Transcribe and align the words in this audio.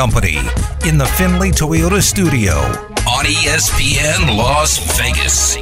Company 0.00 0.38
in 0.86 0.96
the 0.96 1.04
Findlay 1.18 1.50
Toyota 1.50 2.00
studio 2.00 2.54
on 3.06 3.26
ESPN 3.26 4.34
Las 4.34 4.78
Vegas. 4.96 5.58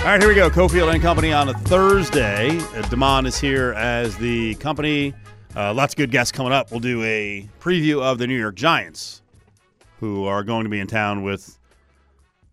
All 0.00 0.04
right, 0.04 0.20
here 0.20 0.28
we 0.28 0.34
go. 0.34 0.50
Cofield 0.50 0.92
and 0.92 1.00
Company 1.00 1.32
on 1.32 1.48
a 1.48 1.54
Thursday. 1.54 2.58
Uh, 2.58 2.86
Damon 2.90 3.24
is 3.24 3.38
here 3.40 3.72
as 3.72 4.14
the 4.18 4.56
company. 4.56 5.14
Uh, 5.56 5.72
lots 5.72 5.94
of 5.94 5.96
good 5.96 6.10
guests 6.10 6.32
coming 6.32 6.52
up. 6.52 6.70
We'll 6.70 6.80
do 6.80 7.02
a 7.02 7.48
preview 7.60 8.02
of 8.02 8.18
the 8.18 8.26
New 8.26 8.38
York 8.38 8.56
Giants, 8.56 9.22
who 10.00 10.26
are 10.26 10.44
going 10.44 10.64
to 10.64 10.70
be 10.70 10.80
in 10.80 10.86
town 10.86 11.22
with 11.22 11.58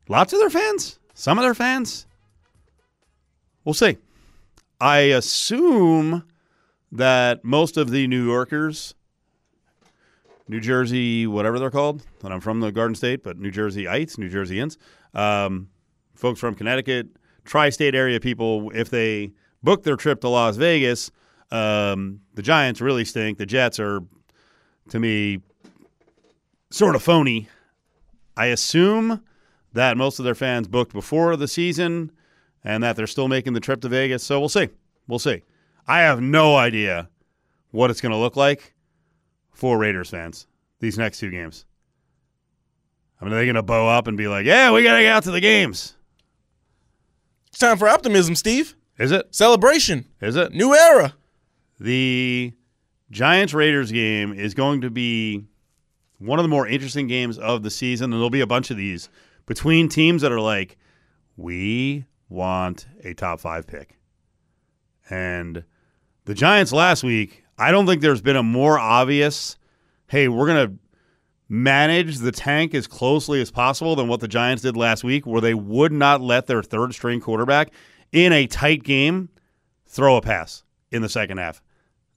lots 0.07 0.32
of 0.32 0.39
their 0.39 0.50
fans, 0.50 1.00
some 1.16 1.38
of 1.38 1.43
their 1.43 1.54
fans. 1.54 2.07
We'll 3.66 3.73
see. 3.73 3.98
I 4.82 5.00
assume 5.00 6.23
that 6.91 7.46
most 7.46 7.78
of 7.78 7.92
the 7.92 8.07
New 8.07 8.25
Yorkers, 8.25 8.96
New 10.47 10.60
Jersey, 10.60 11.28
whatever 11.28 11.60
they're 11.60 11.69
called, 11.69 12.04
and 12.24 12.33
I'm 12.33 12.42
from 12.42 12.61
the 12.61 12.71
Garden 12.71 12.96
State, 12.96 13.24
but 13.24 13.38
New 13.38 13.52
Jerseyites, 13.52 14.18
New 14.18 14.28
Jerseyans, 14.28 14.78
um, 15.14 15.69
folks 16.15 16.39
from 16.39 16.55
Connecticut, 16.55 17.10
tri-state 17.46 17.93
area 17.93 18.19
people, 18.19 18.71
if 18.74 18.89
they 18.89 19.33
book 19.61 19.83
their 19.83 19.96
trip 19.96 20.19
to 20.21 20.29
Las 20.29 20.55
Vegas, 20.55 21.11
um, 21.52 22.21
the 22.33 22.41
Giants 22.41 22.82
really 22.82 23.05
stink. 23.05 23.38
The 23.38 23.46
Jets 23.46 23.79
are, 23.79 24.02
to 24.89 25.00
me, 25.00 25.41
sort 26.71 26.96
of 26.96 27.04
phony. 27.04 27.50
I 28.36 28.47
assume 28.47 29.21
that 29.74 29.96
most 29.96 30.18
of 30.18 30.25
their 30.25 30.33
fans 30.33 30.68
booked 30.68 30.91
before 30.91 31.36
the 31.36 31.47
season 31.47 32.11
and 32.63 32.83
that 32.83 32.95
they're 32.95 33.08
still 33.08 33.27
making 33.27 33.53
the 33.53 33.59
trip 33.59 33.81
to 33.81 33.89
Vegas. 33.89 34.23
So 34.23 34.39
we'll 34.39 34.50
see. 34.50 34.69
We'll 35.11 35.20
see. 35.20 35.44
I 35.86 36.00
have 36.03 36.22
no 36.22 36.56
idea 36.56 37.09
what 37.72 37.89
it's 37.89 38.00
going 38.00 38.14
to 38.14 38.17
look 38.17 38.38
like 38.38 38.73
for 39.52 39.77
Raiders 39.77 40.09
fans 40.09 40.47
these 40.80 40.97
next 40.97 41.19
two 41.19 41.30
games. 41.30 41.66
I 43.19 43.25
mean, 43.25 43.33
are 43.33 43.35
they 43.35 43.45
going 43.45 43.55
to 43.55 43.61
bow 43.61 43.89
up 43.89 44.08
and 44.08 44.16
be 44.16 44.30
like, 44.30 44.45
yeah, 44.45 44.72
we 44.72 44.83
got 44.83 44.95
to 44.95 45.02
get 45.02 45.11
out 45.11 45.23
to 45.23 45.31
the 45.31 45.41
games? 45.41 45.97
It's 47.47 47.59
time 47.59 47.77
for 47.77 47.89
optimism, 47.89 48.38
Steve. 48.38 48.77
Is 48.97 49.11
it? 49.11 49.35
Celebration. 49.35 50.05
Is 50.22 50.38
it? 50.38 50.53
New 50.53 50.73
era. 50.73 51.13
The 51.78 52.53
Giants 53.11 53.53
Raiders 53.53 53.91
game 53.91 54.31
is 54.31 54.53
going 54.53 54.80
to 54.80 54.89
be 54.89 55.44
one 56.19 56.39
of 56.39 56.44
the 56.44 56.50
more 56.50 56.66
interesting 56.66 57.07
games 57.07 57.38
of 57.38 57.63
the 57.63 57.69
season. 57.69 58.05
And 58.05 58.13
there'll 58.13 58.30
be 58.30 58.39
a 58.39 58.47
bunch 58.47 58.72
of 58.72 58.78
these 58.78 59.09
between 59.45 59.89
teams 59.89 60.22
that 60.22 60.31
are 60.31 60.39
like, 60.39 60.78
we 61.35 62.05
want 62.30 62.88
a 63.03 63.13
top 63.13 63.41
five 63.41 63.67
pick. 63.67 63.97
And 65.09 65.63
the 66.25 66.33
Giants 66.33 66.71
last 66.71 67.03
week, 67.03 67.44
I 67.57 67.71
don't 67.71 67.85
think 67.85 68.02
there's 68.02 68.21
been 68.21 68.35
a 68.35 68.44
more 68.44 68.80
obvious, 68.80 69.57
hey, 70.07 70.27
we're 70.27 70.47
going 70.47 70.67
to 70.67 70.75
manage 71.49 72.19
the 72.19 72.31
tank 72.31 72.73
as 72.73 72.88
closely 72.88 73.41
as 73.41 73.52
possible 73.52 73.95
than 73.95 74.07
what 74.07 74.22
the 74.22 74.27
Giants 74.27 74.63
did 74.63 74.77
last 74.77 75.03
week, 75.03 75.25
where 75.25 75.41
they 75.41 75.53
would 75.53 75.91
not 75.91 76.22
let 76.22 76.47
their 76.47 76.63
third 76.63 76.94
string 76.94 77.19
quarterback 77.19 77.72
in 78.11 78.31
a 78.31 78.47
tight 78.47 78.83
game 78.83 79.29
throw 79.85 80.16
a 80.16 80.22
pass 80.22 80.63
in 80.91 81.02
the 81.02 81.09
second 81.09 81.38
half. 81.39 81.61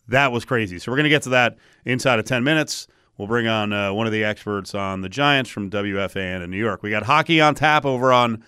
That 0.09 0.33
was 0.33 0.45
crazy. 0.45 0.79
So 0.79 0.93
we're 0.93 0.97
going 0.97 1.05
to 1.05 1.11
get 1.11 1.23
to 1.23 1.31
that 1.31 1.57
inside 1.85 2.19
of 2.19 2.25
10 2.27 2.45
minutes. 2.45 2.87
We'll 3.17 3.29
bring 3.29 3.47
on 3.47 3.73
uh, 3.73 3.93
one 3.93 4.07
of 4.07 4.13
the 4.13 4.25
experts 4.25 4.75
on 4.75 5.01
the 5.01 5.09
Giants 5.09 5.51
from 5.51 5.71
WFAN 5.71 6.43
in 6.43 6.51
New 6.51 6.59
York. 6.59 6.83
We 6.83 6.91
got 6.91 7.05
hockey 7.05 7.41
on 7.41 7.55
tap 7.55 7.85
over 7.85 8.13
on 8.13 8.45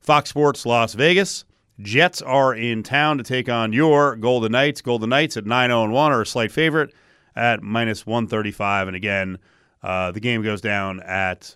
Fox 0.00 0.30
Sports 0.30 0.64
Las 0.66 0.94
Vegas. 0.94 1.44
Jets 1.80 2.22
are 2.22 2.54
in 2.54 2.82
town 2.82 3.18
to 3.18 3.24
take 3.24 3.48
on 3.48 3.72
your 3.72 4.16
Golden 4.16 4.52
Knights. 4.52 4.80
Golden 4.80 5.10
Knights 5.10 5.36
at 5.36 5.46
9 5.46 5.70
0 5.70 5.90
1 5.90 6.12
are 6.12 6.22
a 6.22 6.26
slight 6.26 6.50
favorite 6.50 6.94
at 7.34 7.62
minus 7.62 8.06
135. 8.06 8.88
And 8.88 8.96
again, 8.96 9.38
uh, 9.82 10.12
the 10.12 10.20
game 10.20 10.42
goes 10.42 10.60
down 10.60 11.00
at 11.00 11.54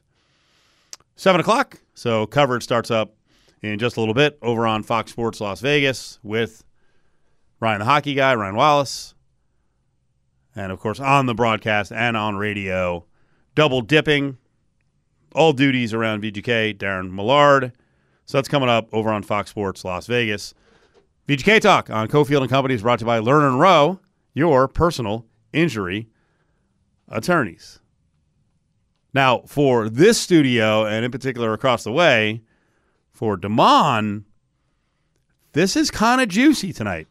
7 1.17 1.41
o'clock. 1.41 1.80
So 1.95 2.27
coverage 2.27 2.63
starts 2.63 2.91
up 2.91 3.14
in 3.63 3.79
just 3.79 3.97
a 3.97 4.01
little 4.01 4.14
bit 4.14 4.39
over 4.42 4.67
on 4.67 4.83
Fox 4.83 5.11
Sports 5.11 5.41
Las 5.41 5.61
Vegas 5.61 6.19
with 6.23 6.64
Ryan 7.61 7.80
the 7.80 7.85
Hockey 7.85 8.14
Guy, 8.14 8.35
Ryan 8.35 8.57
Wallace. 8.57 9.14
And 10.55 10.73
of 10.73 10.80
course, 10.80 11.01
on 11.01 11.27
the 11.27 11.35
broadcast 11.35 11.92
and 11.92 12.17
on 12.17 12.36
radio, 12.36 13.05
double 13.55 13.80
dipping, 13.83 14.39
all 15.35 15.53
duties 15.53 15.95
around 15.95 16.23
VGK, 16.23 16.77
Darren 16.77 17.13
Millard. 17.13 17.73
So 18.30 18.39
that's 18.39 18.46
coming 18.46 18.68
up 18.68 18.89
over 18.92 19.11
on 19.11 19.24
Fox 19.24 19.51
Sports 19.51 19.85
Las 19.85 20.07
Vegas. 20.07 20.55
VGK 21.27 21.61
Talk 21.61 21.91
on 21.91 22.07
Cofield 22.07 22.42
and 22.42 22.48
Company 22.48 22.77
is 22.77 22.83
brought 22.83 23.01
to 23.01 23.02
you 23.02 23.07
by 23.07 23.18
Lerner 23.18 23.48
and 23.48 23.58
Rowe, 23.58 23.98
your 24.35 24.68
personal 24.68 25.27
injury 25.52 26.07
attorneys. 27.08 27.80
Now, 29.13 29.41
for 29.48 29.89
this 29.89 30.17
studio, 30.17 30.86
and 30.86 31.05
in 31.05 31.11
particular 31.11 31.52
across 31.52 31.83
the 31.83 31.91
way, 31.91 32.42
for 33.11 33.36
Damon, 33.36 34.27
this 35.52 35.74
is 35.74 35.91
kind 35.91 36.20
of 36.20 36.29
juicy 36.29 36.73
tonight. 36.73 37.08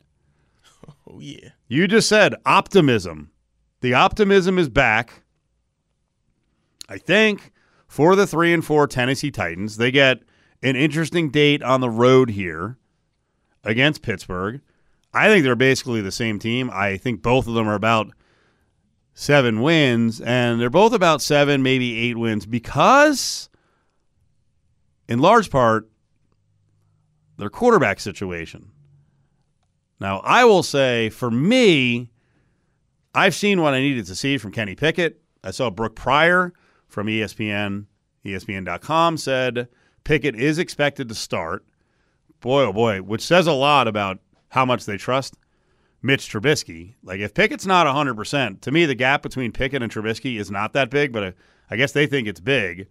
Oh 1.05 1.19
yeah. 1.19 1.49
You 1.67 1.89
just 1.89 2.07
said 2.07 2.33
optimism. 2.45 3.31
The 3.81 3.93
optimism 3.93 4.57
is 4.57 4.69
back. 4.69 5.23
I 6.87 6.97
think 6.97 7.51
for 7.89 8.15
the 8.15 8.25
three 8.25 8.53
and 8.53 8.63
four 8.63 8.87
Tennessee 8.87 9.31
Titans, 9.31 9.75
they 9.75 9.91
get 9.91 10.21
an 10.61 10.75
interesting 10.75 11.29
date 11.29 11.63
on 11.63 11.81
the 11.81 11.89
road 11.89 12.31
here 12.31 12.77
against 13.63 14.01
Pittsburgh. 14.01 14.61
I 15.13 15.27
think 15.27 15.43
they're 15.43 15.55
basically 15.55 16.01
the 16.01 16.11
same 16.11 16.39
team. 16.39 16.69
I 16.71 16.97
think 16.97 17.21
both 17.21 17.47
of 17.47 17.53
them 17.53 17.67
are 17.67 17.75
about 17.75 18.11
seven 19.13 19.61
wins, 19.61 20.21
and 20.21 20.61
they're 20.61 20.69
both 20.69 20.93
about 20.93 21.21
seven, 21.21 21.63
maybe 21.63 21.97
eight 21.97 22.17
wins 22.17 22.45
because, 22.45 23.49
in 25.07 25.19
large 25.19 25.49
part, 25.49 25.89
their 27.37 27.49
quarterback 27.49 27.99
situation. 27.99 28.71
Now, 29.99 30.19
I 30.19 30.45
will 30.45 30.63
say 30.63 31.09
for 31.09 31.31
me, 31.31 32.11
I've 33.13 33.35
seen 33.35 33.61
what 33.61 33.73
I 33.73 33.81
needed 33.81 34.05
to 34.05 34.15
see 34.15 34.37
from 34.37 34.51
Kenny 34.51 34.75
Pickett. 34.75 35.21
I 35.43 35.51
saw 35.51 35.69
Brooke 35.69 35.95
Pryor 35.95 36.53
from 36.87 37.07
ESPN, 37.07 37.85
ESPN.com 38.23 39.17
said 39.17 39.67
Pickett 40.03 40.35
is 40.35 40.59
expected 40.59 41.09
to 41.09 41.15
start. 41.15 41.63
Boy, 42.41 42.63
oh 42.63 42.73
boy, 42.73 43.01
which 43.01 43.21
says 43.21 43.47
a 43.47 43.53
lot 43.53 43.87
about 43.87 44.19
how 44.49 44.65
much 44.65 44.85
they 44.85 44.97
trust 44.97 45.37
Mitch 46.01 46.31
Trubisky. 46.31 46.93
Like, 47.03 47.19
if 47.19 47.33
Pickett's 47.33 47.65
not 47.65 47.87
100%, 47.87 48.61
to 48.61 48.71
me, 48.71 48.85
the 48.85 48.95
gap 48.95 49.21
between 49.21 49.51
Pickett 49.51 49.83
and 49.83 49.91
Trubisky 49.91 50.39
is 50.39 50.49
not 50.49 50.73
that 50.73 50.89
big, 50.89 51.11
but 51.11 51.23
I, 51.23 51.33
I 51.69 51.75
guess 51.75 51.91
they 51.91 52.07
think 52.07 52.27
it's 52.27 52.39
big. 52.39 52.87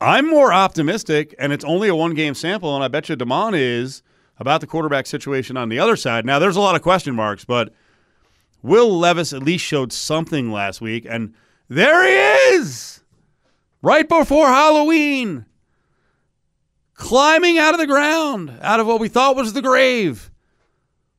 I'm 0.00 0.28
more 0.28 0.52
optimistic, 0.52 1.34
and 1.38 1.52
it's 1.52 1.64
only 1.64 1.88
a 1.88 1.94
one 1.94 2.14
game 2.14 2.34
sample, 2.34 2.74
and 2.74 2.82
I 2.82 2.88
bet 2.88 3.08
you 3.08 3.16
Damon 3.16 3.54
is 3.54 4.02
about 4.38 4.62
the 4.62 4.66
quarterback 4.66 5.06
situation 5.06 5.58
on 5.58 5.68
the 5.68 5.78
other 5.78 5.96
side. 5.96 6.24
Now, 6.24 6.38
there's 6.38 6.56
a 6.56 6.60
lot 6.60 6.74
of 6.74 6.82
question 6.82 7.14
marks, 7.14 7.44
but 7.44 7.74
Will 8.62 8.98
Levis 8.98 9.34
at 9.34 9.42
least 9.42 9.64
showed 9.64 9.92
something 9.92 10.50
last 10.50 10.80
week, 10.80 11.06
and 11.08 11.34
there 11.68 12.04
he 12.06 12.56
is, 12.56 13.02
right 13.82 14.08
before 14.08 14.46
Halloween, 14.46 15.44
climbing 17.00 17.58
out 17.58 17.72
of 17.74 17.80
the 17.80 17.86
ground, 17.86 18.56
out 18.60 18.78
of 18.78 18.86
what 18.86 19.00
we 19.00 19.08
thought 19.08 19.34
was 19.34 19.52
the 19.54 19.62
grave. 19.62 20.30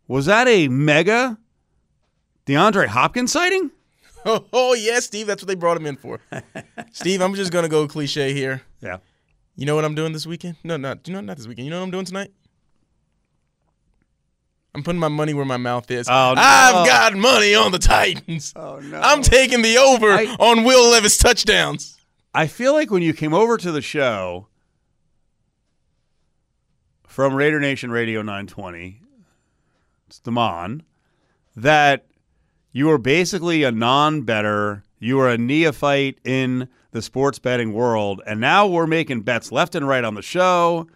Was 0.07 0.27
that 0.27 0.47
a 0.47 0.67
mega 0.67 1.37
DeAndre 2.45 2.87
Hopkins 2.87 3.31
sighting? 3.31 3.71
Oh, 4.23 4.45
oh 4.53 4.73
yeah, 4.73 4.99
Steve. 4.99 5.27
That's 5.27 5.41
what 5.41 5.47
they 5.47 5.55
brought 5.55 5.77
him 5.77 5.87
in 5.87 5.97
for. 5.97 6.19
Steve, 6.91 7.21
I'm 7.21 7.33
just 7.33 7.51
gonna 7.51 7.67
go 7.67 7.87
cliche 7.87 8.31
here. 8.33 8.61
Yeah. 8.79 8.97
You 9.55 9.65
know 9.65 9.75
what 9.75 9.83
I'm 9.83 9.95
doing 9.95 10.13
this 10.13 10.25
weekend? 10.27 10.57
No, 10.63 10.77
not 10.77 11.07
you 11.07 11.13
know 11.13 11.21
not 11.21 11.37
this 11.37 11.47
weekend. 11.47 11.65
You 11.65 11.71
know 11.71 11.79
what 11.79 11.85
I'm 11.85 11.91
doing 11.91 12.05
tonight? 12.05 12.31
I'm 14.73 14.83
putting 14.83 14.99
my 14.99 15.09
money 15.09 15.33
where 15.33 15.43
my 15.43 15.57
mouth 15.57 15.91
is. 15.91 16.07
Oh, 16.07 16.33
no. 16.33 16.41
I've 16.41 16.87
got 16.87 17.13
money 17.13 17.53
on 17.53 17.73
the 17.73 17.79
Titans. 17.79 18.53
Oh, 18.55 18.79
no. 18.79 19.01
I'm 19.01 19.21
taking 19.21 19.61
the 19.63 19.77
over 19.77 20.11
I- 20.11 20.33
on 20.39 20.63
Will 20.63 20.91
Levis 20.91 21.17
touchdowns. 21.17 21.97
I 22.33 22.47
feel 22.47 22.71
like 22.71 22.89
when 22.89 23.01
you 23.01 23.13
came 23.13 23.33
over 23.33 23.57
to 23.57 23.69
the 23.73 23.81
show 23.81 24.47
from 27.11 27.35
Raider 27.35 27.59
Nation 27.59 27.91
Radio 27.91 28.21
920, 28.21 29.01
it's 30.07 30.19
Damon, 30.19 30.81
that 31.57 32.05
you 32.71 32.89
are 32.89 32.97
basically 32.97 33.63
a 33.63 33.71
non 33.71 34.21
better. 34.21 34.85
You 34.97 35.19
are 35.19 35.29
a 35.29 35.37
neophyte 35.37 36.19
in 36.23 36.69
the 36.91 37.01
sports 37.01 37.37
betting 37.37 37.73
world. 37.73 38.21
And 38.25 38.39
now 38.39 38.65
we're 38.65 38.87
making 38.87 39.23
bets 39.23 39.51
left 39.51 39.75
and 39.75 39.85
right 39.85 40.05
on 40.05 40.15
the 40.15 40.21
show. 40.21 40.87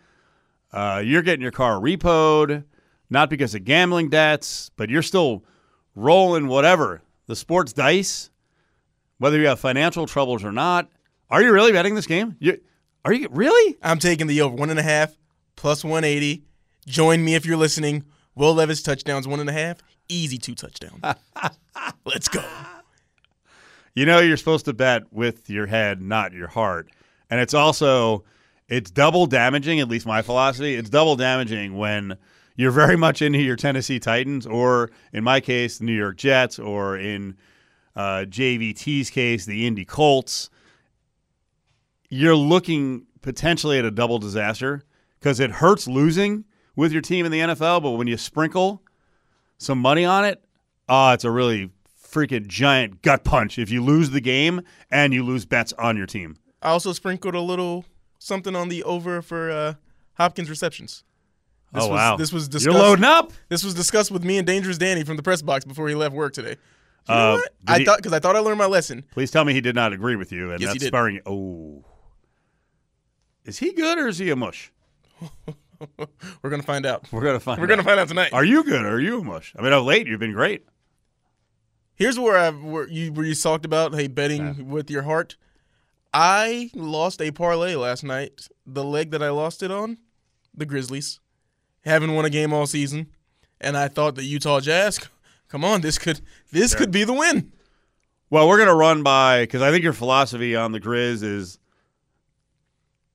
Uh, 0.71 1.01
you're 1.03 1.21
getting 1.21 1.41
your 1.41 1.51
car 1.51 1.81
repoed, 1.81 2.63
not 3.09 3.29
because 3.29 3.53
of 3.53 3.65
gambling 3.65 4.09
debts, 4.09 4.71
but 4.77 4.89
you're 4.89 5.01
still 5.01 5.43
rolling 5.95 6.47
whatever 6.47 7.01
the 7.27 7.35
sports 7.35 7.73
dice, 7.73 8.29
whether 9.17 9.37
you 9.37 9.47
have 9.47 9.59
financial 9.59 10.05
troubles 10.05 10.45
or 10.45 10.53
not. 10.53 10.89
Are 11.29 11.41
you 11.41 11.51
really 11.51 11.73
betting 11.73 11.95
this 11.95 12.07
game? 12.07 12.37
You, 12.39 12.61
are 13.03 13.11
you 13.11 13.27
really? 13.31 13.77
I'm 13.81 13.99
taking 13.99 14.27
the 14.27 14.39
over 14.39 14.55
one 14.55 14.69
and 14.69 14.79
a 14.79 14.83
half 14.83 15.13
plus 15.55 15.83
180. 15.83 16.43
Join 16.87 17.23
me 17.23 17.35
if 17.35 17.45
you're 17.45 17.57
listening. 17.57 18.03
Will 18.35 18.53
Levis 18.53 18.81
touchdowns, 18.81 19.27
one 19.27 19.39
and 19.39 19.49
a 19.49 19.53
half. 19.53 19.77
Easy 20.07 20.37
two 20.37 20.55
touchdowns. 20.55 21.01
Let's 22.05 22.27
go. 22.27 22.43
You 23.93 24.05
know 24.05 24.19
you're 24.19 24.37
supposed 24.37 24.65
to 24.65 24.73
bet 24.73 25.11
with 25.13 25.49
your 25.49 25.67
head, 25.67 26.01
not 26.01 26.33
your 26.33 26.47
heart. 26.47 26.89
And 27.29 27.39
it's 27.39 27.53
also 27.53 28.25
it's 28.67 28.91
double 28.91 29.25
damaging, 29.25 29.79
at 29.79 29.87
least 29.87 30.05
my 30.05 30.21
philosophy. 30.21 30.75
It's 30.75 30.89
double 30.89 31.15
damaging 31.15 31.77
when 31.77 32.17
you're 32.55 32.71
very 32.71 32.95
much 32.95 33.21
into 33.21 33.39
your 33.39 33.55
Tennessee 33.55 33.99
Titans, 33.99 34.45
or 34.45 34.91
in 35.13 35.23
my 35.23 35.39
case, 35.39 35.77
the 35.77 35.85
New 35.85 35.93
York 35.93 36.17
Jets, 36.17 36.59
or 36.59 36.97
in 36.97 37.37
uh, 37.95 38.25
JVT's 38.27 39.09
case, 39.09 39.45
the 39.45 39.67
Indy 39.67 39.85
Colts. 39.85 40.49
You're 42.09 42.35
looking 42.35 43.05
potentially 43.21 43.79
at 43.79 43.85
a 43.85 43.91
double 43.91 44.19
disaster 44.19 44.83
because 45.25 45.39
it 45.39 45.49
hurts 45.49 45.87
losing 45.87 46.45
with 46.75 46.91
your 46.91 47.01
team 47.01 47.25
in 47.25 47.31
the 47.31 47.39
NFL, 47.39 47.81
but 47.81 47.91
when 47.93 48.05
you 48.05 48.15
sprinkle 48.15 48.83
some 49.57 49.79
money 49.79 50.05
on 50.05 50.23
it, 50.23 50.39
oh, 50.87 51.13
it's 51.13 51.23
a 51.23 51.31
really 51.31 51.71
freaking 52.07 52.45
giant 52.45 53.01
gut 53.01 53.23
punch 53.23 53.57
if 53.57 53.71
you 53.71 53.83
lose 53.83 54.11
the 54.11 54.21
game 54.21 54.61
and 54.91 55.15
you 55.15 55.23
lose 55.23 55.43
bets 55.47 55.73
on 55.79 55.97
your 55.97 56.05
team. 56.05 56.37
I 56.61 56.69
also 56.69 56.93
sprinkled 56.93 57.33
a 57.33 57.41
little 57.41 57.85
something 58.19 58.55
on 58.55 58.69
the 58.69 58.83
over 58.83 59.23
for 59.23 59.49
uh, 59.49 59.73
Hopkins 60.13 60.47
receptions. 60.47 61.03
This 61.73 61.83
oh 61.85 61.87
was, 61.87 61.97
wow! 61.97 62.17
This 62.17 62.31
was 62.31 62.47
discussed. 62.47 62.71
You're 62.75 62.83
loading 62.83 63.03
up. 63.03 63.33
This 63.49 63.63
was 63.63 63.73
discussed 63.73 64.11
with 64.11 64.23
me 64.23 64.37
and 64.37 64.45
Dangerous 64.45 64.77
Danny 64.77 65.03
from 65.03 65.17
the 65.17 65.23
press 65.23 65.41
box 65.41 65.65
before 65.65 65.89
he 65.89 65.95
left 65.95 66.13
work 66.13 66.33
today. 66.33 66.57
You 67.09 67.15
know 67.15 67.33
Uh, 67.33 67.35
what? 67.37 67.49
I 67.67 67.79
he- 67.79 67.85
thought 67.85 67.97
because 67.97 68.13
I 68.13 68.19
thought 68.19 68.35
I 68.35 68.39
learned 68.39 68.59
my 68.59 68.67
lesson. 68.67 69.03
Please 69.11 69.31
tell 69.31 69.43
me 69.43 69.53
he 69.53 69.61
did 69.61 69.73
not 69.73 69.91
agree 69.91 70.15
with 70.17 70.31
you, 70.31 70.51
and 70.51 70.61
Yes, 70.61 70.69
that's 70.69 70.81
did. 70.81 70.87
spurring. 70.89 71.19
Oh, 71.25 71.83
is 73.43 73.57
he 73.57 73.73
good 73.73 73.97
or 73.97 74.07
is 74.07 74.19
he 74.19 74.29
a 74.29 74.35
mush? 74.35 74.71
We're 76.41 76.49
gonna 76.49 76.63
find 76.63 76.85
out. 76.85 77.11
We're 77.11 77.23
gonna 77.23 77.39
find. 77.39 77.59
We're 77.59 77.67
gonna 77.67 77.83
find 77.83 77.99
out 77.99 78.07
tonight. 78.07 78.33
Are 78.33 78.45
you 78.45 78.63
good 78.63 78.81
or 78.81 78.95
are 78.95 78.99
you 78.99 79.23
mush? 79.23 79.53
I 79.57 79.61
mean, 79.61 79.73
of 79.73 79.83
late 79.85 80.07
you've 80.07 80.19
been 80.19 80.33
great. 80.33 80.65
Here's 81.95 82.19
where 82.19 82.37
I 82.37 82.49
where 82.49 82.87
you 82.87 83.11
where 83.13 83.25
you 83.25 83.35
talked 83.35 83.65
about 83.65 83.93
hey 83.93 84.07
betting 84.07 84.69
with 84.69 84.89
your 84.89 85.03
heart. 85.03 85.37
I 86.13 86.71
lost 86.73 87.21
a 87.21 87.31
parlay 87.31 87.75
last 87.75 88.03
night. 88.03 88.47
The 88.65 88.83
leg 88.83 89.11
that 89.11 89.21
I 89.21 89.29
lost 89.29 89.63
it 89.63 89.71
on, 89.71 89.97
the 90.53 90.65
Grizzlies, 90.65 91.19
haven't 91.83 92.13
won 92.13 92.25
a 92.25 92.29
game 92.29 92.53
all 92.53 92.67
season, 92.67 93.07
and 93.59 93.77
I 93.77 93.87
thought 93.87 94.15
the 94.15 94.23
Utah 94.23 94.59
Jazz. 94.59 94.99
Come 95.47 95.63
on, 95.63 95.81
this 95.81 95.97
could 95.97 96.21
this 96.51 96.73
could 96.73 96.91
be 96.91 97.03
the 97.03 97.13
win. 97.13 97.51
Well, 98.29 98.47
we're 98.47 98.57
gonna 98.57 98.75
run 98.75 99.03
by 99.03 99.43
because 99.43 99.61
I 99.61 99.71
think 99.71 99.83
your 99.83 99.93
philosophy 99.93 100.55
on 100.55 100.71
the 100.71 100.79
Grizz 100.79 101.23
is 101.23 101.59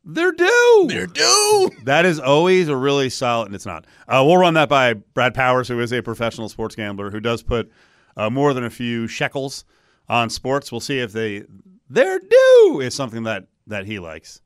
they're 0.05 0.33
due. 0.33 0.87
They're 0.89 1.07
due. 1.07 1.71
That 1.85 2.07
is 2.07 2.19
always 2.19 2.69
a 2.69 2.77
really 2.77 3.11
solid, 3.11 3.47
and 3.47 3.55
it's 3.55 3.67
not. 3.67 3.87
Uh, 4.09 4.23
we'll 4.27 4.39
run 4.39 4.55
that 4.55 4.69
by 4.69 4.95
Brad 4.95 5.35
Powers, 5.35 5.69
who 5.69 5.79
is 5.81 5.93
a 5.93 6.03
professional 6.03 6.49
sports 6.49 6.75
gambler 6.75 7.11
who 7.11 7.21
does 7.21 7.43
put 7.43 7.71
uh, 8.17 8.31
more 8.31 8.55
than 8.55 8.65
a 8.65 8.71
few 8.71 9.07
shekels 9.07 9.65
on 10.09 10.31
sports. 10.31 10.73
We'll 10.73 10.81
see 10.81 10.99
if 10.99 11.13
they 11.13 11.45
they're 11.89 12.19
due 12.19 12.81
is 12.83 12.95
something 12.95 13.25
that 13.25 13.47
that 13.67 13.87
he 13.87 13.99
likes. 13.99 14.41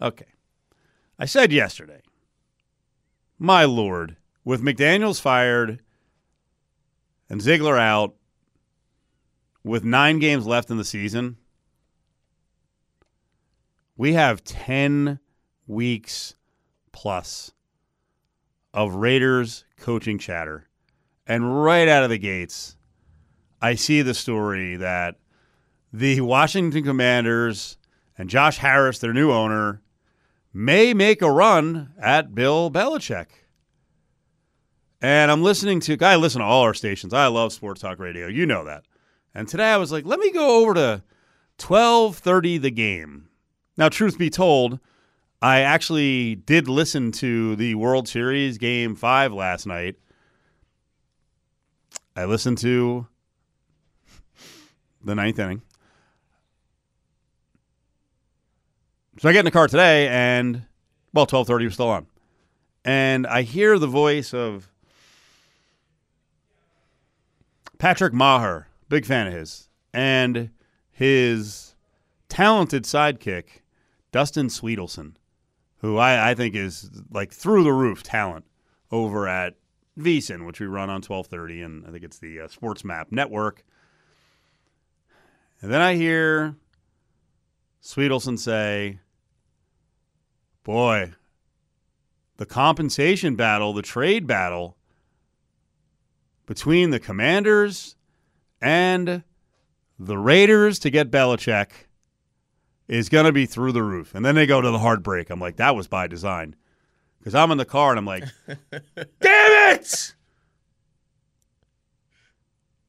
Okay, 0.00 0.26
I 1.18 1.24
said 1.24 1.52
yesterday, 1.52 2.02
my 3.38 3.64
lord, 3.64 4.16
with 4.44 4.62
McDaniels 4.62 5.20
fired 5.20 5.80
and 7.28 7.42
Ziegler 7.42 7.78
out, 7.78 8.14
with 9.64 9.84
nine 9.84 10.20
games 10.20 10.46
left 10.46 10.70
in 10.70 10.76
the 10.76 10.84
season 10.84 11.38
we 13.96 14.12
have 14.12 14.44
10 14.44 15.18
weeks 15.66 16.34
plus 16.92 17.52
of 18.72 18.94
Raiders 18.94 19.64
coaching 19.78 20.18
chatter. 20.18 20.68
And 21.26 21.64
right 21.64 21.88
out 21.88 22.04
of 22.04 22.10
the 22.10 22.18
gates, 22.18 22.76
I 23.60 23.74
see 23.74 24.02
the 24.02 24.14
story 24.14 24.76
that 24.76 25.16
the 25.92 26.20
Washington 26.20 26.84
Commanders 26.84 27.78
and 28.18 28.28
Josh 28.28 28.58
Harris, 28.58 28.98
their 28.98 29.12
new 29.12 29.32
owner, 29.32 29.82
may 30.52 30.94
make 30.94 31.22
a 31.22 31.30
run 31.30 31.92
at 32.00 32.34
Bill 32.34 32.70
Belichick. 32.70 33.26
And 35.00 35.30
I'm 35.30 35.42
listening 35.42 35.80
to, 35.80 35.98
I 36.00 36.16
listen 36.16 36.40
to 36.40 36.46
all 36.46 36.62
our 36.62 36.74
stations. 36.74 37.12
I 37.12 37.26
love 37.26 37.52
sports 37.52 37.80
talk 37.80 37.98
radio. 37.98 38.26
You 38.26 38.46
know 38.46 38.64
that. 38.64 38.84
And 39.34 39.46
today 39.46 39.70
I 39.70 39.76
was 39.76 39.92
like, 39.92 40.06
let 40.06 40.18
me 40.18 40.30
go 40.32 40.62
over 40.62 40.74
to 40.74 41.02
1230 41.58 42.58
the 42.58 42.70
game. 42.70 43.28
Now, 43.76 43.88
truth 43.88 44.18
be 44.18 44.30
told, 44.30 44.80
I 45.42 45.60
actually 45.60 46.34
did 46.34 46.66
listen 46.66 47.12
to 47.12 47.56
the 47.56 47.74
World 47.74 48.08
Series 48.08 48.56
game 48.56 48.94
five 48.94 49.32
last 49.32 49.66
night. 49.66 49.96
I 52.16 52.24
listened 52.24 52.58
to 52.58 53.06
the 55.04 55.14
ninth 55.14 55.38
inning. 55.38 55.62
So 59.18 59.28
I 59.28 59.32
get 59.32 59.40
in 59.40 59.44
the 59.44 59.50
car 59.50 59.68
today 59.68 60.08
and 60.08 60.62
well, 61.12 61.26
twelve 61.26 61.46
thirty 61.46 61.64
was 61.64 61.74
still 61.74 61.88
on. 61.88 62.06
And 62.84 63.26
I 63.26 63.42
hear 63.42 63.78
the 63.78 63.86
voice 63.86 64.32
of 64.32 64.68
Patrick 67.78 68.12
Maher, 68.12 68.68
big 68.88 69.04
fan 69.04 69.26
of 69.26 69.34
his, 69.34 69.68
and 69.92 70.50
his 70.90 71.74
talented 72.28 72.84
sidekick, 72.84 73.62
Dustin 74.16 74.46
Swedelson, 74.46 75.12
who 75.80 75.98
I, 75.98 76.30
I 76.30 76.34
think 76.34 76.54
is 76.54 76.88
like 77.10 77.34
through 77.34 77.64
the 77.64 77.72
roof 77.74 78.02
talent 78.02 78.46
over 78.90 79.28
at 79.28 79.56
VSIN, 79.98 80.46
which 80.46 80.58
we 80.58 80.64
run 80.64 80.88
on 80.88 81.02
1230, 81.02 81.60
and 81.60 81.86
I 81.86 81.90
think 81.90 82.02
it's 82.02 82.18
the 82.18 82.40
uh, 82.40 82.48
Sports 82.48 82.82
Map 82.82 83.08
Network. 83.10 83.62
And 85.60 85.70
then 85.70 85.82
I 85.82 85.96
hear 85.96 86.56
Swedelson 87.82 88.38
say, 88.38 89.00
Boy, 90.64 91.12
the 92.38 92.46
compensation 92.46 93.36
battle, 93.36 93.74
the 93.74 93.82
trade 93.82 94.26
battle 94.26 94.78
between 96.46 96.88
the 96.88 97.00
Commanders 97.00 97.96
and 98.62 99.24
the 99.98 100.16
Raiders 100.16 100.78
to 100.78 100.88
get 100.88 101.10
Belichick 101.10 101.85
is 102.88 103.08
going 103.08 103.26
to 103.26 103.32
be 103.32 103.46
through 103.46 103.72
the 103.72 103.82
roof. 103.82 104.14
And 104.14 104.24
then 104.24 104.34
they 104.34 104.46
go 104.46 104.60
to 104.60 104.70
the 104.70 104.78
heartbreak. 104.78 105.30
I'm 105.30 105.40
like, 105.40 105.56
that 105.56 105.74
was 105.74 105.88
by 105.88 106.06
design. 106.06 106.54
Because 107.18 107.34
I'm 107.34 107.50
in 107.50 107.58
the 107.58 107.64
car 107.64 107.90
and 107.90 107.98
I'm 107.98 108.06
like, 108.06 108.24
damn 109.20 109.74
it! 109.74 110.14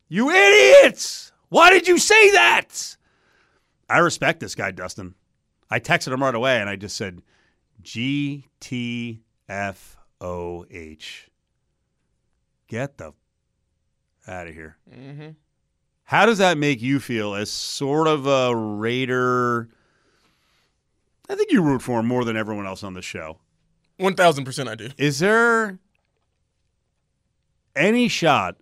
You 0.08 0.30
idiots! 0.30 1.32
Why 1.50 1.70
did 1.70 1.88
you 1.88 1.98
say 1.98 2.32
that? 2.32 2.98
I 3.90 4.00
respect 4.00 4.40
this 4.40 4.56
guy, 4.56 4.72
Dustin. 4.72 5.16
I 5.70 5.80
texted 5.80 6.14
him 6.14 6.22
right 6.22 6.36
away 6.36 6.60
and 6.60 6.70
I 6.70 6.76
just 6.76 6.96
said, 6.96 7.22
G 7.82 8.46
T 8.60 9.24
F 9.50 9.98
O 10.22 10.66
H. 10.70 11.30
Get 12.68 12.98
the 12.98 13.14
out 14.28 14.48
of 14.48 14.54
here. 14.54 14.78
Mm-hmm. 14.94 15.30
How 16.04 16.26
does 16.26 16.38
that 16.38 16.58
make 16.58 16.82
you 16.82 17.00
feel 17.00 17.34
as 17.34 17.50
sort 17.50 18.08
of 18.08 18.28
a 18.28 18.56
Raider? 18.56 19.70
I 21.30 21.36
think 21.36 21.52
you 21.52 21.62
root 21.62 21.82
for 21.82 22.00
him 22.00 22.08
more 22.08 22.24
than 22.24 22.38
everyone 22.38 22.66
else 22.66 22.84
on 22.84 22.94
the 22.94 23.02
show. 23.02 23.38
One 23.98 24.16
thousand 24.16 24.46
percent, 24.46 24.70
I 24.70 24.76
do. 24.76 24.90
Is 24.98 25.20
there 25.20 25.80
any 27.76 28.08
shot 28.08 28.58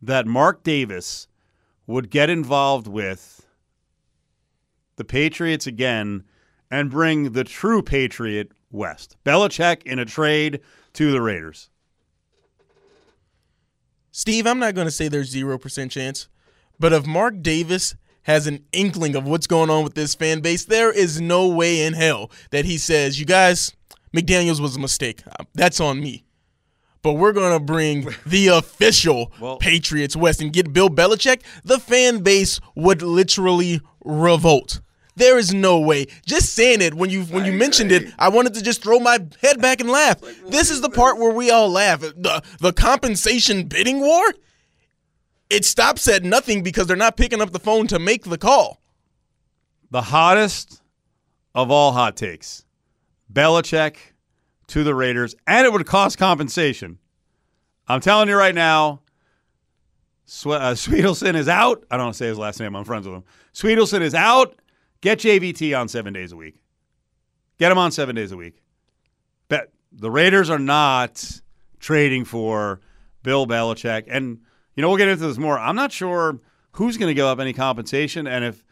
that 0.00 0.26
Mark 0.26 0.62
Davis 0.62 1.26
would 1.86 2.10
get 2.10 2.30
involved 2.30 2.86
with 2.86 3.46
the 4.96 5.04
Patriots 5.04 5.66
again 5.66 6.24
and 6.70 6.90
bring 6.90 7.32
the 7.32 7.44
true 7.44 7.82
Patriot 7.82 8.52
west? 8.70 9.16
Belichick 9.24 9.82
in 9.84 9.98
a 9.98 10.04
trade 10.04 10.60
to 10.92 11.10
the 11.10 11.20
Raiders. 11.20 11.70
Steve, 14.12 14.46
I'm 14.46 14.60
not 14.60 14.74
going 14.74 14.86
to 14.86 14.92
say 14.92 15.08
there's 15.08 15.30
zero 15.30 15.58
percent 15.58 15.90
chance, 15.90 16.28
but 16.78 16.92
if 16.92 17.06
Mark 17.06 17.42
Davis 17.42 17.96
has 18.24 18.46
an 18.46 18.64
inkling 18.72 19.14
of 19.16 19.26
what's 19.26 19.46
going 19.46 19.70
on 19.70 19.84
with 19.84 19.94
this 19.94 20.14
fan 20.14 20.40
base, 20.40 20.64
there 20.64 20.92
is 20.92 21.20
no 21.20 21.48
way 21.48 21.82
in 21.86 21.94
hell 21.94 22.30
that 22.50 22.64
he 22.64 22.76
says, 22.78 23.18
"You 23.18 23.26
guys, 23.26 23.72
McDaniels 24.14 24.60
was 24.60 24.76
a 24.76 24.80
mistake. 24.80 25.22
Uh, 25.26 25.44
That's 25.54 25.80
on 25.80 26.00
me." 26.00 26.24
But 27.02 27.14
we're 27.14 27.32
gonna 27.32 27.60
bring 27.60 28.08
the 28.26 28.48
official 28.48 29.30
Well- 29.40 29.56
Patriots 29.58 30.16
West 30.16 30.40
and 30.40 30.52
get 30.52 30.72
Bill 30.72 30.88
Belichick. 30.88 31.42
The 31.64 31.78
fan 31.78 32.18
base 32.22 32.60
would 32.74 33.02
literally 33.02 33.80
revolt. 34.04 34.80
There 35.16 35.38
is 35.38 35.54
no 35.54 35.78
way. 35.78 36.06
Just 36.26 36.54
saying 36.54 36.80
it 36.80 36.94
when 36.94 37.08
you 37.10 37.22
when 37.24 37.44
you 37.44 37.52
mentioned 37.52 37.92
it, 37.92 38.12
I 38.18 38.30
wanted 38.30 38.54
to 38.54 38.62
just 38.62 38.82
throw 38.82 38.98
my 38.98 39.18
head 39.42 39.60
back 39.60 39.80
and 39.80 39.88
laugh. 39.90 40.20
This 40.48 40.70
is 40.70 40.80
the 40.80 40.90
part 40.90 41.18
where 41.18 41.30
we 41.30 41.50
all 41.50 41.70
laugh. 41.70 42.00
The 42.00 42.42
the 42.60 42.72
compensation 42.72 43.64
bidding 43.66 44.00
war. 44.00 44.24
It 45.50 45.64
stops 45.64 46.08
at 46.08 46.24
nothing 46.24 46.62
because 46.62 46.86
they're 46.86 46.96
not 46.96 47.16
picking 47.16 47.40
up 47.40 47.52
the 47.52 47.58
phone 47.58 47.86
to 47.88 47.98
make 47.98 48.24
the 48.24 48.38
call. 48.38 48.80
The 49.90 50.02
hottest 50.02 50.82
of 51.54 51.70
all 51.70 51.92
hot 51.92 52.16
takes 52.16 52.64
Belichick 53.32 53.96
to 54.68 54.84
the 54.84 54.94
Raiders, 54.94 55.34
and 55.46 55.66
it 55.66 55.72
would 55.72 55.86
cost 55.86 56.18
compensation. 56.18 56.98
I'm 57.86 58.00
telling 58.00 58.28
you 58.28 58.36
right 58.36 58.54
now, 58.54 59.02
Swe- 60.24 60.56
uh, 60.56 60.74
Swedelson 60.74 61.34
is 61.34 61.48
out. 61.48 61.84
I 61.90 61.96
don't 61.96 62.14
say 62.14 62.26
his 62.26 62.38
last 62.38 62.60
name. 62.60 62.74
I'm 62.74 62.84
friends 62.84 63.06
with 63.06 63.16
him. 63.16 63.24
Swedelson 63.52 64.00
is 64.00 64.14
out. 64.14 64.58
Get 65.00 65.18
JVT 65.18 65.78
on 65.78 65.88
seven 65.88 66.12
days 66.12 66.32
a 66.32 66.36
week. 66.36 66.60
Get 67.58 67.70
him 67.70 67.78
on 67.78 67.92
seven 67.92 68.16
days 68.16 68.32
a 68.32 68.36
week. 68.36 68.62
Bet 69.48 69.70
the 69.92 70.10
Raiders 70.10 70.50
are 70.50 70.58
not 70.58 71.40
trading 71.78 72.24
for 72.24 72.80
Bill 73.22 73.46
Belichick. 73.46 74.04
And, 74.08 74.40
you 74.74 74.82
know, 74.82 74.88
we'll 74.88 74.98
get 74.98 75.08
into 75.08 75.26
this 75.26 75.38
more. 75.38 75.58
I'm 75.58 75.76
not 75.76 75.92
sure 75.92 76.40
who's 76.72 76.96
going 76.96 77.10
to 77.10 77.14
give 77.14 77.26
up 77.26 77.38
any 77.38 77.52
compensation. 77.52 78.26
And 78.26 78.44
if 78.44 78.64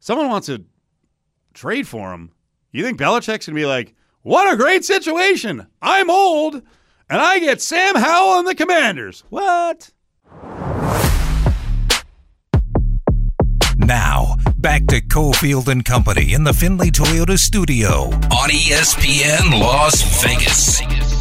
someone 0.00 0.28
wants 0.28 0.46
to 0.46 0.64
trade 1.54 1.86
for 1.86 2.12
him, 2.12 2.32
you 2.72 2.84
think 2.84 2.98
Belichick's 2.98 3.46
going 3.46 3.54
to 3.54 3.54
be 3.54 3.66
like, 3.66 3.94
what 4.22 4.52
a 4.52 4.56
great 4.56 4.84
situation. 4.84 5.66
I'm 5.80 6.10
old 6.10 6.54
and 7.08 7.20
I 7.20 7.38
get 7.38 7.62
Sam 7.62 7.94
Howell 7.94 8.40
and 8.40 8.48
the 8.48 8.54
Commanders. 8.54 9.24
What? 9.30 9.90
Now, 13.78 14.36
back 14.58 14.86
to 14.88 15.00
Cofield 15.00 15.68
and 15.68 15.84
Company 15.84 16.34
in 16.34 16.44
the 16.44 16.52
Findlay 16.52 16.90
Toyota 16.90 17.38
studio 17.38 18.10
on 18.10 18.50
ESPN 18.50 19.58
Las 19.58 20.22
Vegas. 20.22 21.17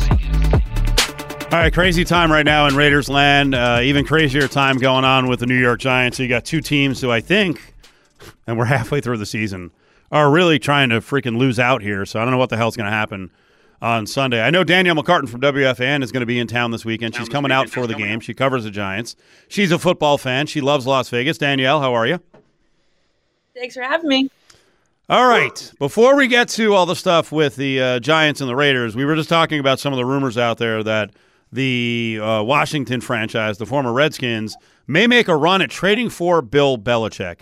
All 1.49 1.59
right, 1.59 1.73
crazy 1.73 2.03
time 2.03 2.29
right 2.29 2.45
now 2.45 2.67
in 2.67 2.75
Raiders 2.75 3.07
land. 3.07 3.55
Uh, 3.55 3.79
even 3.81 4.05
crazier 4.05 4.49
time 4.49 4.77
going 4.77 5.05
on 5.05 5.29
with 5.29 5.39
the 5.39 5.45
New 5.45 5.57
York 5.57 5.79
Giants. 5.79 6.17
So 6.17 6.23
you 6.23 6.27
got 6.27 6.43
two 6.43 6.59
teams 6.59 6.99
who 6.99 7.09
I 7.09 7.21
think, 7.21 7.73
and 8.45 8.57
we're 8.57 8.65
halfway 8.65 8.99
through 8.99 9.15
the 9.15 9.25
season, 9.25 9.71
are 10.11 10.29
really 10.29 10.59
trying 10.59 10.89
to 10.89 10.99
freaking 10.99 11.37
lose 11.37 11.57
out 11.57 11.81
here. 11.81 12.05
So 12.05 12.19
I 12.19 12.23
don't 12.25 12.31
know 12.31 12.37
what 12.37 12.49
the 12.49 12.57
hell's 12.57 12.75
going 12.75 12.91
to 12.91 12.95
happen 12.95 13.31
on 13.81 14.05
Sunday. 14.07 14.41
I 14.41 14.49
know 14.49 14.65
Danielle 14.65 14.95
McCartan 14.95 15.29
from 15.29 15.39
WFAN 15.39 16.03
is 16.03 16.11
going 16.11 16.19
to 16.19 16.25
be 16.25 16.37
in 16.37 16.47
town 16.47 16.71
this 16.71 16.83
weekend. 16.83 17.15
She's 17.15 17.29
coming 17.29 17.51
out 17.51 17.69
for 17.69 17.87
the 17.87 17.95
game. 17.95 18.19
She 18.19 18.33
covers 18.33 18.65
the 18.65 18.71
Giants. 18.71 19.15
She's 19.47 19.71
a 19.71 19.79
football 19.79 20.17
fan. 20.17 20.47
She 20.47 20.59
loves 20.59 20.85
Las 20.85 21.07
Vegas. 21.07 21.37
Danielle, 21.37 21.79
how 21.79 21.93
are 21.93 22.05
you? 22.05 22.19
Thanks 23.55 23.73
for 23.73 23.83
having 23.83 24.09
me. 24.09 24.29
All 25.07 25.29
right. 25.29 25.71
Before 25.79 26.17
we 26.17 26.27
get 26.27 26.49
to 26.49 26.73
all 26.73 26.85
the 26.85 26.95
stuff 26.95 27.31
with 27.31 27.55
the 27.55 27.81
uh, 27.81 27.99
Giants 28.01 28.41
and 28.41 28.49
the 28.49 28.55
Raiders, 28.55 28.97
we 28.97 29.05
were 29.05 29.15
just 29.15 29.29
talking 29.29 29.61
about 29.61 29.79
some 29.79 29.93
of 29.93 29.97
the 29.97 30.03
rumors 30.03 30.37
out 30.37 30.57
there 30.57 30.83
that 30.83 31.11
the 31.51 32.19
uh, 32.21 32.43
Washington 32.43 33.01
franchise, 33.01 33.57
the 33.57 33.65
former 33.65 33.93
Redskins, 33.93 34.55
may 34.85 35.07
make 35.07 35.27
a 35.27 35.35
run 35.35 35.61
at 35.61 35.69
trading 35.69 36.09
for 36.09 36.41
Bill 36.41 36.77
Belichick. 36.77 37.41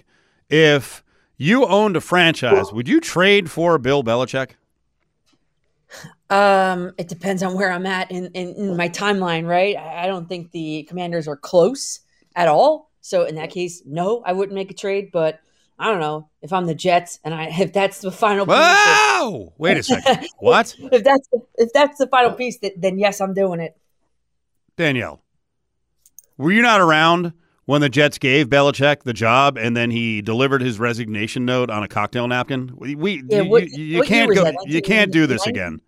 If 0.50 1.04
you 1.38 1.66
owned 1.66 1.96
a 1.96 2.02
franchise, 2.02 2.72
would 2.72 2.88
you 2.88 3.00
trade 3.00 3.50
for 3.50 3.78
Bill 3.78 4.04
Belichick? 4.04 4.52
Um, 6.30 6.94
it 6.98 7.08
depends 7.08 7.44
on 7.44 7.56
where 7.56 7.72
I'm 7.72 7.86
at 7.86 8.12
in, 8.12 8.28
in, 8.28 8.56
in 8.56 8.78
my 8.78 8.90
timeline, 8.90 9.48
right? 9.48 9.76
I 9.78 10.08
don't 10.08 10.28
think 10.28 10.52
the 10.52 10.84
commanders 10.84 11.28
are 11.28 11.38
close 11.38 12.00
at 12.36 12.48
all. 12.48 12.92
So 13.02 13.26
in 13.26 13.36
that 13.36 13.52
case, 13.52 13.84
no, 13.86 14.24
I 14.26 14.34
wouldn't 14.34 14.56
make 14.56 14.72
a 14.72 14.74
trade. 14.74 15.10
But 15.12 15.40
I 15.78 15.92
don't 15.92 16.00
know 16.00 16.30
if 16.42 16.52
I'm 16.52 16.66
the 16.66 16.76
Jets 16.76 17.20
and 17.24 17.34
I 17.34 17.46
if 17.60 17.74
that's 17.74 18.00
the 18.00 18.12
final 18.12 18.46
piece. 18.46 18.56
Wow! 18.56 19.54
Wait 19.58 19.78
a 19.78 19.84
second. 19.84 20.28
what? 20.40 20.76
If 20.80 21.04
that's 21.04 21.28
the, 21.28 21.42
if 21.56 21.74
that's 21.74 21.98
the 21.98 22.08
final 22.08 22.32
piece, 22.32 22.58
that, 22.60 22.74
then 22.82 22.98
yes, 22.98 23.22
I'm 23.22 23.34
doing 23.34 23.60
it. 23.60 23.78
Danielle, 24.78 25.22
were 26.38 26.52
you 26.52 26.62
not 26.62 26.82
around 26.82 27.34
when 27.66 27.82
the 27.82 27.90
Jets 27.90 28.18
gave 28.18 28.48
Belichick 28.48 29.04
the 29.04 29.14
job 29.14 29.58
and 29.58 29.76
then 29.76 29.90
he 29.92 30.22
delivered 30.22 30.62
his 30.62 30.80
resignation 30.80 31.46
note 31.46 31.70
on 31.70 31.84
a 31.84 31.88
cocktail 31.88 32.28
napkin? 32.28 32.72
We, 32.76 32.96
we 32.96 33.24
Yeah, 33.28 33.42
you, 33.42 33.50
what- 33.50 33.70
you, 33.70 33.84
you 33.84 33.86
year 33.98 34.04
can't 34.04 34.36
go. 34.36 34.52
You 34.66 34.82
can't 34.82 35.12
do 35.12 35.28
this 35.28 35.46
again. 35.48 35.82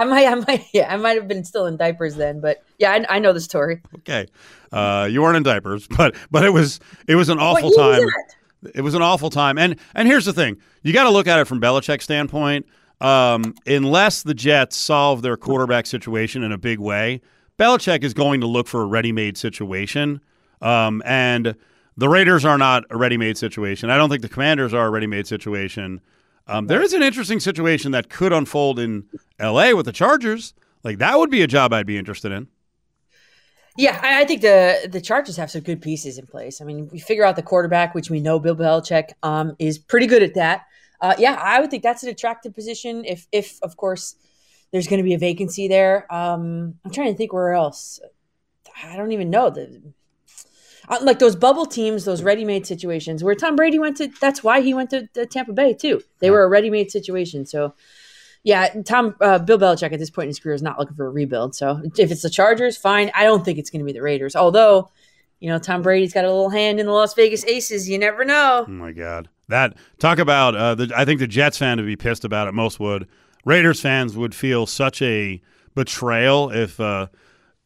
I 0.00 0.04
might, 0.04 0.26
I 0.28 0.34
might, 0.36 0.64
yeah, 0.72 0.92
I 0.92 0.96
might 0.96 1.16
have 1.16 1.26
been 1.26 1.42
still 1.44 1.66
in 1.66 1.76
diapers 1.76 2.14
then, 2.14 2.40
but 2.40 2.62
yeah, 2.78 2.92
I, 2.92 3.16
I 3.16 3.18
know 3.18 3.32
the 3.32 3.40
story. 3.40 3.82
Okay, 3.98 4.28
uh, 4.70 5.08
you 5.10 5.20
weren't 5.22 5.36
in 5.36 5.42
diapers, 5.42 5.88
but 5.96 6.14
but 6.30 6.44
it 6.44 6.50
was 6.50 6.78
it 7.08 7.16
was 7.16 7.28
an 7.28 7.38
awful 7.40 7.70
What 7.70 7.76
year 7.96 8.04
was 8.04 8.12
time. 8.12 8.70
It 8.74 8.80
was 8.82 8.94
an 8.94 9.02
awful 9.02 9.28
time, 9.30 9.58
and 9.58 9.76
and 9.96 10.06
here's 10.06 10.24
the 10.24 10.32
thing: 10.32 10.58
you 10.82 10.92
got 10.92 11.04
to 11.04 11.10
look 11.10 11.26
at 11.26 11.38
it 11.40 11.46
from 11.46 11.60
Belichick's 11.60 12.04
standpoint. 12.04 12.66
Um, 13.00 13.54
unless 13.66 14.22
the 14.22 14.34
Jets 14.34 14.76
solve 14.76 15.22
their 15.22 15.36
quarterback 15.36 15.86
situation 15.86 16.42
in 16.42 16.50
a 16.50 16.58
big 16.58 16.80
way, 16.80 17.20
Belichick 17.58 18.04
is 18.04 18.14
going 18.14 18.40
to 18.40 18.46
look 18.46 18.68
for 18.68 18.82
a 18.82 18.86
ready-made 18.86 19.36
situation, 19.36 20.20
um, 20.62 21.02
and 21.04 21.56
the 21.96 22.08
Raiders 22.08 22.44
are 22.44 22.58
not 22.58 22.84
a 22.90 22.96
ready-made 22.96 23.36
situation. 23.36 23.90
I 23.90 23.96
don't 23.96 24.08
think 24.08 24.22
the 24.22 24.28
Commanders 24.28 24.72
are 24.72 24.86
a 24.86 24.90
ready-made 24.90 25.26
situation. 25.26 26.00
Um, 26.46 26.66
there 26.66 26.80
is 26.80 26.92
an 26.92 27.02
interesting 27.02 27.40
situation 27.40 27.92
that 27.92 28.08
could 28.08 28.32
unfold 28.32 28.78
in 28.78 29.04
L.A. 29.38 29.74
with 29.74 29.86
the 29.86 29.92
Chargers. 29.92 30.54
Like 30.82 30.98
that 30.98 31.18
would 31.18 31.30
be 31.30 31.42
a 31.42 31.46
job 31.46 31.72
I'd 31.72 31.86
be 31.86 31.98
interested 31.98 32.32
in. 32.32 32.48
Yeah, 33.76 34.00
I, 34.02 34.24
think 34.24 34.42
the 34.42 34.88
the 34.90 35.00
Chargers 35.00 35.36
have 35.36 35.50
some 35.52 35.60
good 35.60 35.80
pieces 35.80 36.18
in 36.18 36.26
place. 36.26 36.60
I 36.60 36.64
mean, 36.64 36.88
we 36.90 36.98
figure 36.98 37.24
out 37.24 37.36
the 37.36 37.42
quarterback, 37.42 37.94
which 37.94 38.10
we 38.10 38.18
know 38.18 38.40
Bill 38.40 38.56
Belichick 38.56 39.10
um, 39.22 39.54
is 39.60 39.78
pretty 39.78 40.06
good 40.06 40.22
at 40.22 40.34
that. 40.34 40.62
Uh, 41.00 41.14
yeah, 41.16 41.38
I 41.40 41.60
would 41.60 41.70
think 41.70 41.84
that's 41.84 42.02
an 42.02 42.08
attractive 42.08 42.54
position. 42.54 43.04
If 43.04 43.28
if 43.30 43.62
of 43.62 43.76
course 43.76 44.16
there's 44.70 44.86
going 44.86 44.98
to 44.98 45.04
be 45.04 45.14
a 45.14 45.18
vacancy 45.18 45.68
there. 45.68 46.06
Um, 46.12 46.74
I'm 46.84 46.90
trying 46.90 47.12
to 47.12 47.16
think 47.16 47.32
where 47.32 47.52
else. 47.52 48.00
I 48.84 48.96
don't 48.96 49.12
even 49.12 49.30
know 49.30 49.50
the. 49.50 49.82
uh, 50.88 50.98
Like 51.02 51.18
those 51.18 51.34
bubble 51.34 51.66
teams, 51.66 52.04
those 52.04 52.22
ready-made 52.22 52.66
situations 52.66 53.24
where 53.24 53.34
Tom 53.34 53.56
Brady 53.56 53.78
went 53.78 53.96
to. 53.96 54.08
That's 54.20 54.44
why 54.44 54.60
he 54.60 54.74
went 54.74 54.90
to, 54.90 55.06
to 55.14 55.26
Tampa 55.26 55.52
Bay 55.52 55.74
too. 55.74 56.02
They 56.20 56.30
were 56.30 56.44
a 56.44 56.48
ready-made 56.48 56.90
situation. 56.90 57.44
So, 57.46 57.74
yeah, 58.44 58.68
Tom 58.84 59.16
uh, 59.20 59.40
Bill 59.40 59.58
Belichick 59.58 59.92
at 59.92 59.98
this 59.98 60.10
point 60.10 60.26
in 60.26 60.30
his 60.30 60.38
career 60.38 60.54
is 60.54 60.62
not 60.62 60.78
looking 60.78 60.94
for 60.94 61.06
a 61.06 61.10
rebuild. 61.10 61.54
So 61.56 61.82
if 61.96 62.10
it's 62.10 62.22
the 62.22 62.30
Chargers, 62.30 62.76
fine. 62.76 63.10
I 63.14 63.24
don't 63.24 63.44
think 63.44 63.58
it's 63.58 63.70
going 63.70 63.80
to 63.80 63.84
be 63.84 63.92
the 63.92 64.02
Raiders. 64.02 64.36
Although, 64.36 64.90
you 65.40 65.48
know, 65.48 65.58
Tom 65.58 65.82
Brady's 65.82 66.12
got 66.12 66.24
a 66.24 66.28
little 66.28 66.50
hand 66.50 66.78
in 66.78 66.86
the 66.86 66.92
Las 66.92 67.14
Vegas 67.14 67.44
Aces. 67.44 67.88
You 67.88 67.98
never 67.98 68.24
know. 68.24 68.64
Oh 68.66 68.70
my 68.70 68.92
God, 68.92 69.28
that 69.48 69.76
talk 69.98 70.18
about. 70.18 70.54
Uh, 70.54 70.74
the, 70.76 70.92
I 70.96 71.04
think 71.04 71.18
the 71.18 71.26
Jets 71.26 71.58
fan 71.58 71.78
would 71.78 71.86
be 71.86 71.96
pissed 71.96 72.24
about 72.24 72.46
it. 72.46 72.54
Most 72.54 72.78
would. 72.78 73.08
Raiders 73.44 73.80
fans 73.80 74.16
would 74.16 74.34
feel 74.34 74.66
such 74.66 75.00
a 75.02 75.40
betrayal 75.74 76.50
if 76.50 76.78
uh, 76.80 77.08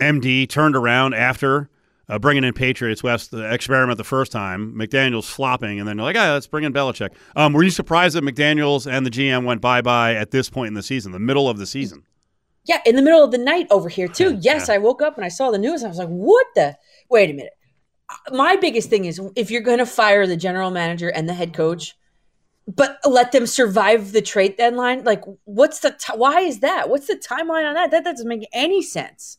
MD 0.01 0.49
turned 0.49 0.77
around 0.77 1.15
after 1.15 1.71
uh, 2.09 2.19
bringing 2.19 2.45
in 2.45 2.53
Patriots 2.53 3.03
West 3.03 3.31
the 3.31 3.53
experiment 3.53 3.97
the 3.97 4.05
first 4.05 4.33
time. 4.33 4.75
McDaniels 4.75 5.25
flopping, 5.25 5.79
and 5.79 5.89
then 5.89 5.97
they're 5.97 6.05
like, 6.05 6.17
"Ah, 6.17 6.33
let's 6.35 6.47
bring 6.47 6.65
in 6.65 6.73
Belichick." 6.73 7.11
Um, 7.37 7.53
were 7.53 7.63
you 7.63 7.71
surprised 7.71 8.17
that 8.17 8.25
McDaniels 8.25 8.91
and 8.91 9.07
the 9.07 9.11
GM 9.11 9.45
went 9.45 9.61
bye 9.61 9.81
bye 9.83 10.15
at 10.15 10.31
this 10.31 10.51
point 10.51 10.69
in 10.69 10.75
the 10.75 10.83
season, 10.83 11.13
the 11.13 11.19
middle 11.19 11.49
of 11.49 11.59
the 11.59 11.67
season? 11.67 12.03
Yeah, 12.65 12.81
in 12.87 12.95
the 12.97 13.03
middle 13.03 13.25
of 13.25 13.31
the 13.33 13.39
night 13.39 13.67
over 13.71 13.89
here 13.89 14.09
too. 14.09 14.39
Yes, 14.41 14.69
Yeah. 14.69 14.75
I 14.75 14.79
woke 14.79 15.03
up 15.03 15.17
and 15.17 15.25
I 15.25 15.29
saw 15.29 15.51
the 15.51 15.59
news. 15.59 15.83
I 15.85 15.89
was 15.89 15.99
like, 15.99 16.09
"What 16.09 16.47
the? 16.55 16.77
Wait 17.09 17.31
a 17.31 17.33
minute." 17.33 17.53
Uh, 18.09 18.35
My 18.37 18.57
biggest 18.57 18.91
thing 18.91 19.05
is 19.07 19.21
if 19.37 19.51
you're 19.51 19.63
going 19.63 19.79
to 19.79 19.87
fire 19.87 20.27
the 20.27 20.37
general 20.37 20.71
manager 20.71 21.09
and 21.09 21.29
the 21.29 21.35
head 21.35 21.55
coach, 21.55 21.95
but 22.67 22.99
let 23.05 23.33
them 23.33 23.47
survive 23.47 24.13
the 24.13 24.23
trade 24.23 24.57
deadline, 24.57 25.05
like 25.05 25.23
what's 25.45 25.81
the 25.81 25.91
t- 25.91 26.17
why 26.17 26.41
is 26.41 26.61
that? 26.61 26.89
What's 26.89 27.09
the 27.09 27.17
timeline 27.17 27.67
on 27.67 27.75
that? 27.75 27.91
That 27.91 28.05
doesn't 28.05 28.29
make 28.29 28.47
any 28.53 28.83
sense. 28.83 29.39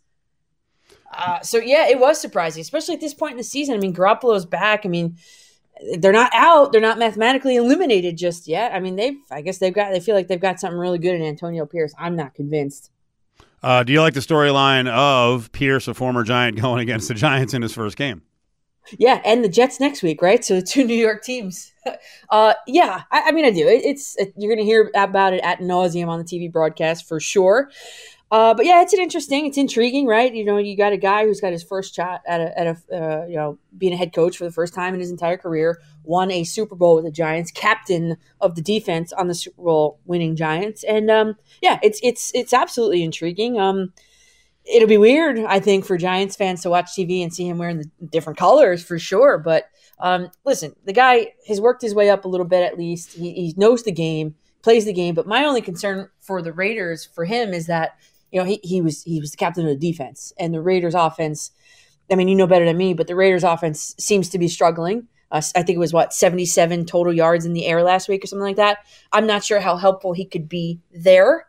Uh, 1.12 1.40
so 1.42 1.58
yeah, 1.58 1.88
it 1.88 2.00
was 2.00 2.20
surprising, 2.20 2.62
especially 2.62 2.96
at 2.96 3.02
this 3.02 3.14
point 3.14 3.32
in 3.32 3.38
the 3.38 3.44
season. 3.44 3.76
I 3.76 3.78
mean, 3.78 3.94
Garoppolo's 3.94 4.46
back. 4.46 4.86
I 4.86 4.90
mean, 4.90 5.18
they're 5.98 6.12
not 6.12 6.32
out. 6.34 6.72
They're 6.72 6.82
not 6.82 6.98
mathematically 6.98 7.56
eliminated 7.56 8.18
just 8.18 8.48
yet. 8.48 8.74
I 8.74 8.80
mean, 8.80 8.96
they've. 8.96 9.18
I 9.32 9.42
guess 9.42 9.58
they've 9.58 9.74
got. 9.74 9.92
They 9.92 10.00
feel 10.00 10.16
like 10.16 10.28
they've 10.28 10.40
got 10.40 10.60
something 10.60 10.78
really 10.78 11.00
good 11.00 11.16
in 11.16 11.22
Antonio 11.22 11.66
Pierce. 11.66 11.94
I'm 11.98 12.16
not 12.16 12.34
convinced. 12.34 12.92
Uh, 13.62 13.84
do 13.84 13.94
you 13.94 14.02
like 14.02 14.14
the 14.14 14.20
storyline 14.20 14.90
of 14.90 15.52
Pierce, 15.54 15.88
a 15.88 15.94
former 15.94 16.24
Giant, 16.24 16.60
going 16.62 16.82
against 16.82 17.08
the 17.08 17.14
Giants 17.14 17.54
in 17.54 17.62
his 17.62 17.74
first 17.74 17.96
game? 17.96 18.24
Yeah, 18.98 19.22
and 19.24 19.44
the 19.44 19.50
Jets 19.50 19.80
next 19.80 20.04
week, 20.04 20.22
right? 20.22 20.44
So 20.44 20.56
the 20.56 20.62
two 20.62 20.84
New 20.86 20.96
York 20.96 21.24
teams. 21.24 21.74
uh, 22.30 22.54
yeah, 22.68 23.04
I, 23.12 23.24
I 23.28 23.32
mean, 23.32 23.46
I 23.46 23.52
do. 23.52 23.68
It, 23.68 23.84
it's 23.86 24.18
it, 24.18 24.34
you're 24.38 24.54
going 24.54 24.66
to 24.66 24.70
hear 24.70 24.92
about 24.96 25.34
it 25.34 25.42
at 25.44 25.60
nauseum 25.60 26.08
on 26.08 26.20
the 26.20 26.26
TV 26.26 26.52
broadcast 26.52 27.08
for 27.08 27.20
sure. 27.20 27.70
Uh, 28.34 28.52
but 28.52 28.66
yeah, 28.66 28.82
it's 28.82 28.94
an 28.94 29.00
interesting, 29.00 29.46
it's 29.46 29.60
intriguing, 29.60 30.08
right? 30.08 30.34
You 30.34 30.44
know, 30.44 30.58
you 30.58 30.76
got 30.76 30.92
a 30.92 30.98
guy 30.98 31.24
who's 31.24 31.40
got 31.40 31.52
his 31.52 31.62
first 31.62 31.94
shot 31.94 32.22
at 32.26 32.42
a, 32.42 32.60
at 32.60 32.66
a 32.66 32.72
uh, 32.92 33.26
you 33.28 33.36
know, 33.36 33.60
being 33.78 33.94
a 33.94 33.96
head 33.96 34.12
coach 34.12 34.38
for 34.38 34.44
the 34.44 34.52
first 34.52 34.74
time 34.74 34.96
in 34.96 35.00
his 35.00 35.12
entire 35.12 35.38
career, 35.38 35.80
won 36.04 36.32
a 36.32 36.44
Super 36.44 36.74
Bowl 36.74 36.96
with 36.96 37.06
the 37.06 37.12
Giants, 37.12 37.52
captain 37.52 38.18
of 38.42 38.56
the 38.56 38.64
defense 38.64 39.14
on 39.14 39.28
the 39.28 39.36
Super 39.36 39.62
Bowl 39.62 40.00
winning 40.06 40.36
Giants, 40.36 40.84
and 40.84 41.12
um, 41.12 41.36
yeah, 41.62 41.78
it's 41.84 42.00
it's 42.02 42.32
it's 42.34 42.54
absolutely 42.54 43.04
intriguing. 43.04 43.60
Um, 43.60 43.94
it'll 44.66 44.88
be 44.88 44.98
weird, 44.98 45.40
I 45.40 45.60
think, 45.60 45.86
for 45.86 45.98
Giants 45.98 46.36
fans 46.36 46.62
to 46.62 46.70
watch 46.70 46.92
TV 46.92 47.24
and 47.24 47.34
see 47.34 47.48
him 47.48 47.58
wearing 47.58 47.80
the 47.80 47.90
different 48.08 48.40
colors 48.40 48.84
for 48.84 48.98
sure. 48.98 49.38
But 49.38 49.66
um, 50.00 50.30
listen, 50.46 50.76
the 50.86 50.94
guy 50.94 51.34
has 51.48 51.62
worked 51.62 51.82
his 51.82 51.96
way 51.96 52.10
up 52.10 52.26
a 52.26 52.28
little 52.28 52.46
bit 52.46 52.64
at 52.64 52.78
least. 52.78 53.14
He, 53.14 53.34
he 53.34 53.54
knows 53.58 53.84
the 53.84 53.92
game, 53.92 54.36
plays 54.62 54.86
the 54.86 54.94
game. 54.94 55.16
But 55.16 55.28
my 55.28 55.46
only 55.46 55.62
concern 55.62 56.10
for 56.20 56.42
the 56.42 56.54
Raiders 56.54 57.06
for 57.06 57.26
him 57.26 57.54
is 57.54 57.68
that 57.68 57.98
you 58.32 58.40
know 58.40 58.46
he, 58.46 58.60
he 58.64 58.82
was 58.82 59.04
he 59.04 59.20
was 59.20 59.32
the 59.32 59.38
captain 59.38 59.68
of 59.68 59.80
the 59.80 59.92
defense, 59.92 60.34
and 60.40 60.54
the 60.54 60.62
Raiders 60.62 60.96
offense. 60.96 61.52
I 62.12 62.16
mean, 62.16 62.28
you 62.28 62.36
know 62.36 62.48
better 62.48 62.66
than 62.66 62.78
me, 62.78 62.94
but 62.94 63.08
the 63.08 63.16
Raiders 63.16 63.44
offense 63.44 63.96
seems 63.98 64.30
to 64.30 64.40
be 64.40 64.48
struggling. 64.48 65.08
Uh, 65.32 65.42
I 65.56 65.64
think 65.64 65.78
it 65.78 65.80
was 65.80 65.94
what 65.94 66.14
77 66.14 66.86
total 66.86 67.14
yards 67.14 67.46
in 67.46 67.54
the 67.54 67.66
air 67.66 67.82
last 67.82 68.08
week 68.08 68.24
or 68.24 68.28
something 68.28 68.44
like 68.44 68.58
that. 68.58 68.80
I'm 69.12 69.26
not 69.26 69.44
sure 69.44 69.60
how 69.60 69.78
helpful 69.78 70.14
he 70.14 70.26
could 70.26 70.50
be 70.50 70.80
there. 70.94 71.48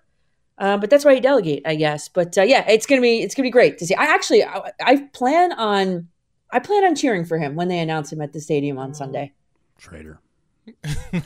Uh, 0.57 0.77
but 0.77 0.89
that's 0.91 1.05
why 1.05 1.13
you 1.13 1.21
delegate, 1.21 1.63
I 1.67 1.75
guess. 1.75 2.09
But 2.09 2.39
uh, 2.39 2.43
yeah, 2.43 2.65
it's 2.71 2.87
gonna 2.87 3.01
be 3.01 3.23
it's 3.23 3.35
gonna 3.35 3.47
be 3.47 3.51
great 3.51 3.79
to 3.79 3.87
see. 3.87 3.95
I 3.95 4.05
actually 4.05 4.45
I, 4.45 4.71
I 4.85 4.97
plan 5.13 5.53
on 5.53 6.09
I 6.53 6.61
plan 6.61 6.85
on 6.85 6.95
cheering 6.95 7.25
for 7.25 7.39
him 7.39 7.57
when 7.57 7.69
they 7.69 7.81
announce 7.81 8.13
him 8.13 8.21
at 8.21 8.33
the 8.33 8.41
stadium 8.41 8.79
on 8.79 8.95
Sunday. 8.95 9.33
Traitor. 9.79 10.21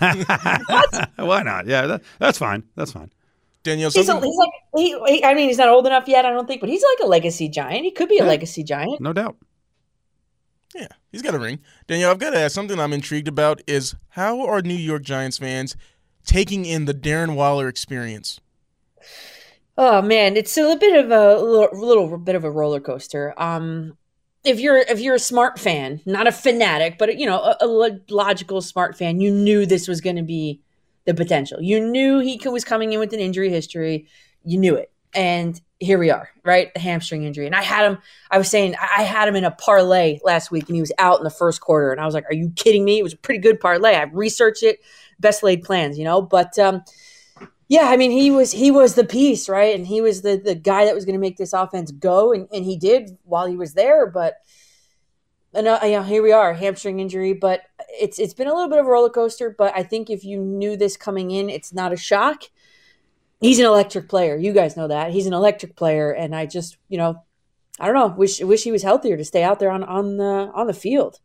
Why 1.16 1.42
not? 1.44 1.66
Yeah, 1.66 1.86
that, 1.86 2.02
that's 2.18 2.38
fine. 2.38 2.62
That's 2.74 2.92
fine. 2.92 3.10
Danielle, 3.62 3.90
He's, 3.90 4.08
a, 4.08 4.14
he's 4.20 4.36
like 4.36 4.50
he, 4.76 4.98
he- 5.06 5.24
I 5.24 5.34
mean 5.34 5.48
he's 5.48 5.58
not 5.58 5.68
old 5.68 5.86
enough 5.86 6.08
yet, 6.08 6.24
I 6.24 6.30
don't 6.30 6.46
think, 6.46 6.60
but 6.60 6.70
he's 6.70 6.82
like 6.82 7.04
a 7.04 7.06
legacy 7.08 7.48
giant. 7.48 7.84
He 7.84 7.90
could 7.90 8.08
be 8.08 8.18
a 8.18 8.22
Yeah. 8.22 8.28
legacy 8.28 8.62
giant. 8.64 9.00
No 9.00 9.12
doubt. 9.12 9.36
yeah, 10.74 10.86
he's 11.12 11.22
got 11.22 11.34
a 11.34 11.38
ring. 11.38 11.58
Danielle, 11.86 12.10
I've 12.12 12.18
got 12.18 12.30
to 12.30 12.38
ask 12.38 12.54
something 12.54 12.78
I'm 12.80 12.92
intrigued 12.92 13.28
about 13.28 13.60
is 13.66 13.94
how 14.10 14.46
are 14.46 14.62
New 14.62 14.74
York 14.74 15.02
Giants 15.02 15.38
fans 15.38 15.76
taking 16.24 16.64
in 16.64 16.84
the 16.86 16.94
Darren 16.94 17.34
Waller 17.34 17.68
experience? 17.68 18.40
Oh 19.76 20.02
man, 20.02 20.36
it's 20.36 20.56
a 20.56 20.62
little 20.62 20.78
bit 20.78 21.04
of 21.04 21.10
a 21.10 21.40
little, 21.40 21.78
little 21.86 22.18
bit 22.18 22.34
of 22.34 22.44
a 22.44 22.50
roller 22.50 22.80
coaster. 22.80 23.32
Um, 23.36 23.96
if 24.44 24.58
you're 24.60 24.78
if 24.78 25.00
you're 25.00 25.14
a 25.14 25.20
smart 25.20 25.58
fan, 25.58 26.00
not 26.04 26.26
a 26.26 26.32
fanatic, 26.32 26.98
but 26.98 27.16
you 27.18 27.26
know 27.26 27.38
a, 27.38 27.56
a 27.60 28.00
logical 28.10 28.60
smart 28.60 28.96
fan, 28.96 29.20
you 29.20 29.30
knew 29.30 29.66
this 29.66 29.86
was 29.86 30.00
going 30.00 30.16
to 30.16 30.22
be 30.22 30.60
the 31.04 31.14
potential. 31.14 31.62
You 31.62 31.80
knew 31.80 32.18
he 32.18 32.40
was 32.48 32.64
coming 32.64 32.92
in 32.92 32.98
with 32.98 33.12
an 33.12 33.20
injury 33.20 33.50
history. 33.50 34.08
You 34.44 34.58
knew 34.58 34.74
it, 34.74 34.90
and 35.14 35.60
here 35.78 35.98
we 35.98 36.10
are, 36.10 36.28
right? 36.44 36.74
The 36.74 36.80
hamstring 36.80 37.22
injury, 37.22 37.46
and 37.46 37.54
I 37.54 37.62
had 37.62 37.84
him. 37.88 37.98
I 38.32 38.38
was 38.38 38.48
saying 38.50 38.74
I 38.76 39.02
had 39.04 39.28
him 39.28 39.36
in 39.36 39.44
a 39.44 39.52
parlay 39.52 40.18
last 40.24 40.50
week, 40.50 40.66
and 40.68 40.74
he 40.74 40.80
was 40.80 40.92
out 40.98 41.18
in 41.18 41.24
the 41.24 41.30
first 41.30 41.60
quarter, 41.60 41.92
and 41.92 42.00
I 42.00 42.04
was 42.04 42.14
like, 42.14 42.24
"Are 42.28 42.34
you 42.34 42.50
kidding 42.56 42.84
me?" 42.84 42.98
It 42.98 43.04
was 43.04 43.14
a 43.14 43.18
pretty 43.18 43.40
good 43.40 43.60
parlay. 43.60 43.94
I 43.94 44.04
researched 44.04 44.64
it, 44.64 44.80
best 45.20 45.44
laid 45.44 45.62
plans, 45.62 45.98
you 45.98 46.04
know, 46.04 46.20
but. 46.20 46.58
um 46.58 46.82
yeah, 47.68 47.84
I 47.90 47.98
mean 47.98 48.10
he 48.10 48.30
was 48.30 48.50
he 48.50 48.70
was 48.70 48.94
the 48.94 49.04
piece, 49.04 49.48
right? 49.48 49.74
And 49.74 49.86
he 49.86 50.00
was 50.00 50.22
the 50.22 50.40
the 50.42 50.54
guy 50.54 50.86
that 50.86 50.94
was 50.94 51.04
going 51.04 51.14
to 51.14 51.20
make 51.20 51.36
this 51.36 51.52
offense 51.52 51.90
go, 51.90 52.32
and, 52.32 52.48
and 52.52 52.64
he 52.64 52.76
did 52.76 53.18
while 53.24 53.46
he 53.46 53.56
was 53.56 53.74
there. 53.74 54.06
But 54.06 54.38
and 55.52 55.68
uh, 55.68 55.80
you 55.82 55.92
know, 55.92 56.02
here 56.02 56.22
we 56.22 56.32
are, 56.32 56.54
hamstring 56.54 56.98
injury. 56.98 57.34
But 57.34 57.62
it's 57.90 58.18
it's 58.18 58.32
been 58.32 58.48
a 58.48 58.54
little 58.54 58.70
bit 58.70 58.78
of 58.78 58.86
a 58.86 58.90
roller 58.90 59.10
coaster. 59.10 59.54
But 59.56 59.76
I 59.76 59.82
think 59.82 60.08
if 60.08 60.24
you 60.24 60.40
knew 60.40 60.78
this 60.78 60.96
coming 60.96 61.30
in, 61.30 61.50
it's 61.50 61.74
not 61.74 61.92
a 61.92 61.96
shock. 61.96 62.44
He's 63.40 63.58
an 63.58 63.66
electric 63.66 64.08
player. 64.08 64.36
You 64.36 64.52
guys 64.54 64.76
know 64.76 64.88
that 64.88 65.10
he's 65.10 65.26
an 65.26 65.34
electric 65.34 65.76
player, 65.76 66.10
and 66.10 66.34
I 66.34 66.46
just 66.46 66.78
you 66.88 66.96
know, 66.96 67.22
I 67.78 67.84
don't 67.84 67.94
know. 67.94 68.16
Wish 68.16 68.40
wish 68.40 68.64
he 68.64 68.72
was 68.72 68.82
healthier 68.82 69.18
to 69.18 69.24
stay 69.26 69.42
out 69.42 69.60
there 69.60 69.70
on 69.70 69.84
on 69.84 70.16
the 70.16 70.50
on 70.54 70.66
the 70.68 70.74
field. 70.74 71.20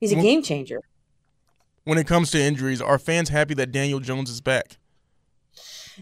He's 0.00 0.12
a 0.12 0.16
game 0.16 0.42
changer. 0.42 0.82
When 1.84 1.96
it 1.96 2.06
comes 2.08 2.32
to 2.32 2.40
injuries, 2.40 2.82
are 2.82 2.98
fans 2.98 3.28
happy 3.28 3.54
that 3.54 3.70
Daniel 3.70 4.00
Jones 4.00 4.28
is 4.28 4.40
back? 4.40 4.78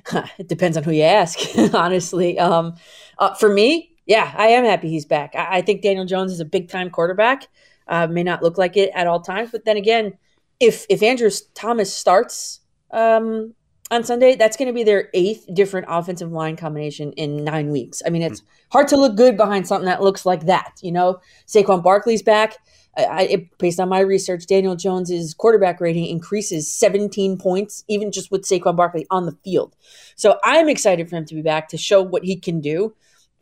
it 0.38 0.48
depends 0.48 0.76
on 0.76 0.82
who 0.82 0.92
you 0.92 1.02
ask, 1.02 1.38
honestly. 1.74 2.38
Um, 2.38 2.74
uh, 3.18 3.34
for 3.34 3.48
me, 3.48 3.96
yeah, 4.06 4.32
I 4.36 4.48
am 4.48 4.64
happy 4.64 4.88
he's 4.88 5.06
back. 5.06 5.34
I, 5.34 5.58
I 5.58 5.62
think 5.62 5.82
Daniel 5.82 6.04
Jones 6.04 6.32
is 6.32 6.40
a 6.40 6.44
big 6.44 6.68
time 6.68 6.90
quarterback. 6.90 7.48
Uh, 7.86 8.06
may 8.06 8.22
not 8.22 8.42
look 8.42 8.58
like 8.58 8.76
it 8.76 8.90
at 8.94 9.06
all 9.06 9.20
times, 9.20 9.50
but 9.50 9.64
then 9.64 9.76
again, 9.76 10.14
if 10.60 10.86
if 10.88 11.02
Andrew 11.02 11.30
Thomas 11.54 11.92
starts 11.92 12.60
um, 12.90 13.54
on 13.90 14.04
Sunday, 14.04 14.36
that's 14.36 14.56
going 14.56 14.68
to 14.68 14.72
be 14.72 14.84
their 14.84 15.10
eighth 15.14 15.46
different 15.52 15.86
offensive 15.88 16.32
line 16.32 16.56
combination 16.56 17.12
in 17.12 17.44
nine 17.44 17.70
weeks. 17.70 18.02
I 18.06 18.10
mean, 18.10 18.22
it's 18.22 18.42
hard 18.70 18.88
to 18.88 18.96
look 18.96 19.16
good 19.16 19.36
behind 19.36 19.66
something 19.66 19.86
that 19.86 20.02
looks 20.02 20.24
like 20.24 20.46
that. 20.46 20.78
You 20.82 20.92
know, 20.92 21.20
Saquon 21.46 21.82
Barkley's 21.82 22.22
back. 22.22 22.56
I, 22.96 23.22
it- 23.24 23.58
based 23.58 23.80
on 23.80 23.88
my 23.88 24.00
research, 24.00 24.46
Daniel 24.46 24.76
Jones's 24.76 25.34
quarterback 25.34 25.80
rating 25.80 26.06
increases 26.06 26.72
17 26.72 27.38
points, 27.38 27.84
even 27.88 28.12
just 28.12 28.30
with 28.30 28.42
Saquon 28.42 28.76
Barkley 28.76 29.06
on 29.10 29.26
the 29.26 29.36
field. 29.44 29.74
So 30.16 30.38
I'm 30.44 30.68
excited 30.68 31.08
for 31.08 31.16
him 31.16 31.24
to 31.26 31.34
be 31.34 31.42
back 31.42 31.68
to 31.68 31.76
show 31.76 32.02
what 32.02 32.24
he 32.24 32.36
can 32.36 32.60
do. 32.60 32.94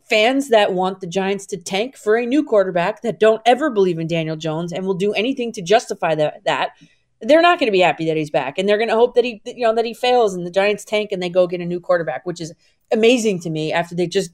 Fans 0.09 0.49
that 0.49 0.73
want 0.73 0.99
the 0.99 1.07
Giants 1.07 1.45
to 1.47 1.57
tank 1.57 1.95
for 1.95 2.17
a 2.17 2.25
new 2.25 2.43
quarterback 2.43 3.01
that 3.03 3.19
don't 3.19 3.41
ever 3.45 3.69
believe 3.69 3.99
in 3.99 4.07
Daniel 4.07 4.35
Jones 4.35 4.73
and 4.73 4.85
will 4.85 4.93
do 4.93 5.13
anything 5.13 5.51
to 5.53 5.61
justify 5.61 6.13
that, 6.15 6.43
that 6.43 6.71
they're 7.21 7.41
not 7.41 7.57
going 7.57 7.67
to 7.67 7.71
be 7.71 7.79
happy 7.79 8.05
that 8.07 8.17
he's 8.17 8.29
back, 8.29 8.57
and 8.57 8.67
they're 8.67 8.77
going 8.77 8.89
to 8.89 8.95
hope 8.95 9.15
that 9.15 9.23
he, 9.23 9.41
you 9.45 9.65
know, 9.65 9.73
that 9.73 9.85
he 9.85 9.93
fails 9.93 10.33
and 10.33 10.45
the 10.45 10.51
Giants 10.51 10.83
tank 10.83 11.11
and 11.11 11.23
they 11.23 11.29
go 11.29 11.47
get 11.47 11.61
a 11.61 11.65
new 11.65 11.79
quarterback, 11.79 12.25
which 12.25 12.41
is 12.41 12.53
amazing 12.91 13.39
to 13.41 13.49
me 13.49 13.71
after 13.71 13.95
they 13.95 14.07
just 14.07 14.31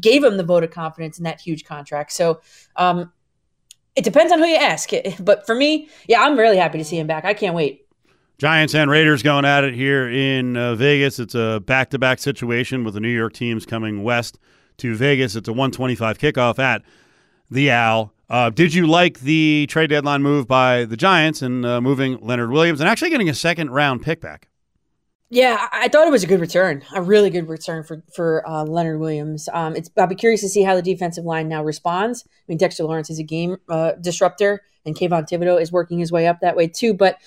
gave 0.00 0.22
him 0.22 0.36
the 0.36 0.44
vote 0.44 0.64
of 0.64 0.70
confidence 0.70 1.18
in 1.18 1.24
that 1.24 1.40
huge 1.40 1.64
contract. 1.64 2.12
So, 2.12 2.40
um, 2.76 3.12
it 3.98 4.04
depends 4.04 4.32
on 4.32 4.38
who 4.38 4.46
you 4.46 4.56
ask. 4.56 4.90
But 5.18 5.44
for 5.44 5.54
me, 5.54 5.88
yeah, 6.06 6.22
I'm 6.22 6.38
really 6.38 6.56
happy 6.56 6.78
to 6.78 6.84
see 6.84 6.98
him 6.98 7.08
back. 7.08 7.24
I 7.24 7.34
can't 7.34 7.54
wait. 7.54 7.84
Giants 8.38 8.72
and 8.72 8.88
Raiders 8.88 9.24
going 9.24 9.44
at 9.44 9.64
it 9.64 9.74
here 9.74 10.08
in 10.08 10.56
uh, 10.56 10.76
Vegas. 10.76 11.18
It's 11.18 11.34
a 11.34 11.60
back 11.66 11.90
to 11.90 11.98
back 11.98 12.20
situation 12.20 12.84
with 12.84 12.94
the 12.94 13.00
New 13.00 13.08
York 13.08 13.32
teams 13.32 13.66
coming 13.66 14.04
west 14.04 14.38
to 14.76 14.94
Vegas. 14.94 15.34
It's 15.34 15.48
a 15.48 15.52
125 15.52 16.18
kickoff 16.18 16.60
at 16.60 16.82
the 17.50 17.70
Al. 17.70 18.12
Uh, 18.30 18.50
did 18.50 18.72
you 18.72 18.86
like 18.86 19.20
the 19.20 19.66
trade 19.68 19.90
deadline 19.90 20.22
move 20.22 20.46
by 20.46 20.84
the 20.84 20.96
Giants 20.96 21.42
and 21.42 21.66
uh, 21.66 21.80
moving 21.80 22.18
Leonard 22.20 22.52
Williams 22.52 22.78
and 22.80 22.88
actually 22.88 23.10
getting 23.10 23.28
a 23.28 23.34
second 23.34 23.70
round 23.70 24.02
pick 24.02 24.20
back? 24.20 24.47
Yeah, 25.30 25.68
I 25.72 25.88
thought 25.88 26.06
it 26.08 26.10
was 26.10 26.24
a 26.24 26.26
good 26.26 26.40
return, 26.40 26.82
a 26.94 27.02
really 27.02 27.28
good 27.28 27.48
return 27.48 27.84
for 27.84 28.02
for 28.14 28.48
uh, 28.48 28.64
Leonard 28.64 28.98
Williams. 28.98 29.46
Um, 29.52 29.76
it's 29.76 29.90
I'll 29.98 30.06
be 30.06 30.14
curious 30.14 30.40
to 30.40 30.48
see 30.48 30.62
how 30.62 30.74
the 30.74 30.80
defensive 30.80 31.24
line 31.24 31.48
now 31.48 31.62
responds. 31.62 32.24
I 32.26 32.30
mean, 32.48 32.56
Dexter 32.56 32.84
Lawrence 32.84 33.10
is 33.10 33.18
a 33.18 33.24
game 33.24 33.58
uh, 33.68 33.92
disruptor, 34.00 34.62
and 34.86 34.96
Kayvon 34.96 35.28
Thibodeaux 35.28 35.60
is 35.60 35.70
working 35.70 35.98
his 35.98 36.10
way 36.10 36.26
up 36.26 36.40
that 36.40 36.56
way 36.56 36.66
too. 36.66 36.94
But 36.94 37.18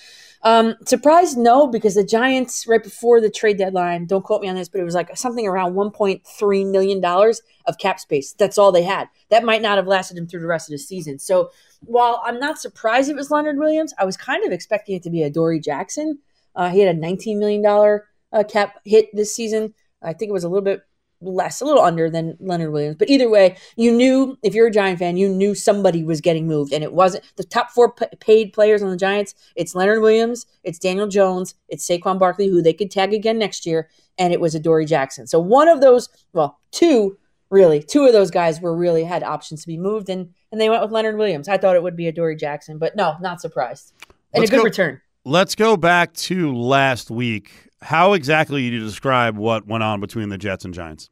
um, 0.42 0.74
surprised, 0.84 1.38
no, 1.38 1.68
because 1.68 1.94
the 1.94 2.02
Giants 2.02 2.66
right 2.66 2.82
before 2.82 3.20
the 3.20 3.30
trade 3.30 3.58
deadline, 3.58 4.06
don't 4.06 4.24
quote 4.24 4.42
me 4.42 4.48
on 4.48 4.56
this, 4.56 4.68
but 4.68 4.80
it 4.80 4.84
was 4.84 4.96
like 4.96 5.16
something 5.16 5.46
around 5.46 5.74
1.3 5.74 6.70
million 6.72 7.00
dollars 7.00 7.40
of 7.66 7.78
cap 7.78 8.00
space. 8.00 8.32
That's 8.32 8.58
all 8.58 8.72
they 8.72 8.82
had. 8.82 9.08
That 9.30 9.44
might 9.44 9.62
not 9.62 9.76
have 9.76 9.86
lasted 9.86 10.18
him 10.18 10.26
through 10.26 10.40
the 10.40 10.48
rest 10.48 10.68
of 10.68 10.72
the 10.72 10.78
season. 10.78 11.20
So 11.20 11.50
while 11.82 12.20
I'm 12.24 12.40
not 12.40 12.58
surprised 12.58 13.10
it 13.10 13.14
was 13.14 13.30
Leonard 13.30 13.58
Williams, 13.58 13.94
I 13.96 14.04
was 14.04 14.16
kind 14.16 14.44
of 14.44 14.50
expecting 14.50 14.96
it 14.96 15.04
to 15.04 15.10
be 15.10 15.22
Adoree' 15.22 15.60
Jackson. 15.60 16.18
Uh, 16.54 16.70
he 16.70 16.80
had 16.80 16.94
a 16.94 16.98
$19 16.98 17.38
million 17.38 18.00
uh, 18.32 18.44
cap 18.44 18.80
hit 18.84 19.08
this 19.14 19.34
season. 19.34 19.74
I 20.02 20.12
think 20.12 20.30
it 20.30 20.32
was 20.32 20.44
a 20.44 20.48
little 20.48 20.64
bit 20.64 20.82
less, 21.22 21.60
a 21.60 21.64
little 21.64 21.82
under 21.82 22.10
than 22.10 22.36
Leonard 22.40 22.72
Williams. 22.72 22.96
But 22.96 23.08
either 23.08 23.30
way, 23.30 23.56
you 23.76 23.92
knew 23.92 24.36
if 24.42 24.54
you're 24.54 24.66
a 24.66 24.72
Giant 24.72 24.98
fan, 24.98 25.16
you 25.16 25.28
knew 25.28 25.54
somebody 25.54 26.02
was 26.02 26.20
getting 26.20 26.46
moved, 26.46 26.72
and 26.72 26.82
it 26.82 26.92
wasn't 26.92 27.24
the 27.36 27.44
top 27.44 27.70
four 27.70 27.92
p- 27.92 28.06
paid 28.20 28.52
players 28.52 28.82
on 28.82 28.90
the 28.90 28.96
Giants. 28.96 29.34
It's 29.54 29.74
Leonard 29.74 30.02
Williams, 30.02 30.46
it's 30.64 30.78
Daniel 30.78 31.06
Jones, 31.06 31.54
it's 31.68 31.88
Saquon 31.88 32.18
Barkley, 32.18 32.48
who 32.48 32.62
they 32.62 32.72
could 32.72 32.90
tag 32.90 33.14
again 33.14 33.38
next 33.38 33.66
year, 33.66 33.88
and 34.18 34.32
it 34.32 34.40
was 34.40 34.54
Adoree' 34.54 34.86
Jackson. 34.86 35.26
So 35.26 35.38
one 35.38 35.68
of 35.68 35.80
those, 35.80 36.08
well, 36.32 36.58
two 36.70 37.16
really, 37.50 37.82
two 37.82 38.04
of 38.04 38.12
those 38.12 38.30
guys 38.30 38.60
were 38.60 38.74
really 38.74 39.04
had 39.04 39.22
options 39.22 39.62
to 39.62 39.68
be 39.68 39.78
moved, 39.78 40.08
and 40.08 40.30
and 40.50 40.60
they 40.60 40.68
went 40.68 40.82
with 40.82 40.92
Leonard 40.92 41.16
Williams. 41.16 41.48
I 41.48 41.58
thought 41.58 41.76
it 41.76 41.82
would 41.82 41.96
be 41.96 42.08
Adoree' 42.08 42.36
Jackson, 42.36 42.78
but 42.78 42.96
no, 42.96 43.16
not 43.20 43.40
surprised, 43.40 43.92
and 44.32 44.40
Let's 44.40 44.50
a 44.50 44.54
good 44.54 44.58
go- 44.58 44.64
return. 44.64 45.00
Let's 45.24 45.54
go 45.54 45.76
back 45.76 46.14
to 46.14 46.52
last 46.52 47.08
week. 47.08 47.68
How 47.80 48.14
exactly 48.14 48.68
do 48.68 48.76
you 48.76 48.80
describe 48.84 49.36
what 49.36 49.66
went 49.66 49.84
on 49.84 50.00
between 50.00 50.30
the 50.30 50.38
Jets 50.38 50.64
and 50.64 50.74
Giants? 50.74 51.10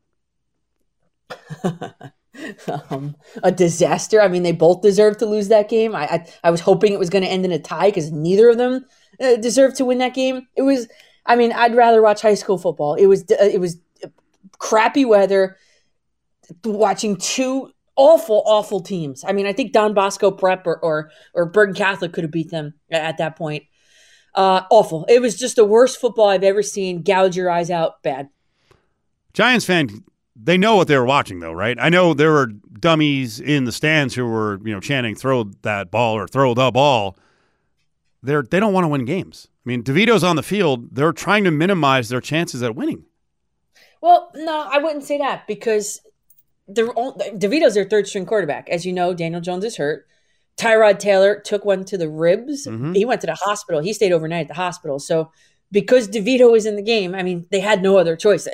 um, 2.90 3.14
a 3.44 3.52
disaster. 3.52 4.20
I 4.20 4.26
mean, 4.26 4.42
they 4.42 4.50
both 4.50 4.82
deserved 4.82 5.20
to 5.20 5.26
lose 5.26 5.46
that 5.48 5.68
game. 5.68 5.94
I 5.94 6.06
I, 6.06 6.26
I 6.44 6.50
was 6.50 6.60
hoping 6.60 6.92
it 6.92 6.98
was 6.98 7.10
going 7.10 7.22
to 7.22 7.30
end 7.30 7.44
in 7.44 7.52
a 7.52 7.58
tie 7.60 7.86
because 7.88 8.10
neither 8.10 8.48
of 8.48 8.58
them 8.58 8.84
uh, 9.20 9.36
deserved 9.36 9.76
to 9.76 9.84
win 9.84 9.98
that 9.98 10.14
game. 10.14 10.46
It 10.56 10.62
was. 10.62 10.88
I 11.26 11.36
mean, 11.36 11.52
I'd 11.52 11.76
rather 11.76 12.02
watch 12.02 12.22
high 12.22 12.34
school 12.34 12.58
football. 12.58 12.94
It 12.94 13.06
was. 13.06 13.22
Uh, 13.30 13.44
it 13.44 13.60
was 13.60 13.78
crappy 14.58 15.04
weather. 15.04 15.56
Watching 16.64 17.16
two 17.16 17.70
awful, 17.94 18.42
awful 18.44 18.80
teams. 18.80 19.24
I 19.24 19.32
mean, 19.32 19.46
I 19.46 19.52
think 19.52 19.72
Don 19.72 19.94
Bosco 19.94 20.32
Prep 20.32 20.66
or 20.66 20.78
or, 20.78 21.10
or 21.32 21.46
Bergen 21.46 21.74
Catholic 21.74 22.12
could 22.12 22.24
have 22.24 22.32
beat 22.32 22.50
them 22.50 22.74
at 22.90 23.18
that 23.18 23.36
point. 23.36 23.64
Uh, 24.34 24.62
awful. 24.70 25.04
It 25.08 25.20
was 25.20 25.36
just 25.36 25.56
the 25.56 25.64
worst 25.64 26.00
football 26.00 26.28
I've 26.28 26.44
ever 26.44 26.62
seen. 26.62 27.02
Gouge 27.02 27.36
your 27.36 27.50
eyes 27.50 27.70
out. 27.70 28.02
Bad. 28.02 28.28
Giants 29.32 29.64
fan, 29.64 30.04
they 30.36 30.56
know 30.56 30.76
what 30.76 30.88
they 30.88 30.96
were 30.96 31.04
watching, 31.04 31.40
though, 31.40 31.52
right? 31.52 31.76
I 31.80 31.88
know 31.88 32.14
there 32.14 32.32
were 32.32 32.46
dummies 32.46 33.40
in 33.40 33.64
the 33.64 33.72
stands 33.72 34.14
who 34.14 34.26
were, 34.26 34.60
you 34.64 34.72
know, 34.72 34.80
chanting 34.80 35.14
"throw 35.14 35.44
that 35.62 35.90
ball" 35.90 36.16
or 36.16 36.26
"throw 36.26 36.54
the 36.54 36.70
ball." 36.70 37.16
They're 38.22 38.42
they 38.42 38.60
don't 38.60 38.72
want 38.72 38.84
to 38.84 38.88
win 38.88 39.04
games. 39.04 39.48
I 39.64 39.68
mean, 39.68 39.82
DeVito's 39.82 40.24
on 40.24 40.36
the 40.36 40.42
field. 40.42 40.94
They're 40.94 41.12
trying 41.12 41.44
to 41.44 41.50
minimize 41.50 42.08
their 42.08 42.20
chances 42.20 42.62
at 42.62 42.74
winning. 42.74 43.04
Well, 44.00 44.30
no, 44.34 44.68
I 44.70 44.78
wouldn't 44.78 45.04
say 45.04 45.18
that 45.18 45.46
because 45.46 46.00
they're 46.66 46.88
all, 46.88 47.14
DeVito's 47.18 47.74
their 47.74 47.84
third 47.84 48.06
string 48.06 48.24
quarterback. 48.24 48.68
As 48.70 48.86
you 48.86 48.92
know, 48.92 49.12
Daniel 49.12 49.40
Jones 49.40 49.64
is 49.64 49.76
hurt. 49.76 50.06
Tyrod 50.60 50.98
Taylor 50.98 51.40
took 51.40 51.64
one 51.64 51.84
to 51.86 51.96
the 51.96 52.08
ribs. 52.08 52.66
Mhm. 52.66 52.94
He 52.94 53.04
went 53.04 53.20
to 53.22 53.26
the 53.26 53.34
hospital. 53.34 53.80
He 53.80 53.92
stayed 53.92 54.12
overnight 54.12 54.42
at 54.42 54.48
the 54.48 54.54
hospital. 54.54 54.98
So 54.98 55.30
because 55.72 56.08
DeVito 56.08 56.56
is 56.56 56.66
in 56.66 56.76
the 56.76 56.82
game, 56.82 57.14
I 57.14 57.22
mean, 57.22 57.46
they 57.50 57.60
had 57.60 57.82
no 57.82 57.96
other 57.96 58.16
choice. 58.16 58.46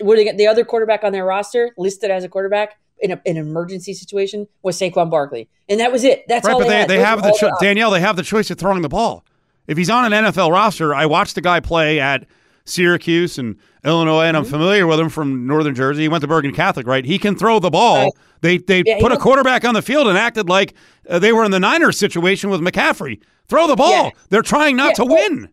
Were 0.00 0.16
they, 0.16 0.32
the 0.32 0.46
other 0.46 0.64
quarterback 0.64 1.04
on 1.04 1.12
their 1.12 1.24
roster 1.24 1.70
listed 1.76 2.10
as 2.10 2.24
a 2.24 2.28
quarterback 2.28 2.78
in, 2.98 3.12
a, 3.12 3.20
in 3.24 3.36
an 3.36 3.46
emergency 3.46 3.92
situation 3.94 4.46
was 4.62 4.78
Saquon 4.78 5.10
Barkley, 5.10 5.48
and 5.68 5.78
that 5.80 5.92
was 5.92 6.02
it. 6.04 6.24
That's 6.28 6.46
right, 6.46 6.54
all 6.54 6.60
but 6.60 6.68
they, 6.68 6.80
they, 6.82 6.96
they 6.96 6.98
have 7.00 7.22
the 7.22 7.36
cho- 7.38 7.50
Danielle. 7.60 7.90
They 7.90 8.00
have 8.00 8.16
the 8.16 8.22
choice 8.22 8.50
of 8.50 8.58
throwing 8.58 8.82
the 8.82 8.88
ball. 8.88 9.24
If 9.66 9.76
he's 9.76 9.90
on 9.90 10.12
an 10.12 10.24
NFL 10.24 10.50
roster, 10.50 10.94
I 10.94 11.06
watched 11.06 11.34
the 11.34 11.40
guy 11.40 11.60
play 11.60 12.00
at 12.00 12.26
Syracuse 12.64 13.38
and 13.38 13.56
Illinois, 13.84 14.24
and 14.24 14.36
I'm 14.36 14.42
Mm-hmm. 14.44 14.52
familiar 14.52 14.86
with 14.86 15.00
him 15.00 15.08
from 15.08 15.46
Northern 15.46 15.74
Jersey. 15.74 16.02
He 16.02 16.08
went 16.08 16.22
to 16.22 16.28
Bergen 16.28 16.52
Catholic, 16.54 16.86
right? 16.86 17.04
He 17.04 17.18
can 17.18 17.36
throw 17.36 17.58
the 17.58 17.70
ball. 17.70 18.04
Right. 18.04 18.12
They 18.40 18.58
they 18.58 18.82
Yeah, 18.86 18.98
put 19.00 19.12
a 19.12 19.16
quarterback 19.16 19.64
on 19.64 19.74
the 19.74 19.82
field 19.82 20.06
and 20.08 20.16
acted 20.18 20.48
like 20.48 20.74
uh, 21.08 21.18
they 21.18 21.32
were 21.32 21.44
in 21.44 21.50
the 21.50 21.60
Niners 21.60 21.98
situation 21.98 22.50
with 22.50 22.60
McCaffrey. 22.60 23.20
Throw 23.48 23.66
the 23.66 23.76
ball. 23.76 23.90
Yeah. 24.04 24.10
They're 24.30 24.42
trying 24.42 24.76
not 24.76 24.90
Yeah, 24.90 24.94
to 24.94 25.04
well, 25.06 25.14
win. 25.30 25.48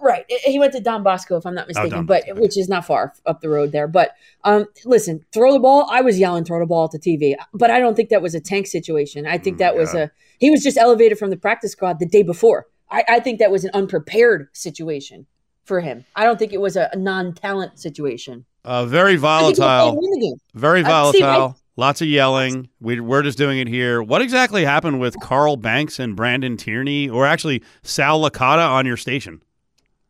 Right. 0.00 0.24
He 0.28 0.58
went 0.58 0.72
to 0.72 0.80
Don 0.80 1.04
Bosco, 1.04 1.36
if 1.36 1.46
I'm 1.46 1.54
not 1.54 1.68
mistaken, 1.68 2.00
Oh, 2.00 2.02
but 2.02 2.24
which 2.34 2.58
is 2.58 2.68
not 2.68 2.84
far 2.84 3.12
up 3.24 3.40
the 3.40 3.48
road 3.48 3.70
there. 3.70 3.86
But 3.86 4.10
um, 4.42 4.66
listen, 4.84 5.24
throw 5.32 5.52
the 5.52 5.60
ball. 5.60 5.86
I 5.92 6.00
was 6.00 6.18
yelling, 6.18 6.44
throw 6.44 6.58
the 6.58 6.66
ball 6.66 6.84
at 6.86 6.90
the 6.90 6.98
TV, 6.98 7.34
but 7.54 7.70
I 7.70 7.78
don't 7.78 7.94
think 7.94 8.08
that 8.08 8.20
was 8.20 8.34
a 8.34 8.40
tank 8.40 8.66
situation. 8.66 9.26
I 9.28 9.38
think 9.38 9.58
that 9.58 9.76
was 9.76 9.94
a 9.94 10.10
he 10.40 10.50
was 10.50 10.62
just 10.64 10.76
elevated 10.76 11.18
from 11.18 11.30
the 11.30 11.36
practice 11.36 11.70
squad 11.72 12.00
the 12.00 12.06
day 12.06 12.24
before. 12.24 12.66
I, 12.90 13.04
I 13.08 13.20
think 13.20 13.38
that 13.38 13.52
was 13.52 13.64
an 13.64 13.70
unprepared 13.74 14.48
situation 14.52 15.26
for 15.64 15.80
him. 15.80 16.04
I 16.16 16.24
don't 16.24 16.38
think 16.38 16.52
it 16.52 16.60
was 16.60 16.76
a, 16.76 16.88
a 16.92 16.96
non-talent 16.96 17.78
situation. 17.78 18.44
Uh, 18.64 18.84
very 18.86 19.16
volatile. 19.16 19.64
playing 19.64 19.96
win 19.96 20.10
the 20.12 20.20
game. 20.20 20.36
Very 20.54 20.82
volatile. 20.82 21.56
Lots 21.76 22.02
of 22.02 22.08
yelling. 22.08 22.68
We, 22.80 23.00
we're 23.00 23.22
just 23.22 23.38
doing 23.38 23.58
it 23.58 23.66
here. 23.66 24.02
What 24.02 24.20
exactly 24.20 24.64
happened 24.64 25.00
with 25.00 25.18
Carl 25.20 25.56
Banks 25.56 25.98
and 25.98 26.14
Brandon 26.14 26.56
Tierney, 26.56 27.08
or 27.08 27.24
actually 27.26 27.62
Sal 27.82 28.20
Licata 28.20 28.68
on 28.68 28.84
your 28.84 28.98
station? 28.98 29.40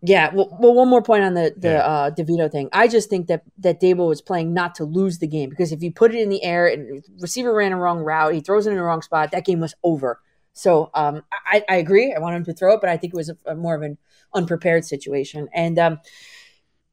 Yeah. 0.04 0.34
Well, 0.34 0.56
well, 0.60 0.74
one 0.74 0.88
more 0.88 1.02
point 1.02 1.22
on 1.22 1.34
the 1.34 1.54
the 1.56 1.68
Yeah. 1.68 1.86
uh, 1.86 2.10
DeVito 2.10 2.50
thing. 2.50 2.68
I 2.72 2.88
just 2.88 3.08
think 3.08 3.28
that 3.28 3.44
that 3.58 3.80
Daboll 3.80 4.08
was 4.08 4.20
playing 4.20 4.52
not 4.52 4.74
to 4.76 4.84
lose 4.84 5.18
the 5.18 5.28
game 5.28 5.48
because 5.48 5.70
if 5.70 5.80
you 5.80 5.92
put 5.92 6.12
it 6.12 6.20
in 6.20 6.28
the 6.28 6.42
air 6.42 6.66
and 6.66 7.04
receiver 7.20 7.54
ran 7.54 7.70
a 7.72 7.76
wrong 7.76 8.00
route, 8.00 8.34
he 8.34 8.40
throws 8.40 8.66
it 8.66 8.70
in 8.70 8.76
the 8.76 8.82
wrong 8.82 9.00
spot, 9.02 9.30
that 9.30 9.44
game 9.44 9.60
was 9.60 9.74
over. 9.84 10.18
So 10.54 10.90
um, 10.94 11.22
I, 11.46 11.64
I 11.68 11.76
agree. 11.76 12.12
I 12.12 12.18
want 12.18 12.34
him 12.34 12.44
to 12.46 12.52
throw 12.52 12.74
it, 12.74 12.80
but 12.80 12.90
I 12.90 12.96
think 12.96 13.14
it 13.14 13.16
was 13.16 13.28
a, 13.30 13.36
a 13.46 13.54
more 13.54 13.76
of 13.76 13.82
an 13.82 13.96
unprepared 14.34 14.84
situation. 14.84 15.48
And 15.54 15.78
um, 15.78 16.00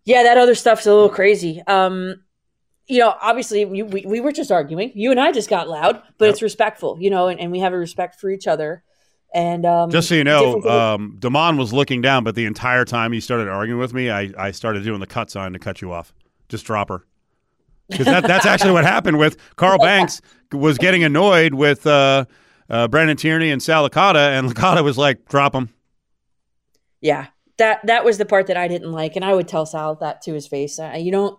yeah, 0.06 0.24
that 0.24 0.38
other 0.38 0.56
stuff's 0.56 0.86
a 0.86 0.94
little 0.94 1.10
crazy. 1.10 1.62
Um, 1.68 2.24
you 2.88 3.00
know, 3.00 3.14
obviously, 3.22 3.66
we, 3.66 3.84
we, 3.84 4.04
we 4.06 4.20
were 4.20 4.32
just 4.32 4.52
arguing. 4.52 4.92
You 4.96 5.12
and 5.12 5.20
I 5.20 5.32
just 5.32 5.50
got 5.50 5.70
loud, 5.70 6.02
but 6.18 6.26
Yep. 6.26 6.34
it's 6.34 6.42
respectful, 6.42 6.98
you 7.00 7.12
know, 7.12 7.28
and, 7.28 7.40
and 7.40 7.52
we 7.52 7.60
have 7.60 7.74
a 7.74 7.78
respect 7.78 8.20
for 8.20 8.30
each 8.32 8.48
other. 8.48 8.84
And 9.32 9.64
um, 9.64 9.92
Just 9.92 10.10
so 10.10 10.16
you 10.16 10.24
know, 10.24 10.64
um, 10.64 11.18
Damon 11.20 11.58
was 11.58 11.72
looking 11.72 12.02
down, 12.02 12.24
but 12.24 12.34
the 12.34 12.46
entire 12.46 12.84
time 12.86 13.12
he 13.12 13.20
started 13.20 13.48
arguing 13.48 13.80
with 13.80 13.94
me, 13.94 14.10
I, 14.10 14.32
I 14.36 14.52
started 14.52 14.84
doing 14.84 15.00
the 15.00 15.06
cut 15.06 15.30
sign 15.30 15.54
to 15.54 15.60
cut 15.60 15.82
you 15.82 15.92
off. 15.94 16.12
Just 16.48 16.66
drop 16.66 16.90
her. 16.90 17.06
Because 17.90 18.08
that, 18.08 18.24
that's 18.24 18.48
actually 18.48 18.72
what 18.72 18.86
happened 18.86 19.20
with 19.20 19.38
Carl 19.56 19.78
Banks 19.84 20.22
was 20.52 20.80
getting 20.80 21.04
annoyed 21.04 21.54
with 21.54 21.86
uh, 21.86 22.26
uh, 22.72 22.88
Brandon 22.88 23.18
Tierney 23.18 23.52
and 23.52 23.62
Sal 23.62 23.88
Licata, 23.88 24.38
and 24.38 24.50
Licata 24.50 24.84
was 24.84 24.98
like, 24.98 25.28
drop 25.30 25.54
him. 25.54 25.70
Yeah, 27.02 27.28
that 27.58 27.86
that 27.88 28.04
was 28.06 28.18
the 28.18 28.26
part 28.26 28.48
that 28.48 28.58
I 28.58 28.68
didn't 28.68 28.92
like, 28.92 29.16
and 29.16 29.24
I 29.26 29.34
would 29.34 29.48
tell 29.48 29.66
Sal 29.66 29.96
that 29.96 30.22
to 30.24 30.34
his 30.34 30.48
face. 30.48 30.80
Uh, 30.80 30.96
you 30.98 31.12
don't, 31.12 31.38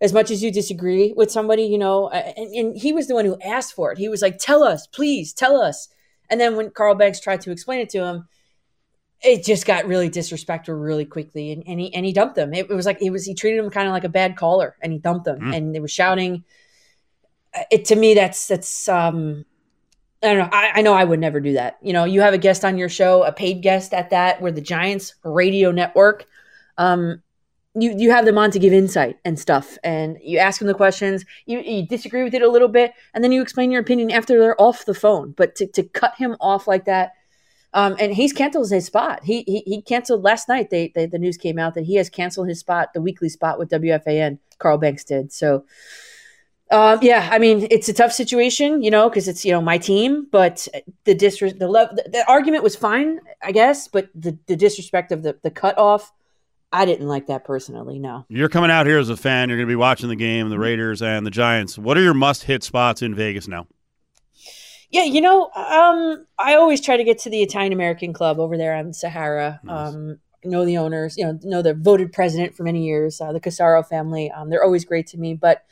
as 0.00 0.12
much 0.12 0.30
as 0.30 0.42
you 0.42 0.50
disagree 0.52 1.12
with 1.16 1.30
somebody, 1.30 1.64
you 1.64 1.78
know, 1.78 2.06
uh, 2.06 2.32
and, 2.36 2.54
and 2.54 2.76
he 2.76 2.92
was 2.92 3.08
the 3.08 3.14
one 3.14 3.24
who 3.24 3.38
asked 3.40 3.74
for 3.74 3.92
it. 3.92 3.98
He 3.98 4.08
was 4.08 4.22
like, 4.22 4.38
"Tell 4.38 4.62
us, 4.62 4.86
please, 4.86 5.32
tell 5.32 5.60
us." 5.60 5.88
And 6.30 6.40
then 6.40 6.56
when 6.56 6.70
Carl 6.70 6.94
Banks 6.94 7.20
tried 7.20 7.42
to 7.42 7.50
explain 7.50 7.80
it 7.80 7.90
to 7.90 8.04
him, 8.04 8.28
it 9.22 9.44
just 9.44 9.66
got 9.66 9.86
really 9.86 10.08
disrespectful 10.08 10.74
really 10.74 11.04
quickly, 11.04 11.52
and, 11.52 11.62
and 11.66 11.78
he 11.78 11.94
and 11.94 12.06
he 12.06 12.12
dumped 12.12 12.36
them. 12.36 12.54
It, 12.54 12.70
it 12.70 12.74
was 12.74 12.86
like 12.86 12.98
he 13.00 13.10
was 13.10 13.24
he 13.26 13.34
treated 13.34 13.58
him 13.62 13.70
kind 13.70 13.86
of 13.86 13.92
like 13.92 14.04
a 14.04 14.08
bad 14.08 14.36
caller, 14.36 14.76
and 14.82 14.92
he 14.92 14.98
dumped 14.98 15.24
them, 15.26 15.40
Mm. 15.40 15.56
and 15.56 15.74
they 15.74 15.80
were 15.80 15.88
shouting. 15.88 16.44
Uh, 17.54 17.64
It 17.70 17.84
to 17.86 17.96
me, 17.96 18.14
that's 18.14 18.48
that's 18.48 18.88
um, 18.88 19.44
I 20.22 20.34
don't 20.34 20.38
know. 20.38 20.48
I, 20.52 20.70
I 20.76 20.82
know 20.82 20.92
I 20.92 21.04
would 21.04 21.18
never 21.18 21.40
do 21.40 21.54
that. 21.54 21.78
You 21.82 21.92
know, 21.92 22.04
you 22.04 22.20
have 22.20 22.34
a 22.34 22.38
guest 22.38 22.64
on 22.64 22.78
your 22.78 22.88
show, 22.88 23.24
a 23.24 23.32
paid 23.32 23.60
guest 23.62 23.92
at 23.92 24.10
that, 24.10 24.40
where 24.40 24.52
the 24.52 24.60
Giants 24.60 25.14
radio 25.24 25.72
network, 25.72 26.26
um, 26.78 27.22
you 27.74 27.94
you 27.96 28.10
have 28.10 28.24
them 28.24 28.38
on 28.38 28.50
to 28.50 28.58
give 28.58 28.72
insight 28.72 29.18
and 29.24 29.38
stuff, 29.38 29.78
and 29.82 30.18
you 30.22 30.38
ask 30.38 30.58
them 30.58 30.68
the 30.68 30.74
questions. 30.74 31.24
You, 31.46 31.60
you 31.60 31.86
disagree 31.86 32.22
with 32.22 32.34
it 32.34 32.42
a 32.42 32.50
little 32.50 32.68
bit, 32.68 32.92
and 33.14 33.24
then 33.24 33.32
you 33.32 33.42
explain 33.42 33.72
your 33.72 33.80
opinion 33.80 34.10
after 34.10 34.38
they're 34.38 34.60
off 34.60 34.84
the 34.84 34.94
phone. 34.94 35.32
But 35.36 35.56
to, 35.56 35.66
to 35.68 35.82
cut 35.82 36.14
him 36.16 36.36
off 36.40 36.68
like 36.68 36.84
that, 36.84 37.12
um, 37.74 37.96
and 37.98 38.12
he's 38.12 38.32
canceled 38.32 38.70
his 38.70 38.86
spot. 38.86 39.24
He 39.24 39.42
he, 39.42 39.60
he 39.60 39.82
canceled 39.82 40.22
last 40.22 40.48
night. 40.48 40.70
They, 40.70 40.92
they 40.94 41.06
the 41.06 41.18
news 41.18 41.36
came 41.36 41.58
out 41.58 41.74
that 41.74 41.84
he 41.84 41.96
has 41.96 42.10
canceled 42.10 42.48
his 42.48 42.60
spot, 42.60 42.92
the 42.92 43.00
weekly 43.00 43.30
spot 43.30 43.58
with 43.58 43.70
WFAN. 43.70 44.38
Carl 44.58 44.78
Banks 44.78 45.04
did 45.04 45.32
so. 45.32 45.64
Um, 46.72 47.00
yeah, 47.02 47.28
I 47.30 47.38
mean 47.38 47.68
it's 47.70 47.90
a 47.90 47.92
tough 47.92 48.12
situation, 48.12 48.82
you 48.82 48.90
know, 48.90 49.10
because 49.10 49.28
it's 49.28 49.44
you 49.44 49.52
know 49.52 49.60
my 49.60 49.76
team, 49.76 50.26
but 50.32 50.66
the 51.04 51.14
disres 51.14 51.58
the, 51.58 51.68
lev- 51.68 51.94
the 51.94 52.08
the 52.10 52.26
argument 52.26 52.62
was 52.62 52.74
fine, 52.74 53.20
I 53.42 53.52
guess, 53.52 53.88
but 53.88 54.08
the 54.14 54.38
the 54.46 54.56
disrespect 54.56 55.12
of 55.12 55.22
the 55.22 55.38
the 55.42 55.50
cutoff, 55.50 56.10
I 56.72 56.86
didn't 56.86 57.08
like 57.08 57.26
that 57.26 57.44
personally. 57.44 57.98
No, 57.98 58.24
You're 58.30 58.48
coming 58.48 58.70
out 58.70 58.86
here 58.86 58.98
as 58.98 59.10
a 59.10 59.18
fan. 59.18 59.50
You're 59.50 59.58
going 59.58 59.68
to 59.68 59.70
be 59.70 59.76
watching 59.76 60.08
the 60.08 60.16
game, 60.16 60.48
the 60.48 60.58
Raiders 60.58 61.02
and 61.02 61.26
the 61.26 61.30
Giants. 61.30 61.76
What 61.76 61.98
are 61.98 62.02
your 62.02 62.14
must 62.14 62.44
hit 62.44 62.62
spots 62.62 63.02
in 63.02 63.14
Vegas 63.14 63.46
now? 63.46 63.66
yeah, 64.90 65.04
you 65.04 65.20
know, 65.20 65.50
um, 65.54 66.26
I 66.38 66.54
always 66.54 66.80
try 66.80 66.96
to 66.96 67.04
get 67.04 67.18
to 67.20 67.30
the 67.30 67.42
Italian 67.42 67.74
American 67.74 68.14
Club 68.14 68.38
over 68.38 68.56
there 68.56 68.74
on 68.74 68.94
Sahara. 68.94 69.60
Nice. 69.62 69.94
Um, 69.94 70.20
know 70.44 70.64
the 70.64 70.78
owners, 70.78 71.16
you 71.16 71.24
know, 71.24 71.38
know 71.42 71.62
the 71.62 71.74
voted 71.74 72.12
president 72.12 72.56
for 72.56 72.62
many 72.62 72.84
years, 72.84 73.20
uh, 73.20 73.32
the 73.32 73.40
Casaro 73.40 73.86
family. 73.86 74.30
Um, 74.30 74.48
they're 74.48 74.64
always 74.64 74.86
great 74.86 75.08
to 75.08 75.18
me, 75.18 75.34
but. 75.34 75.64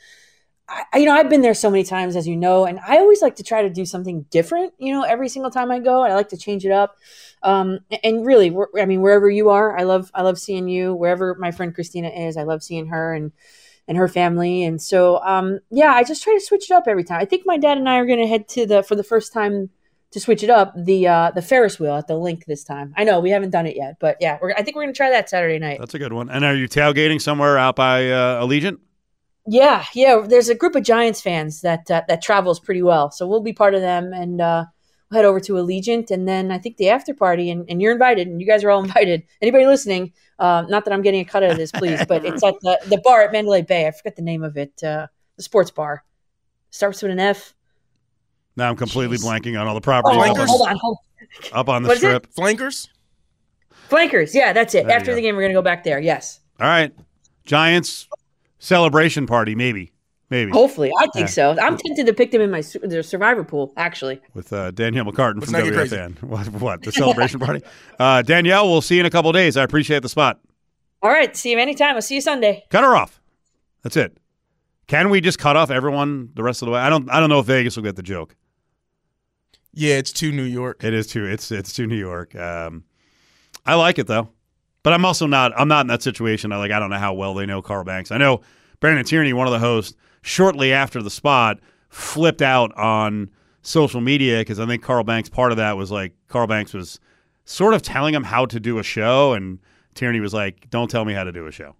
I, 0.93 0.97
you 0.99 1.05
know, 1.05 1.13
I've 1.13 1.29
been 1.29 1.41
there 1.41 1.53
so 1.53 1.69
many 1.69 1.83
times, 1.83 2.15
as 2.15 2.27
you 2.27 2.35
know, 2.35 2.65
and 2.65 2.79
I 2.79 2.97
always 2.97 3.21
like 3.21 3.35
to 3.37 3.43
try 3.43 3.61
to 3.61 3.69
do 3.69 3.85
something 3.85 4.23
different. 4.29 4.73
You 4.77 4.93
know, 4.93 5.03
every 5.03 5.29
single 5.29 5.51
time 5.51 5.71
I 5.71 5.79
go, 5.79 6.03
I 6.03 6.13
like 6.13 6.29
to 6.29 6.37
change 6.37 6.65
it 6.65 6.71
up. 6.71 6.97
Um, 7.43 7.79
and 8.03 8.25
really, 8.25 8.55
I 8.79 8.85
mean, 8.85 9.01
wherever 9.01 9.29
you 9.29 9.49
are, 9.49 9.77
I 9.77 9.83
love, 9.83 10.11
I 10.13 10.21
love 10.21 10.39
seeing 10.39 10.67
you. 10.67 10.93
Wherever 10.93 11.35
my 11.35 11.51
friend 11.51 11.73
Christina 11.73 12.09
is, 12.09 12.37
I 12.37 12.43
love 12.43 12.63
seeing 12.63 12.87
her 12.87 13.13
and 13.13 13.31
and 13.87 13.97
her 13.97 14.07
family. 14.07 14.63
And 14.63 14.81
so, 14.81 15.21
um, 15.23 15.59
yeah, 15.69 15.91
I 15.93 16.03
just 16.03 16.23
try 16.23 16.33
to 16.33 16.39
switch 16.39 16.69
it 16.69 16.73
up 16.73 16.83
every 16.87 17.03
time. 17.03 17.19
I 17.19 17.25
think 17.25 17.43
my 17.45 17.57
dad 17.57 17.77
and 17.77 17.89
I 17.89 17.97
are 17.97 18.05
going 18.05 18.19
to 18.19 18.27
head 18.27 18.47
to 18.49 18.65
the 18.65 18.83
for 18.83 18.95
the 18.95 19.03
first 19.03 19.33
time 19.33 19.69
to 20.11 20.19
switch 20.19 20.43
it 20.43 20.49
up 20.49 20.73
the 20.77 21.07
uh, 21.07 21.31
the 21.31 21.41
Ferris 21.41 21.79
wheel 21.79 21.95
at 21.95 22.07
the 22.07 22.13
LINQ 22.13 22.45
this 22.45 22.63
time. 22.63 22.93
I 22.95 23.03
know 23.03 23.19
we 23.19 23.31
haven't 23.31 23.49
done 23.49 23.65
it 23.65 23.75
yet, 23.75 23.95
but 23.99 24.17
yeah, 24.19 24.37
I 24.57 24.61
think 24.61 24.75
we're 24.75 24.83
going 24.83 24.93
to 24.93 24.97
try 24.97 25.09
that 25.09 25.29
Saturday 25.29 25.57
night. 25.57 25.79
That's 25.79 25.93
a 25.93 25.99
good 25.99 26.13
one. 26.13 26.29
And 26.29 26.45
are 26.45 26.55
you 26.55 26.67
tailgating 26.67 27.21
somewhere 27.21 27.57
out 27.57 27.75
by 27.75 28.09
uh, 28.09 28.45
Allegiant? 28.45 28.77
Yeah, 29.47 29.85
yeah. 29.95 30.23
There's 30.27 30.49
a 30.49 30.55
group 30.55 30.75
of 30.75 30.83
Giants 30.83 31.19
fans 31.21 31.61
that 31.61 31.89
uh, 31.89 32.03
that 32.07 32.21
travels 32.21 32.59
pretty 32.59 32.83
well, 32.83 33.09
so 33.11 33.27
we'll 33.27 33.41
be 33.41 33.53
part 33.53 33.73
of 33.73 33.81
them, 33.81 34.13
and 34.13 34.39
uh, 34.39 34.65
we'll 35.09 35.17
head 35.17 35.25
over 35.25 35.39
to 35.39 35.53
Allegiant, 35.53 36.11
and 36.11 36.27
then 36.27 36.51
I 36.51 36.59
think 36.59 36.77
the 36.77 36.89
after 36.89 37.13
party, 37.13 37.49
and, 37.49 37.65
and 37.67 37.81
you're 37.81 37.91
invited, 37.91 38.27
and 38.27 38.39
you 38.39 38.45
guys 38.45 38.63
are 38.63 38.69
all 38.69 38.83
invited. 38.83 39.23
Anybody 39.41 39.65
listening? 39.65 40.13
Uh, 40.37 40.63
not 40.69 40.85
that 40.85 40.93
I'm 40.93 41.01
getting 41.01 41.21
a 41.21 41.25
cut 41.25 41.43
out 41.43 41.51
of 41.51 41.57
this, 41.57 41.71
please, 41.71 42.03
but 42.07 42.23
it's 42.25 42.43
at 42.43 42.53
the, 42.61 42.79
the 42.87 42.97
bar 43.03 43.21
at 43.23 43.31
Mandalay 43.31 43.61
Bay. 43.63 43.87
I 43.87 43.91
forget 43.91 44.15
the 44.15 44.21
name 44.21 44.43
of 44.43 44.57
it. 44.57 44.81
Uh, 44.83 45.07
the 45.37 45.43
sports 45.43 45.71
bar 45.71 46.03
starts 46.69 47.01
with 47.01 47.11
an 47.11 47.19
F. 47.19 47.53
Now 48.55 48.69
I'm 48.69 48.75
completely 48.75 49.17
Jeez. 49.17 49.25
blanking 49.25 49.59
on 49.59 49.67
all 49.67 49.73
the 49.73 49.79
Oh, 49.79 49.81
properties 49.81 50.17
Flankers? 50.17 50.43
up, 50.43 50.49
hold 50.49 50.61
on, 50.61 50.69
on, 50.73 50.77
hold 50.77 50.97
up 51.53 51.69
on 51.69 51.83
the 51.83 51.87
What 51.87 51.97
is 51.97 52.03
it? 52.03 52.07
strip. 52.07 52.27
Flankers? 52.35 52.89
Flankers. 53.89 54.35
Yeah, 54.35 54.53
that's 54.53 54.75
it. 54.75 54.85
There 54.87 54.95
After 54.95 55.15
the 55.15 55.21
game, 55.21 55.35
we're 55.35 55.41
gonna 55.41 55.53
go 55.53 55.61
back 55.61 55.83
there. 55.83 55.99
Yes, 55.99 56.39
All 56.59 56.67
right. 56.67 56.93
Giants 57.45 58.07
celebration 58.61 59.27
party, 59.27 59.55
maybe. 59.55 59.91
Maybe. 60.29 60.49
hopefully. 60.51 60.93
I 60.97 61.07
think 61.07 61.27
Yeah. 61.27 61.53
so. 61.53 61.57
I'm 61.61 61.75
tempted 61.75 62.05
to 62.05 62.13
pick 62.13 62.31
them 62.31 62.39
in 62.39 62.49
my 62.49 62.61
su- 62.61 62.79
their 62.79 63.03
survivor 63.03 63.43
pool. 63.43 63.73
Actually. 63.75 64.21
With 64.33 64.53
uh, 64.53 64.71
Danielle 64.71 65.03
McCartan 65.03 65.43
from 65.43 65.51
not 65.51 65.65
get 65.65 65.73
crazy. 65.73 65.97
WFAN. 65.97 66.23
What, 66.23 66.47
what? 66.53 66.83
The 66.83 66.91
celebration 67.03 67.41
party? 67.41 67.61
Uh, 67.99 68.21
Danielle, 68.21 68.69
we'll 68.71 68.79
see 68.81 68.95
you 68.95 69.01
in 69.01 69.05
a 69.05 69.09
couple 69.09 69.29
of 69.29 69.33
days. 69.35 69.57
I 69.57 69.63
appreciate 69.63 70.03
the 70.03 70.07
spot. 70.07 70.39
All 71.01 71.09
right. 71.11 71.35
See 71.35 71.51
you 71.51 71.59
anytime. 71.59 71.95
I'll 71.95 72.01
see 72.01 72.15
you 72.15 72.21
Sunday. 72.21 72.63
Cut 72.69 72.85
her 72.85 72.95
off. 72.95 73.19
That's 73.83 73.97
it. 73.97 74.15
Can 74.87 75.09
we 75.09 75.19
just 75.19 75.37
cut 75.37 75.57
off 75.57 75.69
everyone 75.69 76.29
the 76.33 76.43
rest 76.43 76.61
of 76.61 76.67
the 76.67 76.71
way? 76.71 76.79
I 76.79 76.89
don't. 76.89 77.09
I 77.11 77.19
don't 77.19 77.29
know 77.29 77.39
if 77.39 77.45
Vegas 77.47 77.75
will 77.75 77.83
get 77.83 77.97
the 77.97 78.03
joke. 78.03 78.37
Yeah, 79.73 79.95
it's 79.95 80.13
to 80.13 80.31
New 80.31 80.43
York. 80.43 80.81
It 80.83 80.93
is 80.93 81.07
too. 81.07 81.25
It's 81.25 81.51
it's 81.51 81.73
to 81.73 81.87
New 81.87 81.97
York. 81.97 82.35
Um, 82.35 82.85
I 83.65 83.75
like 83.75 83.99
it 83.99 84.07
though, 84.07 84.29
but 84.83 84.93
I'm 84.93 85.05
also 85.05 85.27
not. 85.27 85.51
I'm 85.57 85.67
not 85.67 85.81
in 85.81 85.87
that 85.87 86.01
situation. 86.01 86.51
I 86.51 86.57
like. 86.57 86.71
I 86.71 86.79
don't 86.79 86.89
know 86.89 86.97
how 86.97 87.13
well 87.13 87.33
they 87.33 87.45
know 87.45 87.61
Carl 87.61 87.83
Banks. 87.83 88.11
I 88.11 88.17
know 88.17 88.41
Brandon 88.79 89.05
Tierney, 89.05 89.33
one 89.33 89.47
of 89.47 89.53
the 89.53 89.59
hosts, 89.59 89.95
shortly 90.21 90.73
after 90.73 91.01
the 91.01 91.09
spot, 91.09 91.59
flipped 91.89 92.41
out 92.41 92.75
on 92.77 93.29
social 93.61 94.01
media 94.01 94.39
because 94.39 94.59
I 94.59 94.65
think 94.65 94.83
Carl 94.83 95.03
Banks. 95.03 95.29
Part 95.29 95.51
of 95.51 95.57
that 95.57 95.77
was 95.77 95.91
like 95.91 96.13
Carl 96.27 96.47
Banks 96.47 96.73
was 96.73 96.99
sort 97.45 97.73
of 97.73 97.81
telling 97.81 98.13
him 98.13 98.23
how 98.23 98.45
to 98.45 98.59
do 98.59 98.79
a 98.79 98.83
show, 98.83 99.33
and 99.33 99.59
Tierney 99.93 100.19
was 100.19 100.33
like, 100.33 100.69
"Don't 100.69 100.89
tell 100.89 101.05
me 101.05 101.13
how 101.13 101.23
to 101.23 101.31
do 101.31 101.47
a 101.47 101.51
show. 101.51 101.75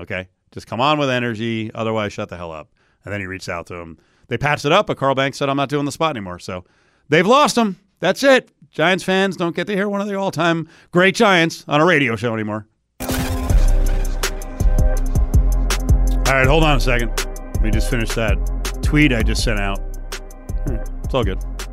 Okay, 0.00 0.28
just 0.52 0.66
come 0.66 0.80
on 0.80 0.98
with 0.98 1.10
energy. 1.10 1.70
Otherwise, 1.74 2.12
shut 2.12 2.28
the 2.28 2.36
hell 2.36 2.52
up." 2.52 2.70
And 3.04 3.12
then 3.12 3.20
he 3.20 3.26
reached 3.26 3.48
out 3.48 3.66
to 3.66 3.76
him. 3.76 3.98
They 4.28 4.38
patched 4.38 4.64
it 4.64 4.72
up, 4.72 4.86
but 4.86 4.96
Carl 4.96 5.14
Banks 5.14 5.38
said, 5.38 5.48
"I'm 5.48 5.56
not 5.56 5.68
doing 5.68 5.84
the 5.84 5.92
spot 5.92 6.16
anymore." 6.16 6.38
So 6.38 6.64
they've 7.08 7.26
lost 7.26 7.56
him. 7.56 7.78
That's 8.00 8.22
it. 8.22 8.50
Giants 8.70 9.04
fans 9.04 9.36
don't 9.36 9.54
get 9.54 9.66
to 9.66 9.74
hear 9.74 9.88
one 9.88 10.00
of 10.00 10.06
the 10.06 10.14
all-time 10.14 10.68
great 10.90 11.14
Giants 11.14 11.64
on 11.68 11.80
a 11.80 11.84
radio 11.84 12.16
show 12.16 12.34
anymore. 12.34 12.66
All 16.30 16.36
right, 16.36 16.46
hold 16.46 16.62
on 16.62 16.76
a 16.76 16.80
second. 16.80 17.08
Let 17.54 17.62
me 17.62 17.70
just 17.70 17.90
finish 17.90 18.10
that 18.14 18.36
tweet 18.82 19.12
I 19.12 19.22
just 19.22 19.44
sent 19.44 19.60
out. 19.60 19.80
It's 20.66 21.12
all 21.12 21.24
good. 21.24 21.38
It's 21.38 21.66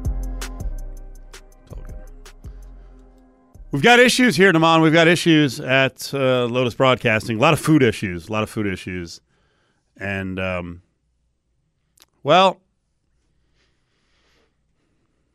all 1.71 1.83
good. 1.83 1.95
We've 3.71 3.83
got 3.83 3.99
issues 3.99 4.35
here, 4.35 4.51
Damon. 4.51 4.81
We've 4.81 4.91
got 4.91 5.07
issues 5.07 5.59
at 5.59 6.11
uh, 6.13 6.45
Lotus 6.45 6.73
Broadcasting. 6.73 7.37
A 7.37 7.39
lot 7.39 7.53
of 7.53 7.59
food 7.59 7.83
issues. 7.83 8.29
A 8.29 8.31
lot 8.31 8.41
of 8.41 8.49
food 8.49 8.65
issues. 8.65 9.21
And, 9.95 10.39
um, 10.39 10.81
well, 12.23 12.59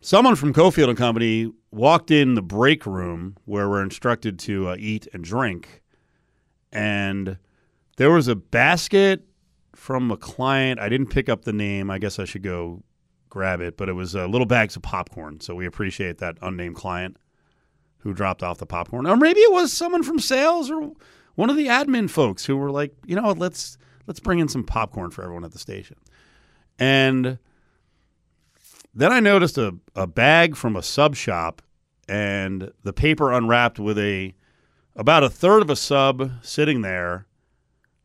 someone 0.02 0.36
from 0.36 0.52
Cofield 0.52 0.88
and 0.88 0.98
Company 0.98 1.50
walked 1.70 2.10
in 2.10 2.34
the 2.34 2.42
break 2.42 2.84
room 2.84 3.36
where 3.46 3.68
we're 3.68 3.82
instructed 3.82 4.38
to 4.40 4.68
uh, 4.68 4.76
eat 4.78 5.08
and 5.14 5.24
drink. 5.24 5.80
And 6.70 7.38
there 7.96 8.10
was 8.10 8.28
a 8.28 8.34
basket 8.34 9.24
from 9.74 10.10
a 10.10 10.16
client. 10.16 10.80
I 10.80 10.88
didn't 10.88 11.06
pick 11.06 11.28
up 11.28 11.44
the 11.44 11.52
name. 11.52 11.90
I 11.90 11.98
guess 11.98 12.18
I 12.18 12.24
should 12.24 12.42
go 12.42 12.82
grab 13.30 13.60
it. 13.60 13.76
But 13.76 13.88
it 13.88 13.92
was 13.94 14.14
uh, 14.14 14.26
little 14.26 14.46
bags 14.46 14.76
of 14.76 14.82
popcorn. 14.82 15.40
So 15.40 15.54
we 15.54 15.66
appreciate 15.66 16.18
that 16.18 16.36
unnamed 16.42 16.76
client 16.76 17.16
who 17.98 18.12
dropped 18.12 18.42
off 18.42 18.58
the 18.58 18.66
popcorn. 18.66 19.06
Or 19.06 19.16
maybe 19.16 19.40
it 19.40 19.52
was 19.52 19.72
someone 19.72 20.02
from 20.02 20.18
sales 20.18 20.70
or 20.70 20.92
one 21.36 21.48
of 21.48 21.56
the 21.56 21.68
admin 21.68 22.10
folks 22.10 22.44
who 22.44 22.56
were 22.56 22.70
like, 22.70 22.92
you 23.06 23.14
know, 23.14 23.30
let's 23.32 23.78
let's 24.06 24.20
bring 24.20 24.40
in 24.40 24.48
some 24.48 24.64
popcorn 24.64 25.10
for 25.10 25.22
everyone 25.22 25.44
at 25.44 25.52
the 25.52 25.58
station. 25.58 25.96
And 26.78 27.38
then 28.94 29.12
I 29.12 29.20
noticed 29.20 29.59
a, 29.59 29.76
a 29.94 30.07
bag 30.07 30.57
from 30.57 30.76
a 30.76 30.83
sub 30.83 31.14
shop 31.16 31.62
and 32.09 32.72
the 32.83 32.92
paper 32.92 33.33
unwrapped 33.33 33.78
with 33.78 33.98
a 33.98 34.35
about 34.94 35.24
a 35.24 35.31
third 35.31 35.62
of 35.62 35.70
a 35.70 35.76
sub 35.76 36.31
sitting 36.42 36.83
there. 36.83 37.26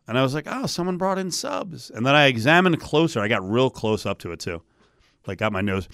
And 0.07 0.17
I 0.17 0.23
was 0.23 0.33
like, 0.33 0.45
oh, 0.47 0.67
someone 0.67 0.97
brought 0.97 1.17
in 1.19 1.31
subs. 1.31 1.89
And 1.89 2.05
then 2.05 2.15
I 2.15 2.27
examined 2.27 2.79
closer. 2.79 3.19
I 3.19 3.27
got 3.27 3.47
real 3.47 3.69
close 3.69 4.05
up 4.05 4.19
to 4.19 4.31
it 4.31 4.39
too. 4.39 4.61
Like 5.25 5.39
got 5.39 5.51
my 5.51 5.59
nose 5.59 5.89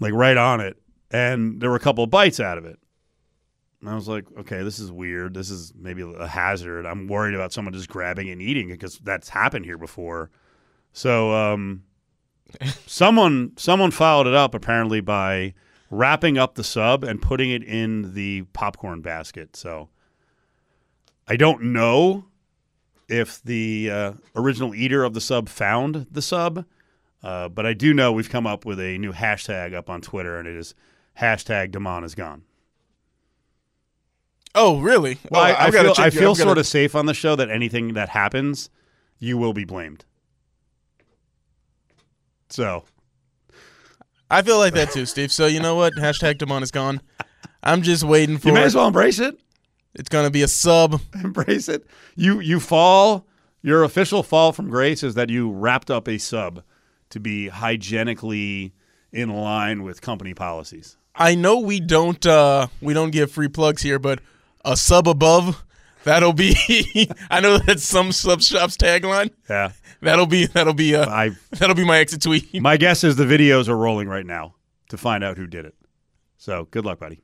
like 0.00 0.12
right 0.12 0.36
on 0.36 0.60
it. 0.60 0.76
And 1.10 1.60
there 1.60 1.70
were 1.70 1.76
a 1.76 1.80
couple 1.80 2.04
of 2.04 2.10
bites 2.10 2.38
out 2.38 2.58
of 2.58 2.66
it. 2.66 2.78
And 3.80 3.88
I 3.88 3.94
was 3.94 4.08
like, 4.08 4.26
okay, 4.40 4.62
this 4.62 4.78
is 4.78 4.92
weird. 4.92 5.32
This 5.32 5.48
is 5.48 5.72
maybe 5.74 6.02
a 6.02 6.26
hazard. 6.26 6.84
I'm 6.84 7.08
worried 7.08 7.34
about 7.34 7.54
someone 7.54 7.72
just 7.72 7.88
grabbing 7.88 8.28
and 8.28 8.42
eating 8.42 8.68
it 8.68 8.74
because 8.74 8.98
that's 8.98 9.30
happened 9.30 9.64
here 9.64 9.78
before. 9.78 10.30
So 10.92 11.32
um, 11.32 11.84
someone 12.86 13.52
someone 13.56 13.90
followed 13.90 14.26
it 14.26 14.34
up 14.34 14.54
apparently 14.54 15.00
by 15.00 15.54
wrapping 15.90 16.38
up 16.38 16.54
the 16.54 16.64
sub 16.64 17.04
and 17.04 17.20
putting 17.20 17.50
it 17.50 17.62
in 17.62 18.14
the 18.14 18.42
popcorn 18.52 19.00
basket. 19.00 19.56
So 19.56 19.88
I 21.26 21.36
don't 21.36 21.62
know 21.72 22.26
if 23.08 23.42
the 23.42 23.90
uh, 23.90 24.12
original 24.36 24.74
eater 24.74 25.04
of 25.04 25.14
the 25.14 25.20
sub 25.20 25.48
found 25.48 26.06
the 26.10 26.22
sub, 26.22 26.64
uh, 27.22 27.48
but 27.48 27.66
I 27.66 27.72
do 27.74 27.92
know 27.92 28.12
we've 28.12 28.30
come 28.30 28.46
up 28.46 28.64
with 28.64 28.78
a 28.80 28.98
new 28.98 29.12
hashtag 29.12 29.74
up 29.74 29.90
on 29.90 30.00
Twitter, 30.00 30.38
and 30.38 30.46
it 30.46 30.56
is 30.56 30.74
hashtag 31.18 31.72
Damon 31.72 32.04
is 32.04 32.14
gone. 32.14 32.44
Oh, 34.54 34.80
really? 34.80 35.18
Well, 35.30 35.40
oh, 35.40 35.44
I, 35.44 35.66
I 35.66 35.70
feel, 35.70 35.94
I 35.98 36.10
feel 36.10 36.34
sort 36.34 36.58
of 36.58 36.66
safe 36.66 36.94
on 36.94 37.06
the 37.06 37.14
show 37.14 37.36
that 37.36 37.50
anything 37.50 37.94
that 37.94 38.08
happens, 38.08 38.70
you 39.18 39.38
will 39.38 39.52
be 39.52 39.64
blamed. 39.64 40.04
So 42.50 42.84
I 44.30 44.42
feel 44.42 44.58
like 44.58 44.74
that 44.74 44.90
too, 44.90 45.06
Steve. 45.06 45.32
So 45.32 45.46
you 45.46 45.60
know 45.60 45.74
what? 45.74 45.94
Hashtag 45.94 46.38
Demon 46.38 46.62
is 46.62 46.70
gone. 46.70 47.00
I'm 47.62 47.82
just 47.82 48.04
waiting 48.04 48.38
for 48.38 48.48
you 48.48 48.54
may 48.54 48.62
it. 48.62 48.66
as 48.66 48.74
well 48.74 48.86
embrace 48.86 49.18
it. 49.18 49.38
It's 49.94 50.08
gonna 50.08 50.30
be 50.30 50.42
a 50.42 50.48
sub. 50.48 51.00
Embrace 51.22 51.68
it. 51.68 51.86
You 52.16 52.40
you 52.40 52.60
fall. 52.60 53.26
Your 53.62 53.82
official 53.84 54.22
fall 54.22 54.52
from 54.52 54.70
grace 54.70 55.02
is 55.02 55.14
that 55.16 55.28
you 55.28 55.50
wrapped 55.50 55.90
up 55.90 56.08
a 56.08 56.16
sub 56.16 56.62
to 57.10 57.20
be 57.20 57.48
hygienically 57.48 58.72
in 59.12 59.28
line 59.28 59.82
with 59.82 60.00
company 60.00 60.32
policies. 60.32 60.96
I 61.14 61.34
know 61.34 61.58
we 61.58 61.80
don't 61.80 62.24
uh 62.24 62.68
we 62.80 62.94
don't 62.94 63.10
give 63.10 63.30
free 63.32 63.48
plugs 63.48 63.82
here, 63.82 63.98
but 63.98 64.20
a 64.64 64.76
sub 64.76 65.08
above, 65.08 65.64
that'll 66.04 66.32
be 66.32 66.54
I 67.30 67.40
know 67.40 67.58
that's 67.58 67.82
some 67.82 68.12
sub 68.12 68.42
shop's 68.42 68.76
tagline. 68.76 69.30
Yeah, 69.48 69.72
That'll 70.02 70.26
be 70.26 70.46
that'll 70.46 70.74
be 70.74 70.94
uh 70.94 71.08
I. 71.08 71.30
that'll 71.52 71.74
be 71.76 71.84
my 71.84 71.98
exit 71.98 72.22
tweet. 72.22 72.54
My 72.60 72.76
guess 72.76 73.04
is 73.04 73.16
the 73.16 73.24
videos 73.24 73.68
are 73.68 73.76
rolling 73.76 74.08
right 74.08 74.24
now 74.26 74.54
to 74.88 74.96
find 74.96 75.22
out 75.22 75.36
who 75.36 75.46
did 75.46 75.64
it. 75.66 75.74
So 76.38 76.66
good 76.70 76.84
luck, 76.84 76.98
buddy. 76.98 77.20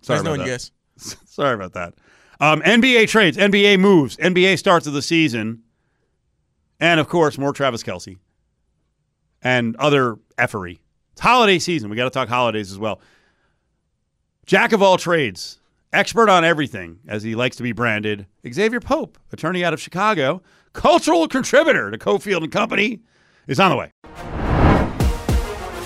Sorry 0.00 0.18
Nice 0.22 0.26
about 0.26 0.38
that. 0.44 0.50
guys. 0.50 0.70
Sorry 1.26 1.54
about 1.54 1.72
that. 1.74 1.94
Um, 2.40 2.60
NBA 2.62 3.08
trades, 3.08 3.36
NBA 3.36 3.78
moves, 3.78 4.16
NBA 4.16 4.58
starts 4.58 4.88
of 4.88 4.92
the 4.92 5.02
season, 5.02 5.62
and 6.80 6.98
of 6.98 7.08
course 7.08 7.38
more 7.38 7.52
Travis 7.52 7.84
Kelce 7.84 8.16
and 9.42 9.76
other 9.76 10.18
effery. 10.36 10.80
It's 11.12 11.20
holiday 11.20 11.60
season. 11.60 11.90
We 11.90 11.96
got 11.96 12.04
to 12.04 12.10
talk 12.10 12.28
holidays 12.28 12.72
as 12.72 12.78
well. 12.78 13.00
Jack 14.46 14.72
of 14.72 14.82
all 14.82 14.96
trades, 14.96 15.58
expert 15.92 16.28
on 16.28 16.44
everything, 16.44 16.98
as 17.06 17.22
he 17.22 17.34
likes 17.34 17.56
to 17.56 17.62
be 17.62 17.72
branded. 17.72 18.26
Exavier 18.44 18.82
Pope, 18.82 19.18
attorney 19.32 19.64
out 19.64 19.72
of 19.72 19.80
Chicago, 19.80 20.42
cultural 20.72 21.28
contributor 21.28 21.90
to 21.90 21.98
Cofield 21.98 22.42
and 22.42 22.52
Company, 22.52 23.00
is 23.46 23.60
on 23.60 23.70
the 23.70 23.76
way. 23.76 23.92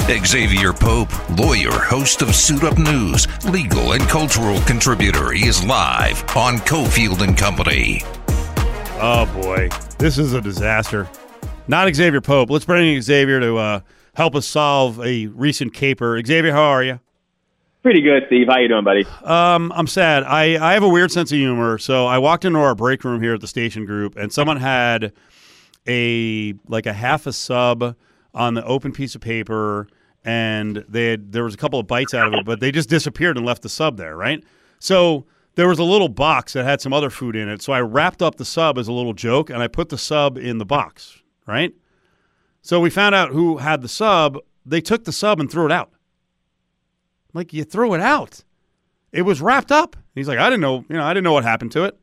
Exavier 0.09 0.79
Pope, 0.79 1.11
lawyer, 1.37 1.73
host 1.73 2.23
of 2.23 2.33
Suit 2.33 2.63
Up 2.63 2.79
News, 2.79 3.27
legal 3.47 3.93
and 3.93 4.03
cultural 4.05 4.61
contributor. 4.61 5.33
He 5.33 5.49
is 5.49 5.65
live 5.65 6.23
on 6.37 6.59
Cofield 6.59 7.23
and 7.23 7.37
Company. 7.37 8.03
Oh 8.99 9.29
boy, 9.43 9.69
this 9.99 10.17
is 10.17 10.33
a 10.33 10.41
disaster. 10.41 11.09
Not 11.67 11.89
Exavier 11.89 12.23
Pope. 12.23 12.51
Let's 12.51 12.65
bring 12.65 12.87
in 12.87 12.97
Exavier 12.97 13.41
to 13.41 13.57
uh, 13.57 13.81
help 14.15 14.37
us 14.37 14.47
solve 14.47 15.01
a 15.01 15.27
recent 15.27 15.75
caper. 15.75 16.13
Exavier, 16.13 16.53
how 16.53 16.63
are 16.63 16.85
you? 16.85 17.01
Pretty 17.87 18.01
good, 18.01 18.25
Steve. 18.27 18.49
How 18.49 18.59
you 18.59 18.67
doing, 18.67 18.83
buddy? 18.83 19.07
Um, 19.23 19.71
I'm 19.73 19.87
sad. 19.87 20.25
I, 20.25 20.71
I 20.71 20.73
have 20.73 20.83
a 20.83 20.89
weird 20.89 21.13
sense 21.13 21.31
of 21.31 21.39
humor. 21.39 21.79
So 21.79 22.05
I 22.05 22.19
walked 22.19 22.45
into 22.45 22.59
our 22.59 22.75
break 22.75 23.05
room 23.05 23.23
here 23.23 23.35
at 23.35 23.41
the 23.41 23.47
station 23.47 23.85
group, 23.85 24.17
and 24.17 24.33
someone 24.33 24.57
had 24.57 25.13
a 25.87 26.55
like 26.67 26.87
a 26.87 26.93
half 26.93 27.29
a 27.29 27.33
sub 27.33 27.95
on 28.35 28.55
the 28.55 28.65
open 28.65 28.91
piece 28.91 29.15
of 29.15 29.21
paper, 29.21 29.87
and 30.25 30.85
they 30.89 31.11
had 31.11 31.31
there 31.31 31.45
was 31.45 31.55
a 31.55 31.57
couple 31.57 31.79
of 31.79 31.87
bites 31.87 32.13
out 32.13 32.27
of 32.27 32.35
it, 32.35 32.45
but 32.45 32.59
they 32.59 32.73
just 32.73 32.89
disappeared 32.89 33.37
and 33.37 33.47
left 33.47 33.63
the 33.63 33.69
sub 33.69 33.99
there, 33.99 34.17
right? 34.17 34.43
So 34.81 35.25
there 35.55 35.69
was 35.69 35.79
a 35.79 35.85
little 35.85 36.09
box 36.09 36.55
that 36.55 36.65
had 36.65 36.81
some 36.81 36.93
other 36.93 37.09
food 37.09 37.37
in 37.37 37.49
it. 37.49 37.63
So 37.63 37.73
I 37.73 37.83
wrapped 37.83 38.21
up 38.21 38.35
the 38.35 38.45
sub 38.45 38.79
as 38.79 38.89
a 38.89 38.93
little 38.93 39.15
joke, 39.15 39.49
and 39.49 39.63
I 39.63 39.69
put 39.69 39.91
the 39.91 39.99
sub 39.99 40.39
in 40.39 40.59
the 40.59 40.67
box, 40.67 41.23
right? 41.47 41.73
So 42.63 42.81
we 42.81 42.91
found 42.91 43.15
out 43.15 43.31
who 43.31 43.59
had 43.59 43.81
the 43.81 43.89
sub. 43.89 44.39
They 44.69 44.81
took 44.81 45.05
the 45.05 45.13
sub 45.13 45.39
and 45.39 45.49
threw 45.49 45.67
it 45.67 45.71
out. 45.71 45.93
Like 47.37 47.53
you 47.53 47.65
threw 47.65 47.93
it 47.93 48.01
out. 48.01 48.43
It 49.13 49.23
was 49.23 49.43
wrapped 49.43 49.71
up. 49.71 49.95
He's 50.15 50.27
like, 50.27 50.39
I 50.39 50.47
didn't 50.47 50.63
know, 50.63 50.87
you 50.89 50.97
know, 50.97 51.05
I 51.05 51.13
didn't 51.13 51.25
know 51.25 51.35
what 51.35 51.45
happened 51.45 51.71
to 51.73 51.85
it. 51.85 51.95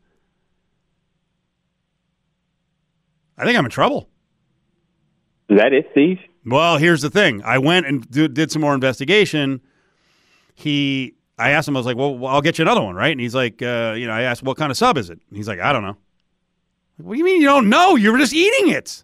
I 3.36 3.44
think 3.44 3.58
I'm 3.58 3.66
in 3.66 3.72
trouble. 3.72 4.10
Is 5.50 5.58
that 5.58 5.74
it, 5.74 5.88
Steve? 5.92 6.20
Well, 6.46 6.78
here's 6.78 7.02
the 7.02 7.10
thing. 7.10 7.42
I 7.44 7.58
went 7.58 7.88
and 7.88 8.08
do, 8.12 8.28
did 8.28 8.52
some 8.52 8.62
more 8.62 8.76
investigation. 8.76 9.62
He, 10.54 11.16
I 11.40 11.50
asked 11.50 11.68
him, 11.68 11.76
I 11.76 11.80
was 11.80 11.88
like, 11.88 11.98
well, 11.98 12.28
I'll 12.28 12.42
get 12.42 12.60
you 12.60 12.62
another 12.62 12.84
one, 12.84 12.96
right? 12.96 13.12
And 13.12 13.20
he's 13.20 13.34
like, 13.34 13.60
uh, 13.64 13.96
you 13.98 14.06
know, 14.06 14.14
I 14.14 14.22
asked, 14.22 14.44
what 14.44 14.58
kind 14.58 14.70
of 14.70 14.78
sub 14.78 15.00
is 15.00 15.10
it? 15.10 15.20
And 15.30 15.38
he's 15.38 15.48
like, 15.48 15.60
I 15.60 15.74
don't 15.74 15.84
know. 15.84 15.98
What 16.98 17.14
do 17.14 17.18
you 17.18 17.26
mean 17.26 17.42
you 17.42 17.48
don't 17.48 17.70
know? 17.70 17.96
You 17.96 18.12
were 18.12 18.20
just 18.20 18.36
eating 18.36 18.70
it. 18.70 19.04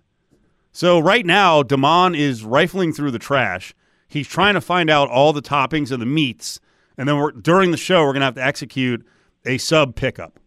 So 0.74 1.00
right 1.00 1.26
now, 1.26 1.64
Damon 1.64 2.14
is 2.14 2.44
rifling 2.44 2.94
through 2.94 3.12
the 3.12 3.20
trash. 3.20 3.74
He's 4.10 4.28
trying 4.28 4.56
to 4.56 4.62
find 4.62 4.90
out 4.90 5.08
all 5.10 5.32
the 5.34 5.42
toppings 5.42 5.92
of 5.92 6.00
the 6.00 6.06
meats, 6.06 6.60
and 6.98 7.08
then 7.08 7.18
we're, 7.18 7.32
during 7.32 7.72
the 7.72 7.78
show, 7.78 8.04
we're 8.04 8.14
gonna 8.14 8.26
have 8.26 8.36
to 8.36 8.44
execute 8.44 9.06
a 9.46 9.58
sub 9.60 9.96
pickup. 9.96 10.40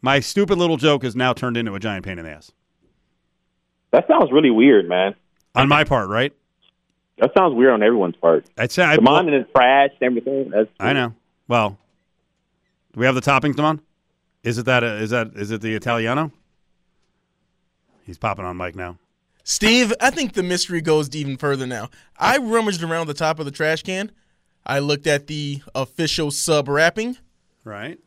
My 0.00 0.20
stupid 0.20 0.56
little 0.56 0.76
joke 0.78 1.02
has 1.02 1.14
now 1.14 1.32
turned 1.34 1.56
into 1.56 1.74
a 1.74 1.80
giant 1.80 2.06
pain 2.06 2.18
in 2.18 2.24
the 2.24 2.30
ass 2.30 2.52
That 3.90 4.06
sounds 4.08 4.32
really 4.32 4.50
weird, 4.50 4.88
man. 4.88 5.14
on 5.54 5.68
my 5.68 5.84
part, 5.84 6.08
right? 6.08 6.32
That 7.18 7.32
sounds 7.36 7.54
weird 7.54 7.74
on 7.74 7.82
everyone's 7.82 8.16
part. 8.16 8.46
I'd 8.56 8.70
say 8.72 8.82
I, 8.82 8.96
Damon 8.96 9.26
and 9.28 9.34
his 9.44 9.46
trash 9.54 9.90
and 10.00 10.06
everything. 10.06 10.48
That's 10.50 10.70
I 10.78 10.94
know. 10.94 11.12
Well, 11.48 11.76
do 12.94 13.00
we 13.00 13.04
have 13.04 13.14
the 13.14 13.20
toppings, 13.20 13.56
Damon? 13.56 13.82
Is 14.42 14.56
it 14.56 14.64
that? 14.64 14.82
Uh, 14.82 14.86
is 14.86 15.10
that? 15.10 15.32
Is 15.34 15.50
it 15.50 15.60
the 15.60 15.74
Italiano? 15.74 16.32
He's 18.06 18.16
popping 18.16 18.46
on 18.46 18.56
mic 18.56 18.74
now. 18.74 18.96
Steve, 19.50 19.92
I 20.00 20.10
think 20.10 20.34
the 20.34 20.44
mystery 20.44 20.80
goes 20.80 21.10
even 21.16 21.36
further 21.36 21.66
now. 21.66 21.90
I 22.16 22.38
rummaged 22.38 22.84
around 22.84 23.08
the 23.08 23.14
top 23.14 23.40
of 23.40 23.46
the 23.46 23.50
trash 23.50 23.82
can. 23.82 24.12
I 24.64 24.78
looked 24.78 25.08
at 25.08 25.26
the 25.26 25.60
official 25.74 26.30
sub 26.30 26.68
wrapping 26.68 27.16
Right. 27.64 27.98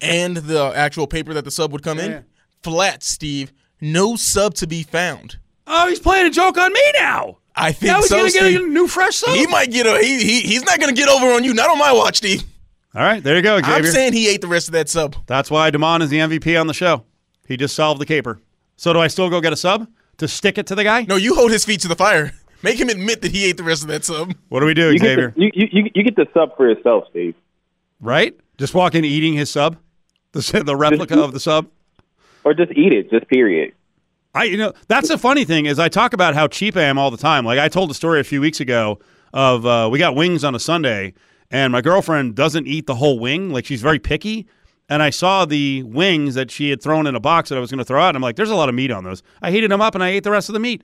and 0.00 0.36
the 0.36 0.72
actual 0.76 1.08
paper 1.08 1.34
that 1.34 1.44
the 1.44 1.50
sub 1.50 1.72
would 1.72 1.82
come 1.82 1.98
Yeah. 1.98 2.04
in. 2.04 2.24
Flat, 2.62 3.02
Steve. 3.02 3.52
No 3.80 4.14
sub 4.14 4.54
to 4.54 4.68
be 4.68 4.84
found. 4.84 5.38
Oh, 5.66 5.88
he's 5.88 5.98
playing 5.98 6.26
a 6.26 6.30
joke 6.30 6.56
on 6.56 6.72
me 6.72 6.80
now. 6.96 7.38
I 7.56 7.72
think 7.72 7.90
Now 7.90 7.96
he's 7.98 8.08
so, 8.08 8.18
gonna 8.18 8.30
get 8.30 8.44
Steve. 8.44 8.60
a 8.60 8.66
new 8.66 8.86
fresh 8.86 9.16
sub. 9.16 9.34
He 9.34 9.48
might 9.48 9.72
get 9.72 9.86
a 9.86 9.98
he, 10.00 10.22
he 10.22 10.40
he's 10.42 10.62
not 10.62 10.78
gonna 10.78 10.92
get 10.92 11.08
over 11.08 11.32
on 11.32 11.42
you. 11.42 11.52
Not 11.52 11.68
on 11.68 11.78
my 11.78 11.90
watch, 11.92 12.18
Steve. 12.18 12.44
All 12.94 13.02
right, 13.02 13.20
there 13.24 13.34
you 13.34 13.42
go, 13.42 13.56
I'm 13.56 13.84
saying 13.86 14.12
he 14.12 14.28
ate 14.28 14.40
the 14.40 14.46
rest 14.46 14.68
of 14.68 14.72
that 14.74 14.88
sub. 14.88 15.16
That's 15.26 15.50
why 15.50 15.68
Damon 15.70 16.00
is 16.02 16.10
the 16.10 16.18
MVP 16.18 16.56
on 16.60 16.68
the 16.68 16.74
show. 16.74 17.02
He 17.48 17.56
just 17.56 17.74
solved 17.74 18.00
the 18.00 18.06
caper. 18.06 18.38
So 18.76 18.92
do 18.92 19.00
I 19.00 19.08
still 19.08 19.28
go 19.28 19.40
get 19.40 19.52
a 19.52 19.56
sub 19.56 19.88
to 20.18 20.28
stick 20.28 20.58
it 20.58 20.66
to 20.68 20.74
the 20.74 20.84
guy? 20.84 21.02
No, 21.08 21.16
you 21.16 21.34
hold 21.34 21.50
his 21.50 21.64
feet 21.64 21.80
to 21.82 21.88
the 21.88 21.96
fire. 21.96 22.32
Make 22.62 22.80
him 22.80 22.88
admit 22.88 23.22
that 23.22 23.32
he 23.32 23.44
ate 23.44 23.56
the 23.58 23.62
rest 23.62 23.82
of 23.82 23.88
that 23.88 24.04
sub. 24.04 24.34
What 24.48 24.60
do 24.60 24.66
we 24.66 24.74
do, 24.74 24.90
You 24.92 24.98
get, 24.98 25.18
Exavier? 25.18 25.34
the, 25.34 25.42
you, 25.42 25.50
you, 25.54 25.68
you- 25.84 25.90
you 25.94 26.02
get 26.02 26.16
the 26.16 26.26
sub 26.34 26.56
for 26.56 26.68
yourself, 26.68 27.04
Steve. 27.10 27.34
right? 28.00 28.34
Just 28.58 28.74
walk 28.74 28.94
in 28.94 29.04
eating 29.04 29.34
his 29.34 29.50
sub, 29.50 29.76
the 30.32 30.62
the 30.64 30.74
replica 30.76 31.20
of 31.22 31.32
the 31.32 31.40
sub. 31.40 31.68
Or 32.44 32.54
just 32.54 32.72
eat 32.72 32.92
it, 32.94 33.10
just 33.10 33.28
period. 33.28 33.72
I 34.34 34.44
you 34.44 34.56
know 34.56 34.72
that's 34.88 35.08
the 35.08 35.18
funny 35.18 35.44
thing 35.44 35.66
is 35.66 35.78
I 35.78 35.88
talk 35.88 36.12
about 36.12 36.34
how 36.34 36.46
cheap 36.46 36.76
I 36.76 36.82
am 36.82 36.98
all 36.98 37.10
the 37.10 37.16
time. 37.18 37.44
Like 37.44 37.58
I 37.58 37.68
told 37.68 37.90
a 37.90 37.94
story 37.94 38.20
a 38.20 38.24
few 38.24 38.40
weeks 38.40 38.60
ago 38.60 38.98
of 39.34 39.66
uh, 39.66 39.88
we 39.90 39.98
got 39.98 40.14
wings 40.14 40.42
on 40.44 40.54
a 40.54 40.58
Sunday 40.58 41.12
and 41.50 41.72
my 41.72 41.80
girlfriend 41.82 42.34
doesn't 42.34 42.66
eat 42.66 42.86
the 42.86 42.94
whole 42.94 43.18
wing. 43.18 43.50
Like 43.50 43.66
she's 43.66 43.82
very 43.82 43.98
picky. 43.98 44.46
And 44.88 45.02
I 45.02 45.10
saw 45.10 45.44
the 45.44 45.82
wings 45.82 46.34
that 46.34 46.50
she 46.50 46.70
had 46.70 46.80
thrown 46.80 47.06
in 47.06 47.14
a 47.16 47.20
box 47.20 47.48
that 47.48 47.56
I 47.56 47.60
was 47.60 47.70
going 47.70 47.78
to 47.78 47.84
throw 47.84 48.00
out. 48.00 48.10
And 48.10 48.16
I'm 48.16 48.22
like, 48.22 48.36
there's 48.36 48.50
a 48.50 48.54
lot 48.54 48.68
of 48.68 48.74
meat 48.74 48.90
on 48.90 49.04
those. 49.04 49.22
I 49.42 49.50
heated 49.50 49.70
them 49.70 49.80
up 49.80 49.94
and 49.94 50.04
I 50.04 50.10
ate 50.10 50.22
the 50.22 50.30
rest 50.30 50.48
of 50.48 50.52
the 50.52 50.60
meat. 50.60 50.82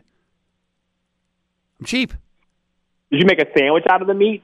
I'm 1.78 1.86
cheap. 1.86 2.12
Did 3.10 3.20
you 3.20 3.26
make 3.26 3.40
a 3.40 3.46
sandwich 3.56 3.84
out 3.88 4.02
of 4.02 4.08
the 4.08 4.14
meat? 4.14 4.42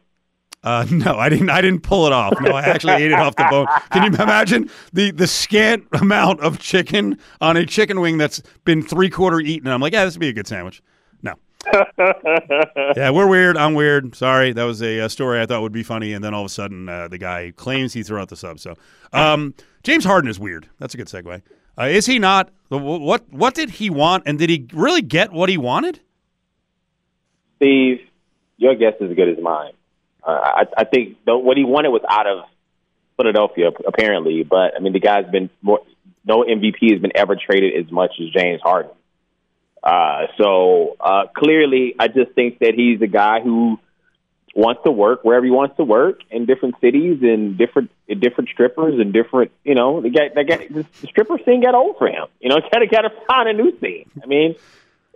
Uh, 0.63 0.87
no, 0.91 1.17
I 1.17 1.29
didn't. 1.29 1.51
I 1.51 1.61
didn't 1.61 1.83
pull 1.83 2.07
it 2.07 2.13
off. 2.13 2.35
No, 2.41 2.51
I 2.53 2.63
actually 2.63 2.95
ate 2.95 3.11
it 3.11 3.19
off 3.19 3.37
the 3.37 3.47
bone. 3.51 3.67
Can 3.91 4.13
you 4.13 4.19
imagine 4.19 4.71
the 4.93 5.11
the 5.11 5.27
scant 5.27 5.87
amount 5.93 6.41
of 6.41 6.59
chicken 6.59 7.19
on 7.41 7.57
a 7.57 7.65
chicken 7.65 8.01
wing 8.01 8.19
that's 8.19 8.43
been 8.65 8.83
three 8.83 9.11
quarter 9.11 9.41
eaten? 9.41 9.69
I'm 9.69 9.81
like, 9.81 9.93
yeah, 9.93 10.05
this 10.05 10.15
would 10.15 10.21
be 10.21 10.29
a 10.29 10.33
good 10.33 10.47
sandwich. 10.47 10.83
No. 11.73 11.85
yeah, 12.97 13.11
we're 13.11 13.27
weird. 13.27 13.57
I'm 13.57 13.75
weird. 13.75 14.15
Sorry, 14.15 14.53
that 14.53 14.65
was 14.65 14.83
a, 14.83 15.01
uh 15.01 15.09
story 15.09 15.41
I 15.41 15.47
thought 15.47 15.63
would 15.63 15.73
be 15.73 15.83
funny, 15.83 16.13
and 16.13 16.25
then 16.25 16.35
all 16.35 16.43
of 16.43 16.47
a 16.47 16.51
sudden, 16.51 16.89
uh, 16.89 17.09
the 17.09 17.19
guy 17.19 17.53
claims 17.57 17.93
he 17.93 18.03
threw 18.03 18.19
out 18.19 18.29
the 18.29 18.37
sub. 18.37 18.61
So, 18.61 18.75
um, 19.13 19.55
James 19.83 20.05
Harden 20.05 20.31
is 20.31 20.39
weird. 20.39 20.69
That's 20.79 20.95
a 20.95 20.97
good 20.97 21.09
segue. 21.09 21.43
Uh, 21.79 21.85
is 21.85 22.07
he 22.07 22.19
not? 22.19 22.51
What 22.69 23.31
what 23.33 23.55
did 23.55 23.71
he 23.71 23.89
want, 23.89 24.25
and 24.27 24.39
did 24.39 24.51
he 24.51 24.67
really 24.73 25.03
get 25.03 25.33
what 25.33 25.49
he 25.49 25.57
wanted? 25.57 26.01
Steve, 27.57 28.01
your 28.57 28.75
guess 28.75 28.95
is 29.01 29.11
as 29.11 29.17
good 29.17 29.29
as 29.29 29.43
mine. 29.43 29.73
Uh, 30.23 30.31
I, 30.31 30.65
I 30.77 30.85
think 30.85 31.17
the, 31.25 31.37
what 31.37 31.57
he 31.57 31.65
wanted 31.65 31.89
was 31.91 32.03
out 32.09 32.27
of 32.27 32.45
Philadelphia, 33.17 33.71
apparently. 33.87 34.43
But 34.43 34.77
I 34.77 34.81
mean, 34.81 34.93
the 34.93 35.01
guy's 35.01 35.31
been 35.31 35.51
more. 35.63 35.81
No 36.25 36.45
MVP 36.45 36.93
has 36.93 37.01
been 37.01 37.13
ever 37.15 37.37
traded 37.37 37.75
as 37.83 37.91
much 37.91 38.13
as 38.21 38.29
James 38.31 38.61
Harden. 38.63 38.93
Uh, 39.83 40.27
so 40.37 40.97
uh, 41.01 41.27
clearly, 41.37 41.95
I 41.99 42.09
just 42.09 42.33
think 42.33 42.59
that 42.61 42.75
he's 42.75 43.01
a 43.03 43.07
guy 43.07 43.41
who 43.41 43.79
wants 44.55 44.83
to 44.85 44.91
work 44.91 45.23
wherever 45.23 45.45
he 45.45 45.53
wants 45.53 45.77
to 45.77 45.85
work 45.85 46.21
in 46.31 46.47
different 46.47 46.75
cities 46.81 47.19
and 47.23 47.57
different 47.57 47.91
in 48.09 48.19
different 48.19 48.51
strippers 48.51 48.99
and 48.99 49.13
different. 49.13 49.53
You 49.65 49.75
know, 49.75 50.01
the 50.01 50.11
guy, 50.11 50.29
the 50.35 50.45
guy, 50.45 50.67
the 50.69 50.85
stripper 51.07 51.39
scene 51.45 51.63
got 51.63 51.75
old 51.75 51.97
for 51.99 52.09
him. 52.09 52.27
You 52.41 52.49
know, 52.49 52.57
got 52.61 52.81
to 52.81 52.87
got 52.87 53.03
to 53.03 53.11
find 53.27 53.49
a 53.49 53.53
new 53.53 53.79
scene. 53.81 54.11
I 54.23 54.27
mean. 54.27 54.57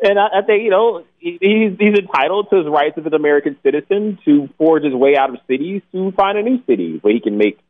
And 0.05 0.18
I, 0.18 0.38
I 0.38 0.42
think 0.42 0.64
you 0.64 0.70
know 0.70 1.05
he- 1.18 1.38
he's 1.40 1.79
he's 1.79 1.96
entitled 1.96 2.51
to 2.51 2.57
his 2.57 2.66
rights 2.66 2.98
as 2.98 3.07
an 3.07 3.14
American 3.14 3.57
citizen 3.62 4.18
to 4.25 4.48
forge 4.59 4.83
his 4.83 4.94
way 4.94 5.16
out 5.16 5.31
of 5.31 5.37
cities 5.46 5.81
to 5.92 6.11
find 6.12 6.37
a 6.37 6.42
new 6.42 6.61
city 6.66 6.98
where 7.03 7.14
he 7.14 7.20
can 7.20 7.38
make 7.38 7.61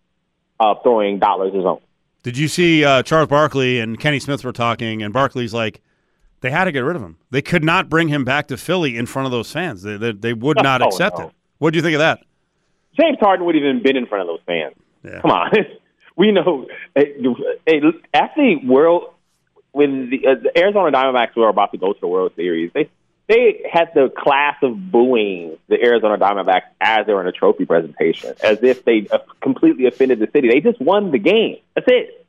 uh, 0.59 0.75
throwing 0.83 1.19
dollars 1.19 1.53
his 1.53 1.67
own. 1.67 1.81
Did 2.23 2.39
you 2.39 2.49
see 2.49 2.87
uh, 2.87 3.03
Charles 3.03 3.29
Barkley 3.29 3.81
and 3.81 4.01
Kenny 4.01 4.19
Smith 4.19 4.45
were 4.45 4.53
talking, 4.53 5.03
and 5.03 5.13
Barkley's 5.13 5.53
like, 5.53 5.83
they 6.43 6.51
had 6.51 6.65
to 6.65 6.73
get 6.73 6.81
rid 6.81 6.95
of 6.97 7.03
him. 7.03 7.17
They 7.31 7.41
could 7.43 7.65
not 7.65 7.89
bring 7.89 8.09
him 8.09 8.25
back 8.25 8.49
to 8.49 8.57
Philly 8.57 8.97
in 8.97 9.07
front 9.07 9.27
of 9.27 9.33
those 9.33 9.51
fans. 9.51 9.83
They, 9.83 9.97
they, 9.97 10.13
they 10.13 10.33
would 10.35 10.63
not 10.63 10.83
Oh, 10.83 10.89
accept 10.89 11.19
no. 11.19 11.29
it. 11.29 11.33
What 11.59 11.71
do 11.73 11.77
you 11.79 11.83
think 11.83 11.95
of 11.95 12.01
that? 12.01 12.21
James 13.01 13.17
Harden 13.21 13.47
would 13.47 13.55
have 13.55 13.65
even 13.65 13.83
been 13.83 13.97
in 13.97 14.07
front 14.07 14.23
of 14.23 14.27
those 14.29 14.41
fans. 14.47 14.75
Yeah. 15.03 15.21
Come 15.23 15.31
on, 15.31 15.51
we 16.17 16.31
know. 16.33 16.67
Hey, 16.95 17.15
hey, 17.67 17.81
actually, 18.13 18.61
world 18.67 19.15
when 19.73 20.11
the, 20.11 20.27
uh, 20.27 20.35
the 20.43 20.59
Arizona 20.59 20.93
Diamondbacks 20.93 21.35
were 21.35 21.49
about 21.49 21.73
to 21.73 21.79
go 21.79 21.93
to 21.95 22.01
the 22.01 22.07
World 22.07 22.33
Series, 22.37 22.71
they 22.75 22.91
they 23.29 23.63
had 23.73 23.89
the 23.95 24.11
class 24.17 24.57
of 24.63 24.91
booing 24.93 25.57
the 25.69 25.83
Arizona 25.83 26.19
Diamondbacks 26.19 26.65
as 26.81 27.07
they 27.07 27.15
were 27.15 27.23
in 27.23 27.27
a 27.29 27.33
trophy 27.33 27.65
presentation, 27.65 28.35
as 28.45 28.63
if 28.63 28.85
they 28.85 29.07
uh, 29.11 29.19
completely 29.41 29.87
offended 29.87 30.19
the 30.19 30.29
city. 30.33 30.49
They 30.49 30.61
just 30.61 30.81
won 30.81 31.11
the 31.13 31.19
game. 31.19 31.57
That's 31.75 31.87
it. 31.89 32.27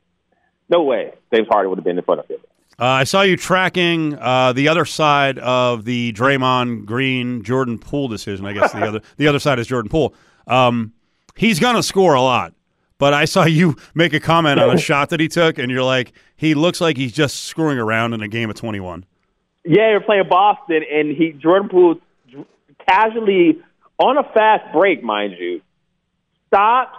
No 0.70 0.82
way, 0.84 1.12
James 1.32 1.46
Harden 1.48 1.68
would 1.68 1.78
have 1.78 1.84
been 1.84 1.98
in 1.98 2.04
front 2.04 2.20
of 2.20 2.28
them. 2.28 2.38
Uh, 2.78 2.86
I 2.86 3.04
saw 3.04 3.22
you 3.22 3.36
tracking 3.36 4.18
uh, 4.18 4.52
the 4.52 4.68
other 4.68 4.84
side 4.84 5.38
of 5.38 5.84
the 5.84 6.12
Draymond 6.12 6.86
Green 6.86 7.42
Jordan 7.42 7.78
Poole 7.78 8.08
decision. 8.08 8.46
I 8.46 8.52
guess 8.52 8.72
the 8.72 8.86
other 8.86 9.00
the 9.16 9.28
other 9.28 9.38
side 9.38 9.58
is 9.58 9.66
Jordan 9.66 9.88
Poole. 9.88 10.14
Um, 10.46 10.92
he's 11.36 11.60
going 11.60 11.76
to 11.76 11.82
score 11.82 12.14
a 12.14 12.20
lot, 12.20 12.52
but 12.98 13.14
I 13.14 13.26
saw 13.26 13.44
you 13.44 13.76
make 13.94 14.12
a 14.12 14.20
comment 14.20 14.60
on 14.60 14.70
a 14.70 14.78
shot 14.90 15.10
that 15.10 15.20
he 15.20 15.28
took, 15.28 15.58
and 15.58 15.70
you're 15.70 15.84
like, 15.84 16.12
he 16.36 16.54
looks 16.54 16.80
like 16.80 16.96
he's 16.96 17.12
just 17.12 17.44
screwing 17.44 17.78
around 17.78 18.12
in 18.12 18.22
a 18.22 18.28
game 18.28 18.50
of 18.50 18.56
21. 18.56 19.04
Yeah, 19.64 19.92
were 19.92 20.00
playing 20.00 20.28
Boston, 20.28 20.82
and 20.92 21.16
he 21.16 21.32
Jordan 21.32 21.68
Poole 21.68 21.96
casually 22.88 23.62
on 23.98 24.18
a 24.18 24.24
fast 24.34 24.72
break, 24.72 25.02
mind 25.02 25.34
you, 25.38 25.62
stops 26.48 26.98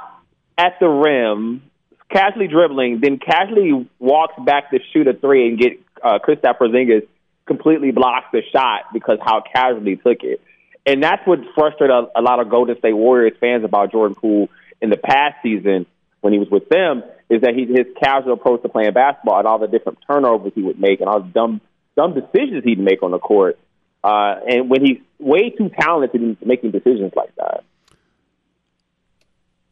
at 0.57 0.79
the 0.79 0.87
rim, 0.87 1.64
casually 2.11 2.47
dribbling, 2.47 2.99
then 3.01 3.19
casually 3.19 3.89
walks 3.99 4.35
back 4.43 4.71
to 4.71 4.79
shoot 4.93 5.07
a 5.07 5.13
three 5.13 5.47
and 5.47 5.59
get 5.59 5.79
uh, 6.03 6.19
Kristaps 6.19 6.57
Porzingis 6.57 7.07
completely 7.45 7.91
blocks 7.91 8.27
the 8.31 8.41
shot 8.51 8.93
because 8.93 9.17
how 9.21 9.41
casually 9.41 9.95
took 9.97 10.23
it. 10.23 10.41
And 10.85 11.01
that's 11.01 11.25
what 11.25 11.39
frustrated 11.55 11.91
a, 11.91 12.19
a 12.19 12.21
lot 12.21 12.39
of 12.39 12.49
Golden 12.49 12.77
State 12.77 12.93
Warriors 12.93 13.33
fans 13.39 13.63
about 13.63 13.91
Jordan 13.91 14.15
Poole 14.15 14.49
in 14.81 14.89
the 14.89 14.97
past 14.97 15.37
season 15.41 15.85
when 16.21 16.33
he 16.33 16.39
was 16.39 16.49
with 16.49 16.69
them 16.69 17.03
is 17.29 17.41
that 17.41 17.55
he, 17.55 17.65
his 17.65 17.87
casual 17.99 18.33
approach 18.33 18.61
to 18.61 18.69
playing 18.69 18.93
basketball 18.93 19.39
and 19.39 19.47
all 19.47 19.59
the 19.59 19.67
different 19.67 19.99
turnovers 20.07 20.51
he 20.53 20.61
would 20.61 20.79
make 20.79 20.99
and 20.99 21.09
all 21.09 21.21
the 21.21 21.29
dumb 21.29 21.61
dumb 21.95 22.13
decisions 22.13 22.63
he'd 22.63 22.79
make 22.79 23.01
on 23.03 23.11
the 23.11 23.19
court. 23.19 23.57
Uh, 24.03 24.35
and 24.47 24.69
when 24.69 24.85
he's 24.85 24.97
way 25.17 25.49
too 25.49 25.69
talented 25.69 26.21
in 26.21 26.37
making 26.45 26.71
decisions 26.71 27.13
like 27.15 27.33
that. 27.37 27.54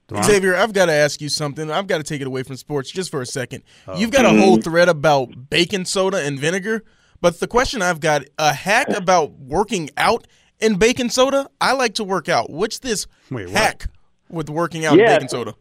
Devon? 0.07 0.23
Exavier, 0.23 0.55
I've 0.55 0.73
got 0.73 0.87
to 0.87 0.91
ask 0.91 1.21
you 1.21 1.29
something. 1.29 1.71
I've 1.71 1.87
got 1.87 1.97
to 1.97 2.03
take 2.03 2.21
it 2.21 2.27
away 2.27 2.43
from 2.43 2.57
sports 2.57 2.91
just 2.91 3.09
for 3.09 3.21
a 3.21 3.25
second. 3.25 3.63
Oh. 3.87 3.97
You've 3.97 4.11
got 4.11 4.25
a 4.25 4.29
whole 4.29 4.57
mm-hmm. 4.57 4.69
thread 4.69 4.89
about 4.89 5.49
baking 5.49 5.85
soda 5.85 6.17
and 6.17 6.37
vinegar, 6.39 6.83
but 7.21 7.39
the 7.39 7.47
question 7.47 7.81
I've 7.81 7.99
got 7.99 8.23
a 8.37 8.53
hack 8.53 8.89
about 8.89 9.31
working 9.31 9.89
out 9.97 10.27
and 10.61 10.79
baking 10.79 11.09
soda. 11.09 11.49
I 11.61 11.73
like 11.73 11.95
to 11.95 12.03
work 12.03 12.29
out. 12.29 12.49
What's 12.49 12.79
this 12.79 13.05
Wait, 13.29 13.47
what? 13.47 13.55
hack 13.55 13.87
with 14.29 14.49
working 14.49 14.85
out 14.85 14.97
Yeah. 14.97 15.05
and 15.05 15.15
baking 15.15 15.29
soda? 15.29 15.55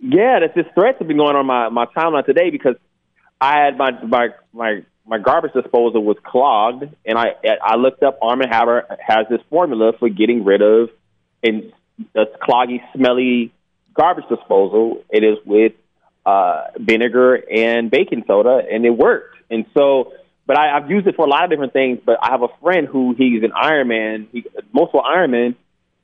Yeah, 0.00 0.40
that's 0.40 0.54
this 0.54 0.66
threats 0.74 0.98
have 0.98 1.08
been 1.08 1.16
going 1.16 1.34
on 1.34 1.46
my 1.46 1.68
my 1.70 1.86
timeline 1.86 2.26
today 2.26 2.50
because 2.50 2.76
I 3.40 3.64
had 3.64 3.76
my 3.78 3.90
my 4.04 4.28
my 4.52 4.82
my 5.06 5.18
garbage 5.18 5.52
disposal 5.52 6.04
was 6.04 6.16
clogged, 6.24 6.84
and 7.04 7.18
I 7.18 7.34
I 7.62 7.76
looked 7.76 8.02
up 8.02 8.18
Arm 8.22 8.40
and 8.42 8.52
Hammer 8.52 8.86
has 9.00 9.26
this 9.30 9.40
formula 9.48 9.92
for 9.98 10.08
getting 10.08 10.44
rid 10.44 10.62
of 10.62 10.90
and 11.42 11.72
a 12.14 12.24
cloggy, 12.42 12.80
smelly 12.94 13.52
garbage 13.94 14.28
disposal. 14.28 15.02
It 15.10 15.24
is 15.24 15.38
with 15.46 15.72
uh, 16.26 16.68
vinegar 16.78 17.34
and 17.34 17.90
baking 17.90 18.24
soda, 18.26 18.60
and 18.70 18.84
it 18.84 18.90
worked. 18.90 19.36
And 19.50 19.66
so, 19.74 20.12
but 20.46 20.58
I, 20.58 20.76
I've 20.76 20.90
used 20.90 21.06
it 21.06 21.16
for 21.16 21.24
a 21.24 21.28
lot 21.28 21.44
of 21.44 21.50
different 21.50 21.72
things. 21.72 22.00
But 22.04 22.18
I 22.22 22.30
have 22.30 22.42
a 22.42 22.48
friend 22.62 22.86
who 22.86 23.14
he's 23.16 23.42
an 23.42 23.52
Ironman, 23.52 24.28
he, 24.32 24.44
multiple 24.72 25.02
Ironman, 25.02 25.54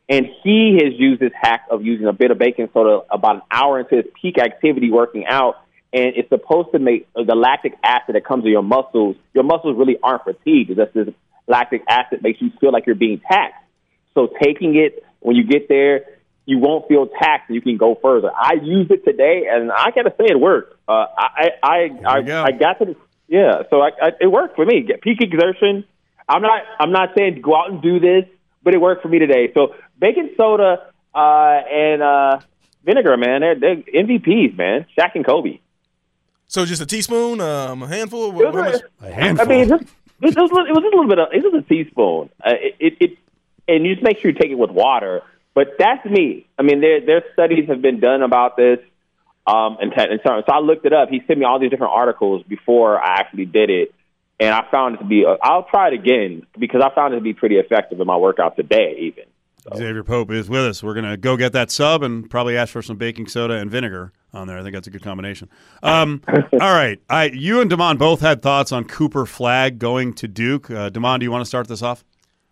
and 0.08 0.26
he 0.42 0.78
has 0.82 0.92
used 0.98 1.20
this 1.20 1.32
hack 1.40 1.66
of 1.70 1.84
using 1.84 2.06
a 2.06 2.12
bit 2.12 2.30
of 2.30 2.38
baking 2.38 2.68
soda 2.72 3.00
about 3.10 3.36
an 3.36 3.42
hour 3.50 3.80
into 3.80 3.96
his 3.96 4.06
peak 4.20 4.38
activity 4.38 4.90
working 4.90 5.24
out, 5.26 5.56
and 5.92 6.12
it's 6.16 6.28
supposed 6.28 6.72
to 6.72 6.78
make 6.78 7.08
the 7.14 7.34
lactic 7.34 7.74
acid 7.82 8.14
that 8.14 8.24
comes 8.24 8.44
to 8.44 8.50
your 8.50 8.62
muscles. 8.62 9.16
Your 9.34 9.44
muscles 9.44 9.76
really 9.78 9.98
aren't 10.02 10.24
fatigued. 10.24 10.74
Just 10.76 10.94
this 10.94 11.08
lactic 11.46 11.82
acid 11.88 12.22
makes 12.22 12.40
you 12.40 12.50
feel 12.60 12.72
like 12.72 12.86
you're 12.86 12.94
being 12.94 13.20
taxed. 13.20 13.62
So 14.14 14.28
taking 14.42 14.76
it 14.76 15.04
when 15.20 15.36
you 15.36 15.44
get 15.44 15.68
there, 15.68 16.04
you 16.46 16.58
won't 16.58 16.88
feel 16.88 17.06
taxed 17.06 17.50
you 17.50 17.60
can 17.60 17.76
go 17.76 17.98
further. 18.00 18.30
I 18.34 18.54
used 18.62 18.90
it 18.90 19.04
today, 19.04 19.44
and 19.50 19.70
I 19.70 19.90
gotta 19.94 20.14
say 20.18 20.26
it 20.28 20.40
worked. 20.40 20.76
Uh, 20.88 21.06
I 21.16 21.48
I 21.62 21.78
we 21.92 22.04
I, 22.04 22.22
go. 22.22 22.42
I 22.42 22.50
got 22.52 22.78
to 22.80 22.84
the, 22.86 22.96
yeah, 23.28 23.62
so 23.70 23.80
I, 23.80 23.90
I, 24.02 24.10
it 24.20 24.26
worked 24.26 24.56
for 24.56 24.64
me. 24.64 24.82
Get 24.82 25.02
peak 25.02 25.20
exertion. 25.20 25.84
I'm 26.28 26.42
not 26.42 26.62
I'm 26.78 26.92
not 26.92 27.10
saying 27.16 27.40
go 27.40 27.56
out 27.56 27.70
and 27.70 27.82
do 27.82 28.00
this, 28.00 28.24
but 28.62 28.74
it 28.74 28.80
worked 28.80 29.02
for 29.02 29.08
me 29.08 29.18
today. 29.18 29.52
So 29.54 29.74
baking 29.98 30.30
soda 30.36 30.90
uh, 31.14 31.18
and 31.18 32.02
uh, 32.02 32.40
vinegar, 32.84 33.16
man, 33.16 33.40
they're, 33.40 33.58
they're 33.58 33.76
MVPs, 33.76 34.56
man. 34.56 34.86
Shaq 34.96 35.14
and 35.14 35.24
Kobe. 35.24 35.60
So 36.46 36.64
just 36.64 36.82
a 36.82 36.86
teaspoon, 36.86 37.40
um, 37.40 37.84
a 37.84 37.86
handful. 37.86 38.32
What, 38.32 38.52
what 38.52 38.72
much? 38.72 38.82
A 39.00 39.12
handful. 39.12 39.46
I 39.46 39.48
mean, 39.48 39.68
just, 39.68 39.82
it, 39.82 39.88
was, 40.20 40.34
it 40.34 40.38
was 40.38 40.50
just 40.50 40.94
a 40.94 40.96
little 40.96 41.08
bit 41.08 41.18
of 41.18 41.28
it 41.32 41.44
was 41.44 41.62
a 41.64 41.68
teaspoon. 41.68 42.30
Uh, 42.44 42.54
it, 42.60 42.76
it, 42.80 42.96
it 43.00 43.18
and 43.68 43.86
you 43.86 43.94
just 43.94 44.04
make 44.04 44.18
sure 44.18 44.30
you 44.30 44.36
take 44.36 44.50
it 44.50 44.58
with 44.58 44.70
water. 44.70 45.22
But 45.54 45.74
that's 45.78 46.04
me. 46.04 46.46
I 46.58 46.62
mean, 46.62 46.80
there 46.80 47.04
there 47.04 47.24
studies 47.32 47.68
have 47.68 47.82
been 47.82 48.00
done 48.00 48.22
about 48.22 48.56
this. 48.56 48.78
Um, 49.46 49.78
and, 49.80 49.92
and 49.96 50.20
so, 50.24 50.42
so 50.46 50.52
I 50.52 50.60
looked 50.60 50.86
it 50.86 50.92
up. 50.92 51.08
He 51.08 51.22
sent 51.26 51.38
me 51.38 51.44
all 51.44 51.58
these 51.58 51.70
different 51.70 51.92
articles 51.94 52.44
before 52.44 53.00
I 53.00 53.20
actually 53.20 53.46
did 53.46 53.70
it, 53.70 53.94
and 54.38 54.54
I 54.54 54.64
found 54.70 54.96
it 54.96 54.98
to 54.98 55.04
be. 55.04 55.24
Uh, 55.26 55.36
I'll 55.42 55.64
try 55.64 55.88
it 55.88 55.94
again 55.94 56.46
because 56.58 56.82
I 56.84 56.94
found 56.94 57.14
it 57.14 57.16
to 57.16 57.22
be 57.22 57.34
pretty 57.34 57.56
effective 57.56 58.00
in 58.00 58.06
my 58.06 58.16
workout 58.16 58.56
today, 58.56 58.96
even. 59.00 59.24
Exavier 59.66 60.06
Pope 60.06 60.30
is 60.30 60.48
with 60.48 60.64
us. 60.64 60.82
We're 60.82 60.94
going 60.94 61.10
to 61.10 61.16
go 61.16 61.36
get 61.36 61.52
that 61.52 61.70
sub 61.70 62.02
and 62.02 62.28
probably 62.30 62.56
ask 62.56 62.72
for 62.72 62.82
some 62.82 62.96
baking 62.96 63.26
soda 63.26 63.54
and 63.54 63.70
vinegar 63.70 64.12
on 64.32 64.46
there. 64.46 64.58
I 64.58 64.62
think 64.62 64.74
that's 64.74 64.86
a 64.86 64.90
good 64.90 65.02
combination. 65.02 65.48
Um, 65.82 66.22
all 66.28 66.58
right. 66.58 66.98
I, 67.10 67.24
you 67.26 67.60
and 67.60 67.70
Demond 67.70 67.98
both 67.98 68.20
had 68.20 68.42
thoughts 68.42 68.72
on 68.72 68.84
Cooper 68.84 69.26
Flagg 69.26 69.78
going 69.78 70.14
to 70.14 70.28
Duke. 70.28 70.70
Uh, 70.70 70.88
Damon, 70.88 71.20
do 71.20 71.24
you 71.24 71.30
want 71.30 71.42
to 71.42 71.48
start 71.48 71.68
this 71.68 71.82
off? 71.82 72.04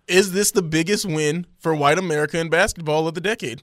Is 0.08 0.32
this 0.32 0.50
the 0.50 0.62
biggest 0.62 1.04
win 1.04 1.46
for 1.58 1.74
white 1.74 1.98
America 1.98 2.38
in 2.38 2.48
basketball 2.48 3.06
of 3.06 3.14
the 3.14 3.20
decade? 3.20 3.62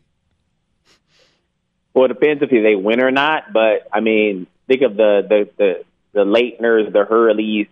Well, 1.93 2.05
it 2.05 2.09
depends 2.09 2.43
if 2.43 2.49
they 2.49 2.75
win 2.75 3.01
or 3.01 3.11
not. 3.11 3.53
But 3.53 3.87
I 3.91 4.01
mean, 4.01 4.47
think 4.67 4.81
of 4.81 4.95
the 4.95 5.25
the 5.27 5.49
the, 5.57 5.83
the 6.13 6.19
Laettners, 6.25 6.91
the 6.91 7.05
Hurleys. 7.05 7.67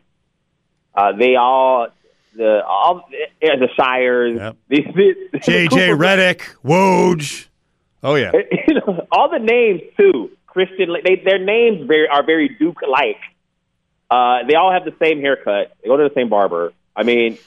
Uh, 0.95 1.11
they 1.17 1.35
all 1.35 1.87
the 2.35 2.63
all 2.65 3.07
the 3.41 3.69
Shires. 3.75 4.37
Yep. 4.37 4.57
These, 4.69 4.85
these, 4.95 5.15
JJ 5.41 5.69
Cooper- 5.69 5.97
Redick, 5.97 6.41
Woj. 6.63 7.47
Oh 8.01 8.15
yeah. 8.15 8.31
all 9.11 9.29
the 9.29 9.39
names 9.39 9.81
too. 9.97 10.31
Christian, 10.47 10.95
they, 11.03 11.15
their 11.15 11.39
names 11.39 11.87
very, 11.87 12.07
are 12.07 12.23
very 12.23 12.49
Duke 12.49 12.81
like. 12.87 13.17
Uh, 14.11 14.45
they 14.47 14.53
all 14.53 14.71
have 14.71 14.85
the 14.85 14.93
same 15.01 15.19
haircut. 15.19 15.75
They 15.81 15.87
go 15.87 15.97
to 15.97 16.07
the 16.07 16.13
same 16.13 16.29
barber. 16.29 16.73
I 16.95 17.01
mean, 17.01 17.39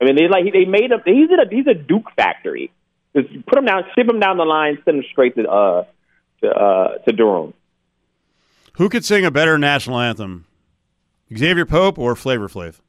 I 0.00 0.04
mean, 0.04 0.16
they 0.16 0.28
like 0.28 0.44
they 0.52 0.64
made 0.64 0.92
up. 0.92 1.02
He's 1.04 1.30
in 1.30 1.38
a 1.40 1.48
he's 1.48 1.66
a 1.66 1.74
Duke 1.74 2.10
factory. 2.16 2.70
Just 3.16 3.28
put 3.46 3.58
him 3.58 3.64
down, 3.64 3.84
ship 3.94 4.08
him 4.08 4.20
down 4.20 4.36
the 4.36 4.44
line, 4.44 4.78
send 4.84 4.98
him 4.98 5.04
straight 5.10 5.34
to 5.36 5.48
uh 5.48 5.84
to 6.42 6.48
uh 6.50 6.98
to 6.98 7.12
Durham. 7.12 7.54
Who 8.74 8.88
could 8.88 9.04
sing 9.04 9.24
a 9.24 9.30
better 9.30 9.56
national 9.56 9.98
anthem? 9.98 10.44
Exavier 11.30 11.68
Pope 11.68 11.98
or 11.98 12.14
Flavor 12.14 12.48
Flav? 12.48 12.80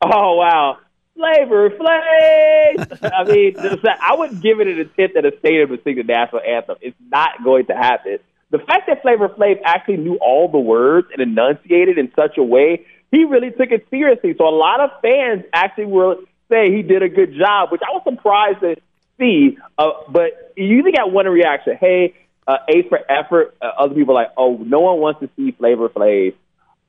Oh 0.00 0.36
wow, 0.36 0.78
Flavor 1.16 1.70
Flav! 1.70 3.12
I 3.12 3.24
mean, 3.24 3.56
I 4.00 4.14
would 4.14 4.40
give 4.40 4.60
it 4.60 4.68
an 4.68 4.78
attempt 4.78 5.14
that 5.14 5.24
a 5.24 5.36
stadium 5.40 5.70
would 5.70 5.82
sing 5.82 5.96
the 5.96 6.04
national 6.04 6.42
anthem. 6.42 6.76
It's 6.80 6.96
not 7.10 7.42
going 7.42 7.66
to 7.66 7.74
happen. 7.74 8.18
The 8.50 8.58
fact 8.58 8.86
that 8.86 9.02
Flavor 9.02 9.28
Flav 9.28 9.58
actually 9.64 9.98
knew 9.98 10.16
all 10.22 10.48
the 10.48 10.58
words 10.58 11.08
and 11.12 11.20
enunciated 11.20 11.98
in 11.98 12.12
such 12.14 12.38
a 12.38 12.42
way, 12.42 12.86
he 13.10 13.24
really 13.24 13.50
took 13.50 13.70
it 13.70 13.86
seriously. 13.90 14.34
So 14.36 14.48
a 14.48 14.54
lot 14.54 14.80
of 14.80 14.90
fans 15.02 15.44
actually 15.52 15.86
will 15.86 16.16
say 16.48 16.74
he 16.74 16.82
did 16.82 17.02
a 17.02 17.08
good 17.08 17.34
job, 17.36 17.70
which 17.70 17.82
I 17.82 17.92
was 17.92 18.02
surprised 18.04 18.60
to 18.60 18.76
see. 19.18 19.58
Uh, 19.76 19.90
but 20.08 20.52
you 20.56 20.66
usually 20.66 20.92
got 20.92 21.12
one 21.12 21.26
reaction: 21.26 21.76
"Hey, 21.78 22.14
uh, 22.46 22.58
A 22.68 22.88
for 22.88 23.00
effort." 23.10 23.56
Uh, 23.60 23.70
other 23.78 23.94
people 23.94 24.16
are 24.16 24.22
like, 24.22 24.32
"Oh, 24.36 24.56
no 24.56 24.80
one 24.80 24.98
wants 24.98 25.20
to 25.20 25.30
see 25.36 25.52
Flavor 25.52 25.88
Flav." 25.88 26.34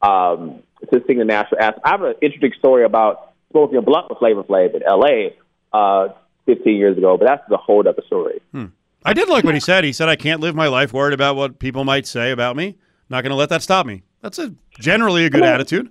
um, 0.01 0.61
to 0.91 1.03
sing 1.07 1.17
the 1.17 1.25
national 1.25 1.61
anthem. 1.61 1.81
I 1.83 1.89
have 1.89 2.01
an 2.01 2.13
interesting 2.21 2.53
story 2.57 2.85
about 2.85 3.33
smoking 3.51 3.77
a 3.77 3.81
blunt 3.81 4.09
with 4.09 4.19
Flavor 4.19 4.43
Flav 4.43 4.75
in 4.75 4.83
L.A. 4.83 5.35
Uh, 5.73 6.13
15 6.45 6.75
years 6.77 6.97
ago, 6.97 7.17
but 7.17 7.25
that's 7.25 7.43
a 7.51 7.57
whole 7.57 7.87
other 7.87 8.01
story. 8.07 8.41
I 9.05 9.13
did 9.13 9.29
like 9.29 9.43
what 9.43 9.53
he 9.53 9.59
said. 9.59 9.83
He 9.83 9.93
said, 9.93 10.09
"I 10.09 10.15
can't 10.15 10.41
live 10.41 10.55
my 10.55 10.67
life 10.67 10.91
worried 10.91 11.13
about 11.13 11.35
what 11.35 11.59
people 11.59 11.85
might 11.85 12.05
say 12.05 12.31
about 12.31 12.55
me. 12.55 12.77
Not 13.09 13.21
going 13.21 13.31
to 13.31 13.35
let 13.35 13.49
that 13.49 13.61
stop 13.61 13.85
me." 13.85 14.03
That's 14.21 14.39
a 14.39 14.53
generally 14.77 15.25
a 15.25 15.29
good 15.29 15.43
attitude. 15.43 15.89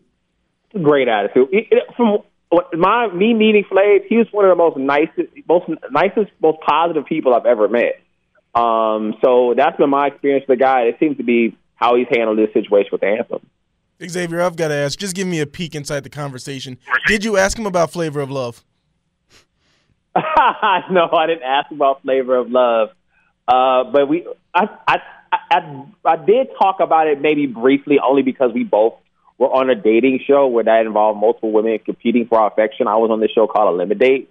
Great 0.73 1.09
attitude. 1.09 1.49
It- 1.53 1.69
it- 1.71 1.95
from 1.97 2.19
what- 2.51 2.77
my 2.77 3.09
me 3.09 3.35
meeting 3.35 3.65
Flav, 3.65 4.05
he 4.07 4.17
was 4.17 4.27
one 4.33 4.45
of 4.45 4.51
the 4.51 4.57
most 4.57 4.77
nicest, 4.77 5.29
most 5.49 5.69
nicest, 5.91 6.31
most 6.43 6.61
positive 6.61 7.07
people 7.07 7.35
I've 7.35 7.47
ever 7.47 7.69
met. 7.69 8.01
Um, 8.55 9.17
so 9.23 9.55
that's 9.55 9.77
been 9.77 9.91
my 9.91 10.09
experience 10.09 10.47
with 10.49 10.59
the 10.59 10.65
guy. 10.65 10.83
It 10.83 10.99
seems 10.99 11.17
to 11.19 11.23
be 11.23 11.57
how 11.75 11.97
he's 11.97 12.09
handled 12.11 12.39
this 12.39 12.53
situation 12.53 12.89
with 12.93 13.03
the 13.03 13.07
anthem. 13.09 13.41
Exavier, 14.01 14.41
I've 14.41 14.57
got 14.57 14.69
to 14.69 14.75
ask, 14.75 14.99
just 14.99 15.15
give 15.15 15.27
me 15.27 15.41
a 15.41 15.47
peek 15.47 15.75
inside 15.75 16.05
the 16.05 16.11
conversation. 16.11 16.79
Did 17.07 17.25
you 17.25 17.37
ask 17.37 17.59
him 17.59 17.67
about 17.67 17.91
Flavor 17.91 18.21
of 18.21 18.31
Love? 18.31 18.65
no, 20.91 21.09
I 21.13 21.27
didn't 21.27 21.43
ask 21.43 21.71
about 21.71 22.03
flavor 22.03 22.37
of 22.37 22.51
love, 22.51 22.91
uh, 23.47 23.85
but 23.85 24.09
we, 24.09 24.27
I, 24.55 24.69
I, 24.87 24.99
I, 25.51 25.85
I 26.05 26.17
did 26.17 26.49
talk 26.59 26.81
about 26.81 27.07
it 27.07 27.21
maybe 27.21 27.47
briefly, 27.47 27.99
only 28.01 28.23
because 28.23 28.53
we 28.53 28.65
both 28.65 28.95
were 29.39 29.49
on 29.49 29.71
a 29.71 29.75
dating 29.75 30.21
show 30.27 30.49
where 30.49 30.65
that 30.65 30.85
involved 30.85 31.21
multiple 31.21 31.53
women 31.53 31.79
competing 31.79 32.27
for 32.27 32.41
our 32.41 32.51
affection. 32.51 32.89
I 32.89 32.97
was 32.97 33.11
on 33.11 33.21
this 33.21 33.31
show 33.31 33.47
called 33.47 33.73
Eliminidate, 33.75 34.31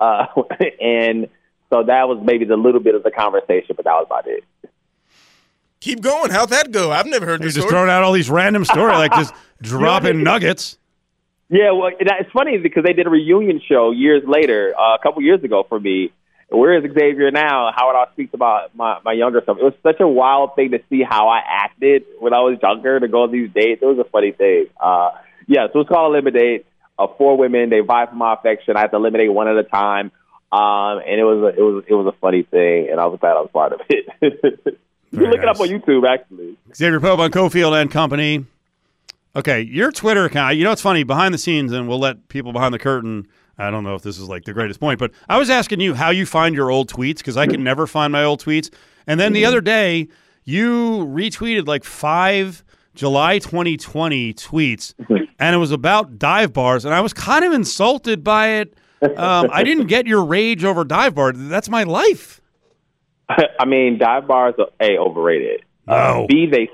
uh, 0.00 0.26
and 0.80 1.28
so 1.70 1.84
that 1.84 2.08
was 2.08 2.20
maybe 2.22 2.44
the 2.44 2.56
little 2.56 2.80
bit 2.80 2.94
of 2.94 3.02
the 3.02 3.10
conversation, 3.10 3.74
but 3.76 3.84
that 3.84 3.92
was 3.92 4.06
about 4.06 4.26
it. 4.26 4.44
Keep 5.80 6.00
going. 6.00 6.30
How'd 6.30 6.50
that 6.50 6.70
go? 6.70 6.92
I've 6.92 7.06
never 7.06 7.26
heard 7.26 7.40
You're 7.40 7.48
this 7.48 7.54
just 7.54 7.66
story. 7.66 7.80
throwing 7.80 7.90
out 7.90 8.02
all 8.04 8.12
these 8.12 8.30
random 8.30 8.64
stories, 8.64 8.98
like 8.98 9.12
just 9.14 9.34
dropping 9.62 10.22
nuggets. 10.22 10.78
Yeah, 11.48 11.72
well, 11.72 11.90
it's 11.98 12.30
funny 12.30 12.56
because 12.58 12.84
they 12.84 12.92
did 12.92 13.06
a 13.06 13.10
reunion 13.10 13.60
show 13.68 13.90
years 13.90 14.22
later, 14.26 14.74
uh, 14.78 14.94
a 14.94 14.98
couple 15.02 15.22
years 15.22 15.42
ago 15.42 15.66
for 15.68 15.78
me. 15.78 16.12
Where 16.52 16.76
is 16.76 16.84
Exavier 16.84 17.32
now? 17.32 17.72
Howard 17.74 17.96
I 17.96 18.12
speaks 18.12 18.34
about 18.34 18.74
my, 18.74 18.98
my 19.04 19.12
younger 19.12 19.42
self. 19.44 19.58
It 19.58 19.64
was 19.64 19.74
such 19.82 20.00
a 20.00 20.08
wild 20.08 20.54
thing 20.54 20.72
to 20.72 20.80
see 20.90 21.02
how 21.02 21.28
I 21.28 21.40
acted 21.46 22.04
when 22.20 22.34
I 22.34 22.40
was 22.40 22.58
younger 22.62 23.00
to 23.00 23.08
go 23.08 23.22
on 23.22 23.32
these 23.32 23.50
dates. 23.54 23.80
It 23.82 23.86
was 23.86 23.98
a 23.98 24.08
funny 24.10 24.32
thing. 24.32 24.66
Uh, 24.78 25.10
yeah, 25.46 25.68
so 25.72 25.80
it's 25.80 25.88
called 25.88 26.14
Eliminidate. 26.14 26.66
Uh, 26.98 27.06
four 27.16 27.38
women, 27.38 27.70
they 27.70 27.80
vie 27.80 28.06
for 28.06 28.14
my 28.14 28.34
affection. 28.34 28.76
I 28.76 28.80
had 28.80 28.90
to 28.90 28.96
eliminate 28.96 29.32
one 29.32 29.48
at 29.48 29.56
a 29.56 29.64
time. 29.64 30.12
Um, 30.52 31.00
and 31.06 31.18
it 31.18 31.24
was 31.24 31.54
a, 31.54 31.58
it 31.58 31.62
was 31.62 31.84
it 31.88 31.94
was 31.94 32.14
a 32.14 32.18
funny 32.18 32.42
thing, 32.42 32.90
and 32.90 33.00
I 33.00 33.06
was 33.06 33.18
glad 33.18 33.38
I 33.38 33.40
was 33.40 33.48
part 33.50 33.72
of 33.72 33.80
it. 33.88 34.04
you 34.20 34.30
can 34.60 34.76
Very 35.10 35.30
look 35.30 35.38
it 35.38 35.48
up 35.48 35.58
on 35.58 35.68
YouTube, 35.68 36.06
actually. 36.06 36.58
Exavier 36.68 37.00
Pope 37.00 37.20
on 37.20 37.30
Cofield 37.30 37.80
and 37.80 37.90
Company. 37.90 38.44
Okay, 39.34 39.62
your 39.62 39.90
Twitter 39.90 40.26
account. 40.26 40.56
You 40.56 40.64
know, 40.64 40.72
it's 40.72 40.82
funny 40.82 41.04
behind 41.04 41.32
the 41.32 41.38
scenes, 41.38 41.72
and 41.72 41.88
we'll 41.88 41.98
let 41.98 42.28
people 42.28 42.52
behind 42.52 42.74
the 42.74 42.78
curtain. 42.78 43.26
I 43.62 43.70
don't 43.70 43.84
know 43.84 43.94
if 43.94 44.02
this 44.02 44.18
is 44.18 44.28
like 44.28 44.44
the 44.44 44.52
greatest 44.52 44.80
point, 44.80 44.98
but 44.98 45.12
I 45.28 45.38
was 45.38 45.50
asking 45.50 45.80
you 45.80 45.94
how 45.94 46.10
you 46.10 46.26
find 46.26 46.54
your 46.54 46.70
old 46.70 46.90
tweets 46.90 47.18
because 47.18 47.36
I 47.36 47.46
can 47.46 47.62
never 47.62 47.86
find 47.86 48.12
my 48.12 48.24
old 48.24 48.42
tweets. 48.42 48.72
And 49.06 49.18
then 49.20 49.32
the 49.32 49.44
other 49.44 49.60
day, 49.60 50.08
you 50.44 51.06
retweeted 51.06 51.66
like 51.66 51.84
five 51.84 52.64
July 52.94 53.38
2020 53.38 54.34
tweets, 54.34 54.94
and 55.38 55.54
it 55.54 55.58
was 55.58 55.70
about 55.72 56.18
dive 56.18 56.52
bars, 56.52 56.84
and 56.84 56.92
I 56.94 57.00
was 57.00 57.12
kind 57.12 57.44
of 57.44 57.52
insulted 57.52 58.22
by 58.24 58.48
it. 58.48 58.74
Um, 59.16 59.48
I 59.52 59.64
didn't 59.64 59.86
get 59.86 60.06
your 60.06 60.24
rage 60.24 60.64
over 60.64 60.84
dive 60.84 61.14
bar. 61.14 61.32
That's 61.32 61.68
my 61.68 61.82
life. 61.84 62.40
I 63.28 63.64
mean, 63.64 63.98
dive 63.98 64.26
bars 64.28 64.54
are 64.58 64.68
a 64.80 64.98
overrated. 64.98 65.62
No. 65.86 65.94
Uh, 65.94 66.26
B 66.26 66.46
they 66.46 66.68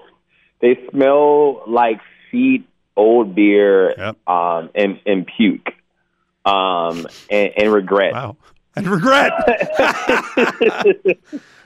they 0.61 0.79
smell 0.91 1.63
like 1.67 2.01
feet, 2.31 2.67
old 2.97 3.35
beer, 3.35 3.95
Yep. 3.97 4.17
um, 4.29 4.71
and 4.75 5.01
and 5.07 5.27
puke, 5.27 5.69
um, 6.49 7.07
and, 7.31 7.53
and 7.57 7.73
regret. 7.73 8.13
Wow. 8.13 8.37
And 8.77 8.87
regret. 8.87 9.33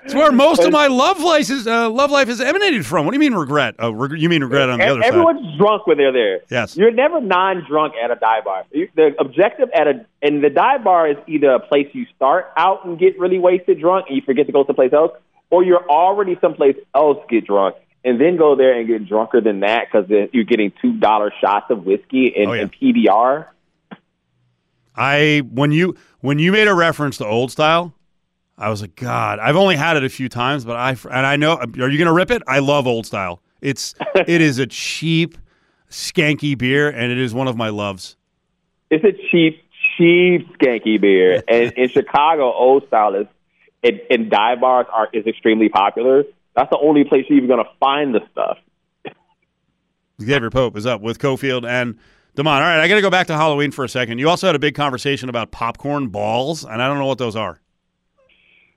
it's 0.05 0.14
where 0.14 0.33
most 0.33 0.62
of 0.62 0.72
my 0.72 0.87
love 0.87 1.20
life 1.20 1.51
is 1.51 1.66
uh, 1.66 1.91
love 1.91 2.11
life 2.11 2.28
is 2.28 2.41
emanated 2.41 2.87
from. 2.87 3.05
What 3.05 3.12
do 3.12 3.16
you 3.16 3.20
mean 3.30 3.35
regret? 3.39 3.74
Oh, 3.78 3.91
reg- 3.93 4.18
you 4.20 4.28
mean 4.28 4.43
regret 4.43 4.70
on 4.70 4.78
the 4.78 4.87
other 4.87 5.03
side? 5.03 5.09
Everyone's 5.09 5.59
drunk 5.59 5.87
when 5.87 5.99
they're 5.99 6.12
there. 6.12 6.41
Yes. 6.51 6.76
you're 6.76 6.91
never 6.91 7.20
non-drunk 7.20 7.95
at 8.03 8.11
a 8.11 8.14
dive 8.16 8.45
bar. 8.45 8.64
The 8.72 9.14
objective 9.18 9.68
at 9.74 9.87
a 9.87 10.07
and 10.22 10.43
the 10.43 10.51
dive 10.51 10.85
bar 10.85 11.11
is 11.11 11.16
either 11.26 11.51
a 11.51 11.61
place 11.61 11.89
you 11.93 12.07
start 12.16 12.47
out 12.57 12.85
and 12.87 12.99
get 12.99 13.18
really 13.18 13.39
wasted 13.39 13.78
drunk 13.80 14.07
and 14.09 14.16
you 14.16 14.22
forget 14.22 14.47
to 14.47 14.53
go 14.53 14.64
someplace 14.64 14.93
else, 14.93 15.12
or 15.51 15.62
you're 15.62 15.87
already 15.89 16.39
someplace 16.41 16.76
else 16.95 17.18
get 17.28 17.47
drunk 17.47 17.76
and 18.05 18.20
then 18.20 18.37
go 18.37 18.57
there 18.57 18.78
and 18.78 18.89
get 18.89 19.07
drunker 19.07 19.41
than 19.41 19.61
that 19.61 19.87
because 19.93 20.11
you're 20.33 20.45
getting 20.45 20.72
two 20.80 20.95
dollar 20.99 21.33
shots 21.41 21.66
of 21.70 21.85
whiskey 21.85 22.33
and, 22.37 22.49
Oh, 22.49 22.53
yeah. 22.55 22.62
and 22.62 22.72
PBR. 22.72 23.47
I 24.95 25.43
when 25.51 25.72
you 25.72 25.97
when 26.20 26.38
you 26.38 26.53
made 26.53 26.68
a 26.68 26.74
reference 26.74 27.18
to 27.18 27.26
old 27.26 27.51
style, 27.51 27.95
I 28.59 28.68
was 28.68 28.80
like, 28.80 28.95
God, 28.95 29.38
I've 29.38 29.57
only 29.57 29.76
had 29.76 29.97
it 29.97 30.05
a 30.05 30.09
few 30.09 30.28
times, 30.28 30.64
but 30.64 30.76
I 30.76 30.97
and 31.11 31.26
I 31.26 31.36
know. 31.36 31.57
Are 31.57 31.88
you 31.88 31.99
gonna 31.99 32.12
rip 32.12 32.30
it? 32.30 32.43
I 32.47 32.59
love 32.59 32.86
old 32.86 33.07
style. 33.07 33.43
It's 33.61 33.95
it 34.14 34.40
is 34.40 34.59
a 34.59 34.66
cheap, 34.66 35.38
skanky 35.90 36.57
beer, 36.57 36.88
and 36.88 37.11
it 37.11 37.18
is 37.18 37.32
one 37.32 37.49
of 37.49 37.57
my 37.57 37.70
loves. 37.70 38.16
It's 38.90 39.05
a 39.05 39.12
cheap, 39.30 39.62
cheap, 39.97 40.47
skanky 40.59 41.01
beer. 41.01 41.43
and 41.49 41.72
in 41.72 41.88
Chicago, 41.88 42.53
Old 42.53 42.86
Style 42.88 43.14
is, 43.14 43.26
and, 43.82 44.01
and 44.11 44.30
dive 44.30 44.61
bars 44.61 44.86
are 44.93 45.09
is 45.12 45.26
extremely 45.26 45.70
popular. 45.70 46.24
That's 46.55 46.68
the 46.70 46.78
only 46.78 47.05
place 47.05 47.24
you're 47.28 47.38
even 47.38 47.49
going 47.49 47.64
to 47.64 47.70
find 47.80 48.14
the 48.14 48.20
stuff. 48.30 48.59
Exavier 50.20 50.53
Pope 50.53 50.76
is 50.76 50.84
up 50.84 51.01
with 51.01 51.18
Cofield 51.18 51.66
and 51.66 51.99
Damon. 52.35 52.53
All 52.55 52.61
right, 52.61 52.80
I 52.80 52.89
got 52.89 52.95
to 52.97 53.03
go 53.03 53.11
back 53.11 53.26
to 53.28 53.35
Halloween 53.35 53.70
for 53.72 53.85
a 53.85 53.89
second. 53.89 54.18
You 54.18 54.28
also 54.28 54.47
had 54.47 54.57
a 54.57 54.59
big 54.59 54.74
conversation 54.74 55.28
about 55.28 55.51
popcorn 55.51 56.09
balls, 56.09 56.64
and 56.64 56.80
I 56.83 56.89
don't 56.89 56.99
know 56.99 57.07
what 57.07 57.18
those 57.18 57.37
are. 57.37 57.61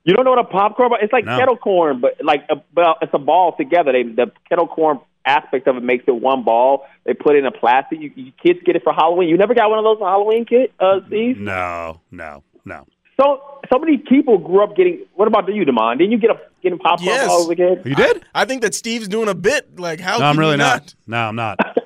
You 0.03 0.13
don't 0.13 0.23
know 0.25 0.31
what 0.31 0.39
a 0.39 0.43
popcorn? 0.43 0.89
But 0.89 1.01
it's 1.03 1.11
like 1.13 1.25
No. 1.25 1.37
kettle 1.37 1.57
corn, 1.57 1.99
but 1.99 2.17
like 2.23 2.43
a, 2.49 2.57
well, 2.75 2.95
it's 3.01 3.13
a 3.13 3.17
ball 3.19 3.55
together. 3.57 3.91
They 3.91 4.03
the 4.03 4.31
kettle 4.49 4.67
corn 4.67 4.99
aspect 5.25 5.67
of 5.67 5.77
it 5.77 5.83
makes 5.83 6.03
it 6.07 6.11
one 6.15 6.43
ball. 6.43 6.85
They 7.05 7.13
put 7.15 7.35
it 7.35 7.39
in 7.39 7.45
a 7.47 7.51
plastic. 7.51 7.99
You, 7.99 8.11
you 8.15 8.31
kids 8.43 8.59
get 8.65 8.75
it 8.75 8.83
for 8.83 8.93
Halloween. 8.93 9.29
You 9.29 9.37
never 9.37 9.55
got 9.55 9.69
one 9.69 9.79
of 9.79 9.85
those 9.85 9.97
for 9.97 10.07
Halloween, 10.07 10.45
kid? 10.45 10.71
Uh, 10.79 10.99
Steve. 11.07 11.37
No, 11.39 12.01
no, 12.11 12.43
no. 12.65 12.85
So 13.19 13.41
so 13.71 13.79
many 13.79 13.97
people 13.97 14.37
grew 14.37 14.63
up 14.63 14.75
getting. 14.75 15.05
What 15.15 15.27
about 15.27 15.51
you, 15.51 15.65
Demond? 15.65 15.97
Didn't 15.97 16.11
you 16.11 16.19
get 16.19 16.29
a 16.29 16.39
getting 16.61 16.77
popcorn 16.77 17.07
Yes. 17.07 17.27
balls 17.27 17.45
as 17.45 17.49
a 17.51 17.55
kid? 17.55 17.81
You 17.85 17.95
did? 17.95 18.25
I 18.35 18.45
think 18.45 18.61
that 18.61 18.75
Steve's 18.75 19.07
doing 19.07 19.29
a 19.29 19.33
bit. 19.35 19.79
Like, 19.79 19.99
how? 20.01 20.19
No, 20.19 20.25
I'm 20.25 20.37
really 20.37 20.51
you 20.51 20.57
not. 20.57 20.93
No, 21.07 21.17
I'm 21.17 21.35
not. 21.35 21.57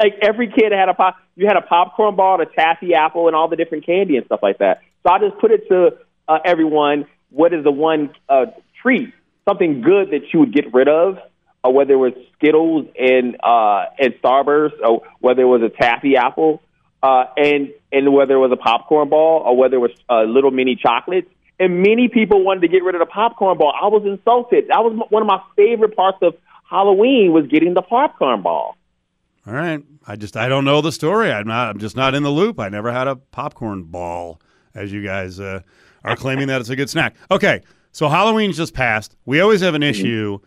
like 0.00 0.18
every 0.22 0.48
kid 0.48 0.72
had 0.72 0.88
a 0.88 0.94
pop. 0.94 1.16
You 1.36 1.46
had 1.46 1.56
a 1.56 1.62
popcorn 1.62 2.16
ball, 2.16 2.40
and 2.40 2.48
a 2.48 2.52
taffy 2.52 2.94
apple, 2.94 3.26
and 3.28 3.36
all 3.36 3.48
the 3.48 3.56
different 3.56 3.86
candy 3.86 4.16
and 4.16 4.26
stuff 4.26 4.40
like 4.42 4.58
that. 4.58 4.82
So 5.02 5.12
I 5.12 5.18
just 5.18 5.38
put 5.38 5.50
it 5.52 5.68
to 5.68 5.98
uh, 6.26 6.38
everyone: 6.44 7.06
what 7.30 7.52
is 7.54 7.62
the 7.64 7.70
one 7.70 8.10
uh, 8.28 8.46
treat, 8.82 9.12
something 9.48 9.82
good 9.82 10.10
that 10.10 10.32
you 10.32 10.40
would 10.40 10.52
get 10.52 10.72
rid 10.74 10.88
of, 10.88 11.18
or 11.62 11.72
whether 11.72 11.92
it 11.94 11.96
was 11.98 12.14
Skittles 12.38 12.86
and 12.98 13.36
uh, 13.42 13.84
and 13.98 14.14
Starburst, 14.22 14.80
or 14.84 15.02
whether 15.20 15.42
it 15.42 15.46
was 15.46 15.62
a 15.62 15.68
taffy 15.68 16.16
apple. 16.16 16.62
uh, 17.02 17.24
and 17.36 17.70
and 17.92 18.12
whether 18.12 18.34
it 18.34 18.38
was 18.38 18.52
a 18.52 18.56
popcorn 18.56 19.08
ball 19.08 19.42
or 19.44 19.56
whether 19.56 19.76
it 19.76 19.80
was 19.80 19.90
uh, 20.08 20.22
little 20.22 20.50
mini 20.50 20.76
chocolates. 20.76 21.28
And 21.58 21.82
many 21.82 22.08
people 22.08 22.42
wanted 22.42 22.60
to 22.60 22.68
get 22.68 22.82
rid 22.84 22.94
of 22.94 23.00
the 23.00 23.06
popcorn 23.06 23.58
ball. 23.58 23.74
I 23.80 23.88
was 23.88 24.04
insulted. 24.06 24.68
That 24.68 24.82
was 24.82 24.98
one 25.10 25.22
of 25.22 25.26
my 25.26 25.42
favorite 25.56 25.94
parts 25.94 26.18
of 26.22 26.34
Halloween 26.68 27.32
was 27.32 27.46
getting 27.48 27.74
the 27.74 27.82
popcorn 27.82 28.42
ball. 28.42 28.76
All 29.50 29.56
right. 29.56 29.82
I 30.06 30.14
just 30.14 30.36
I 30.36 30.48
don't 30.48 30.64
know 30.64 30.80
the 30.80 30.92
story. 30.92 31.32
I'm 31.32 31.48
not. 31.48 31.70
I'm 31.70 31.78
just 31.78 31.96
not 31.96 32.14
in 32.14 32.22
the 32.22 32.30
loop. 32.30 32.60
I 32.60 32.68
never 32.68 32.92
had 32.92 33.08
a 33.08 33.16
popcorn 33.16 33.82
ball, 33.82 34.40
as 34.76 34.92
you 34.92 35.02
guys 35.02 35.40
uh, 35.40 35.62
are 36.04 36.14
claiming 36.14 36.46
that 36.46 36.60
it's 36.60 36.70
a 36.70 36.76
good 36.76 36.88
snack. 36.88 37.16
Okay. 37.32 37.62
So 37.90 38.08
Halloween's 38.08 38.56
just 38.56 38.74
passed. 38.74 39.16
We 39.24 39.40
always 39.40 39.60
have 39.62 39.74
an 39.74 39.82
issue. 39.82 40.38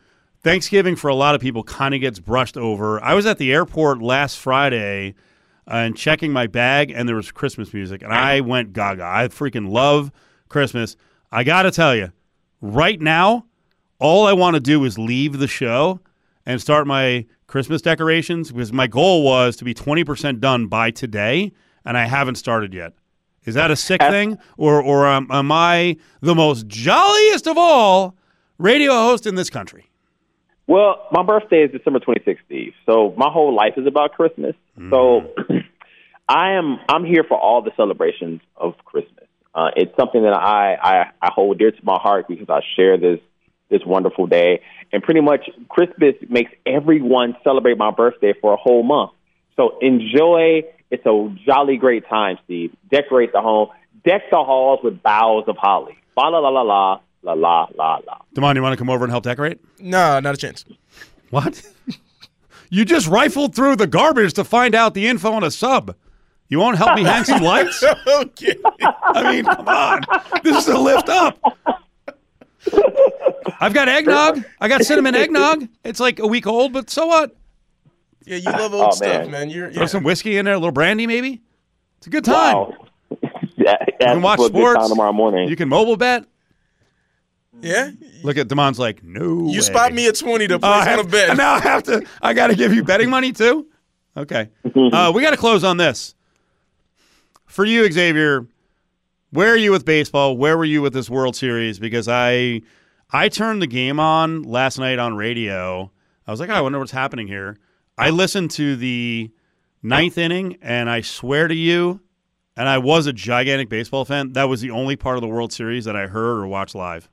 Thanksgiving 0.42 0.96
for 0.96 1.10
a 1.10 1.16
lot 1.16 1.36
of 1.36 1.42
people 1.42 1.64
kind 1.64 1.94
of 1.94 2.00
gets 2.00 2.20
brushed 2.20 2.56
over. 2.56 3.04
I 3.04 3.14
was 3.14 3.26
at 3.26 3.40
the 3.40 3.52
airport 3.52 4.02
last 4.02 4.40
Friday 4.40 5.16
uh, 5.68 5.76
and 5.76 5.98
checking 5.98 6.32
my 6.32 6.48
bag, 6.48 6.90
and 6.90 7.08
there 7.08 7.18
was 7.18 7.30
Christmas 7.30 7.74
music, 7.74 8.04
and 8.04 8.14
I 8.14 8.40
went 8.40 8.72
gaga. 8.72 9.04
I 9.04 9.28
freaking 9.28 9.70
love 9.70 10.14
Christmas. 10.48 10.96
I 11.30 11.44
got 11.44 11.64
to 11.64 11.72
tell 11.72 11.94
you, 11.94 12.14
right 12.62 13.02
now, 13.02 13.48
all 14.00 14.26
I 14.26 14.34
want 14.34 14.54
to 14.54 14.62
do 14.62 14.86
is 14.86 14.98
leave 14.98 15.40
the 15.40 15.48
show 15.48 16.00
and 16.46 16.62
start 16.62 16.88
my 16.88 17.26
Christmas 17.54 17.84
decorations 17.84 18.52
because 18.52 18.74
my 18.74 18.88
goal 18.88 19.24
was 19.24 19.56
to 19.58 19.64
be 19.64 19.76
20% 19.76 20.40
done 20.40 20.66
by 20.66 20.90
today, 20.90 21.52
and 21.86 21.96
I 21.96 22.06
haven't 22.06 22.34
started 22.34 22.74
yet. 22.74 22.94
Is 23.46 23.54
that 23.54 23.70
a 23.70 23.76
sick 23.76 24.02
thing, 24.02 24.40
or 24.58 24.82
or 24.82 25.06
um, 25.06 25.28
am 25.30 25.52
I 25.52 25.98
the 26.20 26.34
most 26.34 26.66
jolliest 26.66 27.46
of 27.46 27.56
all 27.56 28.16
radio 28.58 28.94
hosts 28.94 29.28
in 29.28 29.36
this 29.36 29.52
country? 29.52 29.92
Well, 30.66 31.08
my 31.12 31.22
birthday 31.22 31.62
is 31.62 31.72
December 31.72 32.00
26th, 32.00 32.40
Steve. 32.48 32.74
So 32.88 33.14
my 33.18 33.30
whole 33.30 33.54
life 33.54 33.74
is 33.78 33.86
about 33.86 34.14
Christmas. 34.14 34.56
So 34.90 35.22
I 36.28 36.54
am 36.54 36.80
I'm 36.90 37.06
here 37.06 37.24
for 37.24 37.38
all 37.38 37.62
the 37.62 37.72
celebrations 37.78 38.42
of 38.58 38.74
Christmas. 38.84 39.28
Uh, 39.54 39.70
it's 39.76 39.96
something 39.96 40.24
that 40.24 40.34
I, 40.34 40.74
I 40.74 41.12
I 41.22 41.30
hold 41.32 41.60
dear 41.60 41.70
to 41.70 41.86
my 41.86 42.00
heart 42.02 42.28
because 42.28 42.50
I 42.50 42.62
share 42.76 42.98
this 42.98 43.20
this 43.70 43.82
wonderful 43.86 44.28
day, 44.28 44.62
and 44.94 45.02
pretty 45.04 45.22
much 45.22 45.50
Christmas 45.68 46.16
makes 46.30 46.52
everyone 46.66 47.36
celebrate 47.44 47.78
my 47.78 47.92
birthday 47.92 48.34
for 48.40 48.54
a 48.54 48.58
whole 48.58 48.84
month. 48.84 49.12
So 49.58 49.78
enjoy. 49.82 50.64
It's 50.92 51.06
a 51.08 51.36
jolly 51.46 51.78
great 51.78 52.08
time, 52.08 52.38
Steve. 52.46 52.74
Decorate 52.92 53.34
the 53.34 53.42
home. 53.42 53.70
Deck 54.06 54.22
the 54.30 54.38
halls 54.38 54.80
with 54.84 55.02
boughs 55.02 55.46
of 55.48 55.58
holly. 55.58 55.98
La 56.16 56.28
la 56.28 56.38
la 56.38 56.50
la 56.50 56.62
la 56.62 57.00
la 57.24 57.34
la 57.34 57.68
la 57.76 57.96
la. 58.06 58.18
Damon, 58.36 58.56
you 58.56 58.62
want 58.62 58.74
to 58.74 58.78
come 58.78 58.90
over 58.90 59.04
and 59.04 59.12
help 59.12 59.24
decorate? 59.24 59.60
Nah, 59.80 60.20
not 60.20 60.36
a 60.36 60.38
chance. 60.38 60.64
What? 61.32 61.64
you 62.70 62.86
just 62.86 63.08
rifled 63.08 63.56
through 63.56 63.78
the 63.78 63.88
garbage 63.88 64.34
to 64.34 64.44
find 64.44 64.76
out 64.76 64.94
the 64.94 65.08
info 65.08 65.32
on 65.32 65.44
a 65.44 65.50
sub. 65.50 65.96
You 66.50 66.60
won't 66.60 66.78
help 66.78 66.96
me 66.96 67.04
hang 67.04 67.24
some 67.24 67.42
lights? 67.42 67.84
okay. 68.08 68.56
I 68.82 69.32
mean, 69.32 69.46
come 69.46 69.68
on. 69.68 70.02
This 70.44 70.58
is 70.58 70.68
a 70.68 70.78
lift 70.78 71.10
up. 71.10 71.40
I've 73.60 73.74
got 73.74 73.88
eggnog. 73.90 74.44
I 74.60 74.68
got 74.68 74.84
cinnamon 74.84 75.16
eggnog. 75.16 75.68
It's 75.84 76.00
like 76.00 76.20
a 76.20 76.28
week 76.28 76.48
old, 76.48 76.74
but 76.74 76.90
so 76.90 77.08
what? 77.08 77.36
Yeah, 78.26 78.38
you 78.38 78.52
love 78.52 78.74
old 78.74 78.88
Oh, 78.88 78.92
stuff, 78.92 79.08
man. 79.24 79.32
man. 79.32 79.50
You're 79.50 79.72
Throw 79.72 79.86
some 79.86 80.04
whiskey 80.04 80.38
in 80.38 80.46
there, 80.46 80.54
a 80.54 80.58
little 80.58 80.72
brandy 80.72 81.08
maybe. 81.08 81.42
It's 81.98 82.08
a 82.08 82.10
good 82.10 82.24
time. 82.26 82.56
Wow. 82.56 82.74
yeah, 83.58 83.76
can 84.00 84.22
watch 84.22 84.40
sports. 84.42 84.88
tomorrow 84.90 85.14
morning. 85.14 85.50
You 85.50 85.56
can 85.56 85.70
mobile 85.70 85.98
bet. 85.98 86.26
yeah. 87.62 87.92
Look 88.24 88.38
at 88.38 88.48
Damon's 88.48 88.80
like, 88.80 89.04
no. 89.04 89.22
You 89.42 89.46
way. 89.46 89.60
spot 89.60 89.94
me 89.94 90.08
at 90.08 90.18
twenty 90.18 90.48
to 90.48 90.56
Oh, 90.56 90.60
I 90.64 90.84
place 90.86 91.00
on 91.00 91.06
a 91.06 91.10
bet. 91.10 91.38
Now 91.38 91.54
I 91.56 91.60
have 91.60 91.84
to. 91.84 92.06
I 92.22 92.34
got 92.34 92.48
to 92.48 92.56
give 92.56 92.74
you 92.74 92.84
betting 92.84 93.10
money 93.10 93.32
too. 93.32 93.68
Okay. 94.16 94.50
Uh, 94.76 95.12
we 95.14 95.22
got 95.22 95.32
to 95.32 95.38
close 95.38 95.64
on 95.64 95.78
this. 95.78 96.16
For 97.46 97.64
you, 97.66 97.84
Exavier, 97.84 98.48
where 99.34 99.50
are 99.50 99.58
you 99.58 99.72
with 99.72 99.84
baseball? 99.86 100.38
Where 100.38 100.58
were 100.58 100.66
you 100.66 100.82
with 100.82 100.94
this 100.94 101.10
World 101.10 101.36
Series? 101.36 101.80
Because 101.80 102.08
I, 102.08 102.62
I 103.12 103.30
turned 103.30 103.62
the 103.62 103.68
game 103.68 104.00
on 104.00 104.44
last 104.44 104.78
night 104.78 105.00
on 105.00 105.16
radio. 105.16 105.92
I 106.28 106.32
was 106.32 106.40
like, 106.40 106.50
oh, 106.50 106.54
I 106.54 106.62
wonder 106.62 106.80
what's 106.80 106.92
happening 106.92 107.28
here. 107.28 107.58
I 107.98 108.10
listened 108.12 108.52
to 108.52 108.76
the 108.76 109.32
ninth 109.82 110.18
inning, 110.18 110.58
and 110.62 110.90
I 110.90 111.02
swear 111.02 111.48
to 111.48 111.56
you, 111.56 112.00
and 112.56 112.68
I 112.70 112.78
was 112.78 113.08
a 113.08 113.14
gigantic 113.14 113.70
baseball 113.70 114.06
fan. 114.06 114.34
That 114.34 114.46
was 114.46 114.62
the 114.62 114.72
only 114.72 114.96
part 114.96 115.16
of 115.18 115.22
the 115.22 115.28
World 115.28 115.52
Series 115.52 115.86
that 115.86 115.96
I 115.96 116.08
heard 116.08 116.40
or 116.40 116.48
watched 116.48 116.76
live. 116.76 117.10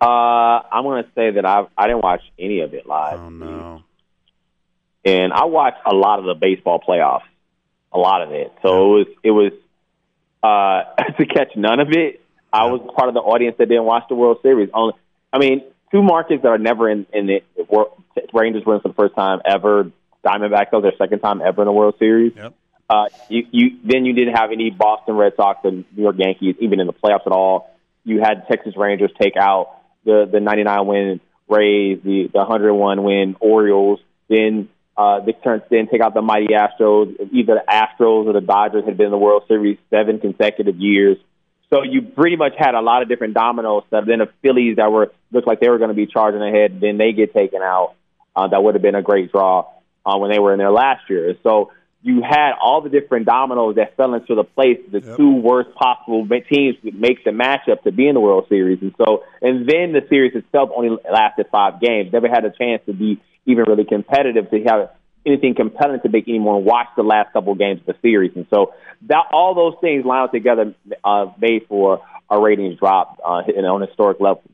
Uh, 0.00 0.06
I'm 0.70 0.82
going 0.84 1.02
to 1.04 1.10
say 1.14 1.30
that 1.32 1.46
I 1.46 1.66
I 1.78 1.86
didn't 1.86 2.02
watch 2.02 2.20
any 2.38 2.60
of 2.60 2.74
it 2.74 2.86
live, 2.86 3.20
Oh 3.20 3.28
no. 3.30 3.82
and 5.04 5.32
I 5.32 5.44
watched 5.44 5.78
a 5.86 5.94
lot 5.94 6.18
of 6.18 6.24
the 6.26 6.34
baseball 6.34 6.78
playoffs, 6.86 7.22
a 7.92 7.98
lot 7.98 8.20
of 8.22 8.32
it. 8.32 8.52
So 8.62 8.96
it 8.96 8.98
was 8.98 9.06
it 9.22 9.30
was 9.30 9.52
uh, 10.44 10.84
to 11.18 11.26
catch 11.26 11.56
none 11.56 11.80
of 11.80 11.88
it. 11.90 12.20
I 12.52 12.66
was 12.66 12.80
part 12.96 13.08
of 13.08 13.14
the 13.14 13.20
audience 13.20 13.56
that 13.58 13.68
didn't 13.68 13.84
watch 13.84 14.04
the 14.08 14.14
World 14.14 14.38
Series. 14.42 14.68
Only, 14.72 14.94
I 15.32 15.38
mean, 15.38 15.64
two 15.90 16.02
markets 16.02 16.42
that 16.42 16.48
are 16.48 16.58
never 16.58 16.88
in 16.88 17.06
in 17.12 17.26
the 17.26 17.42
Wor- 17.68 17.96
Rangers 18.32 18.62
win 18.64 18.80
for 18.80 18.88
the 18.88 18.94
first 18.94 19.14
time 19.14 19.40
ever. 19.44 19.90
Diamondbacks 20.24 20.70
that 20.70 20.74
was 20.74 20.82
their 20.82 20.96
second 20.96 21.20
time 21.20 21.42
ever 21.42 21.62
in 21.62 21.66
the 21.66 21.72
World 21.72 21.96
Series. 21.98 22.32
Yep. 22.36 22.54
Uh, 22.88 23.06
you, 23.28 23.46
you 23.50 23.78
then 23.84 24.04
you 24.04 24.12
didn't 24.12 24.34
have 24.34 24.52
any 24.52 24.70
Boston 24.70 25.16
Red 25.16 25.32
Sox 25.36 25.60
and 25.64 25.84
New 25.96 26.02
York 26.02 26.16
Yankees 26.18 26.54
even 26.60 26.80
in 26.80 26.86
the 26.86 26.92
playoffs 26.92 27.26
at 27.26 27.32
all. 27.32 27.70
You 28.04 28.20
had 28.20 28.46
Texas 28.48 28.74
Rangers 28.76 29.10
take 29.20 29.36
out 29.36 29.80
the 30.04 30.28
the 30.30 30.40
99 30.40 30.86
win 30.86 31.20
Rays, 31.48 32.00
the 32.04 32.28
the 32.32 32.38
101 32.38 33.02
win 33.02 33.36
Orioles. 33.40 34.00
Then 34.28 34.68
uh, 34.96 35.20
they 35.20 35.32
turned 35.32 35.62
then 35.70 35.88
take 35.90 36.00
out 36.00 36.14
the 36.14 36.22
mighty 36.22 36.48
Astros. 36.48 37.14
Either 37.32 37.54
the 37.54 37.64
Astros 37.68 38.26
or 38.26 38.32
the 38.32 38.40
Dodgers 38.40 38.84
had 38.84 38.96
been 38.96 39.06
in 39.06 39.12
the 39.12 39.18
World 39.18 39.44
Series 39.48 39.78
seven 39.90 40.20
consecutive 40.20 40.76
years. 40.76 41.18
So 41.70 41.82
you 41.82 42.02
pretty 42.02 42.36
much 42.36 42.52
had 42.56 42.74
a 42.74 42.80
lot 42.80 43.02
of 43.02 43.08
different 43.08 43.34
dominoes. 43.34 43.82
That 43.90 44.06
then 44.06 44.20
the 44.20 44.28
Phillies 44.42 44.76
that 44.76 44.92
were 44.92 45.12
looked 45.32 45.48
like 45.48 45.60
they 45.60 45.68
were 45.68 45.78
going 45.78 45.88
to 45.88 45.94
be 45.94 46.06
charging 46.06 46.42
ahead. 46.42 46.80
Then 46.80 46.98
they 46.98 47.12
get 47.12 47.34
taken 47.34 47.60
out. 47.62 47.94
Uh, 48.36 48.48
that 48.48 48.62
would 48.62 48.74
have 48.74 48.82
been 48.82 48.94
a 48.94 49.02
great 49.02 49.32
draw 49.32 49.66
uh, 50.04 50.18
when 50.18 50.30
they 50.30 50.38
were 50.38 50.52
in 50.52 50.58
there 50.58 50.70
last 50.70 51.08
year. 51.08 51.34
So 51.42 51.72
you 52.02 52.20
had 52.20 52.52
all 52.60 52.82
the 52.82 52.90
different 52.90 53.26
dominoes 53.26 53.76
that 53.76 53.96
fell 53.96 54.12
into 54.14 54.34
the 54.34 54.44
place. 54.44 54.78
The 54.92 55.00
two 55.16 55.36
worst 55.36 55.74
possible 55.74 56.28
teams 56.48 56.76
would 56.84 57.00
make 57.00 57.24
the 57.24 57.30
matchup 57.30 57.82
to 57.84 57.92
be 57.92 58.06
in 58.06 58.14
the 58.14 58.20
World 58.20 58.46
Series, 58.48 58.78
and 58.82 58.94
so 58.98 59.24
and 59.40 59.66
then 59.66 59.92
the 59.92 60.02
series 60.10 60.34
itself 60.34 60.70
only 60.76 60.96
lasted 61.10 61.46
five 61.50 61.80
games. 61.80 62.12
Never 62.12 62.28
had 62.28 62.44
a 62.44 62.50
chance 62.50 62.82
to 62.86 62.92
be 62.92 63.22
even 63.46 63.64
really 63.66 63.84
competitive 63.84 64.50
to 64.50 64.62
have 64.64 64.90
anything 65.26 65.54
compelling 65.54 66.00
to 66.00 66.08
make 66.08 66.28
anyone 66.28 66.64
watch 66.64 66.88
the 66.96 67.02
last 67.02 67.32
couple 67.32 67.52
of 67.52 67.58
games 67.58 67.80
of 67.80 67.86
the 67.86 67.94
series. 68.02 68.32
And 68.36 68.46
so 68.52 68.74
that 69.08 69.24
all 69.32 69.54
those 69.54 69.74
things 69.80 70.04
lined 70.04 70.30
together 70.32 70.74
uh, 71.02 71.26
made 71.40 71.66
for 71.68 72.00
our 72.28 72.42
ratings 72.42 72.78
drop 72.78 73.18
uh, 73.24 73.42
in- 73.54 73.64
on 73.64 73.80
historic 73.86 74.20
levels. 74.20 74.44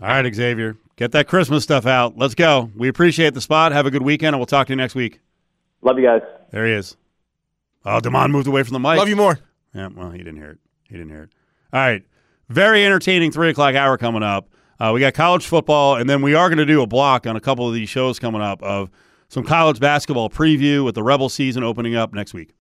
All 0.00 0.08
right, 0.08 0.24
Exavier, 0.24 0.76
get 0.96 1.12
that 1.12 1.28
Christmas 1.28 1.62
stuff 1.62 1.86
out. 1.86 2.16
Let's 2.18 2.34
go. 2.34 2.70
We 2.76 2.88
appreciate 2.88 3.34
the 3.34 3.40
spot. 3.40 3.72
Have 3.72 3.86
a 3.86 3.90
good 3.90 4.02
weekend, 4.02 4.34
and 4.34 4.38
we'll 4.40 4.46
talk 4.46 4.66
to 4.66 4.72
you 4.72 4.76
next 4.76 4.94
week. 4.94 5.20
Love 5.82 5.98
you 5.98 6.04
guys. 6.04 6.22
There 6.50 6.66
he 6.66 6.72
is. 6.72 6.96
Oh, 7.84 8.00
Damon 8.00 8.32
moved 8.32 8.46
away 8.46 8.62
from 8.62 8.72
the 8.72 8.78
mic. 8.80 8.98
Love 8.98 9.08
you 9.08 9.16
more. 9.16 9.38
Yeah, 9.74 9.88
well, 9.94 10.10
he 10.10 10.18
didn't 10.18 10.36
hear 10.36 10.50
it. 10.52 10.58
He 10.88 10.96
didn't 10.96 11.10
hear 11.10 11.24
it. 11.24 11.30
All 11.72 11.80
right. 11.80 12.02
Very 12.48 12.84
entertaining 12.84 13.30
three 13.30 13.50
o'clock 13.50 13.74
hour 13.74 13.98
coming 13.98 14.22
up. 14.22 14.48
Uh, 14.78 14.90
we 14.92 15.00
got 15.00 15.14
college 15.14 15.46
football, 15.46 15.96
and 15.96 16.10
then 16.10 16.20
we 16.20 16.34
are 16.34 16.48
going 16.48 16.58
to 16.58 16.66
do 16.66 16.82
a 16.82 16.86
block 16.86 17.26
on 17.26 17.36
a 17.36 17.40
couple 17.40 17.66
of 17.66 17.74
these 17.74 17.88
shows 17.88 18.18
coming 18.18 18.42
up 18.42 18.62
of 18.62 18.90
some 19.28 19.44
college 19.44 19.80
basketball 19.80 20.28
preview 20.28 20.84
with 20.84 20.94
the 20.94 21.02
Rebel 21.02 21.28
season 21.28 21.62
opening 21.62 21.94
up 21.96 22.12
next 22.12 22.34
week. 22.34 22.52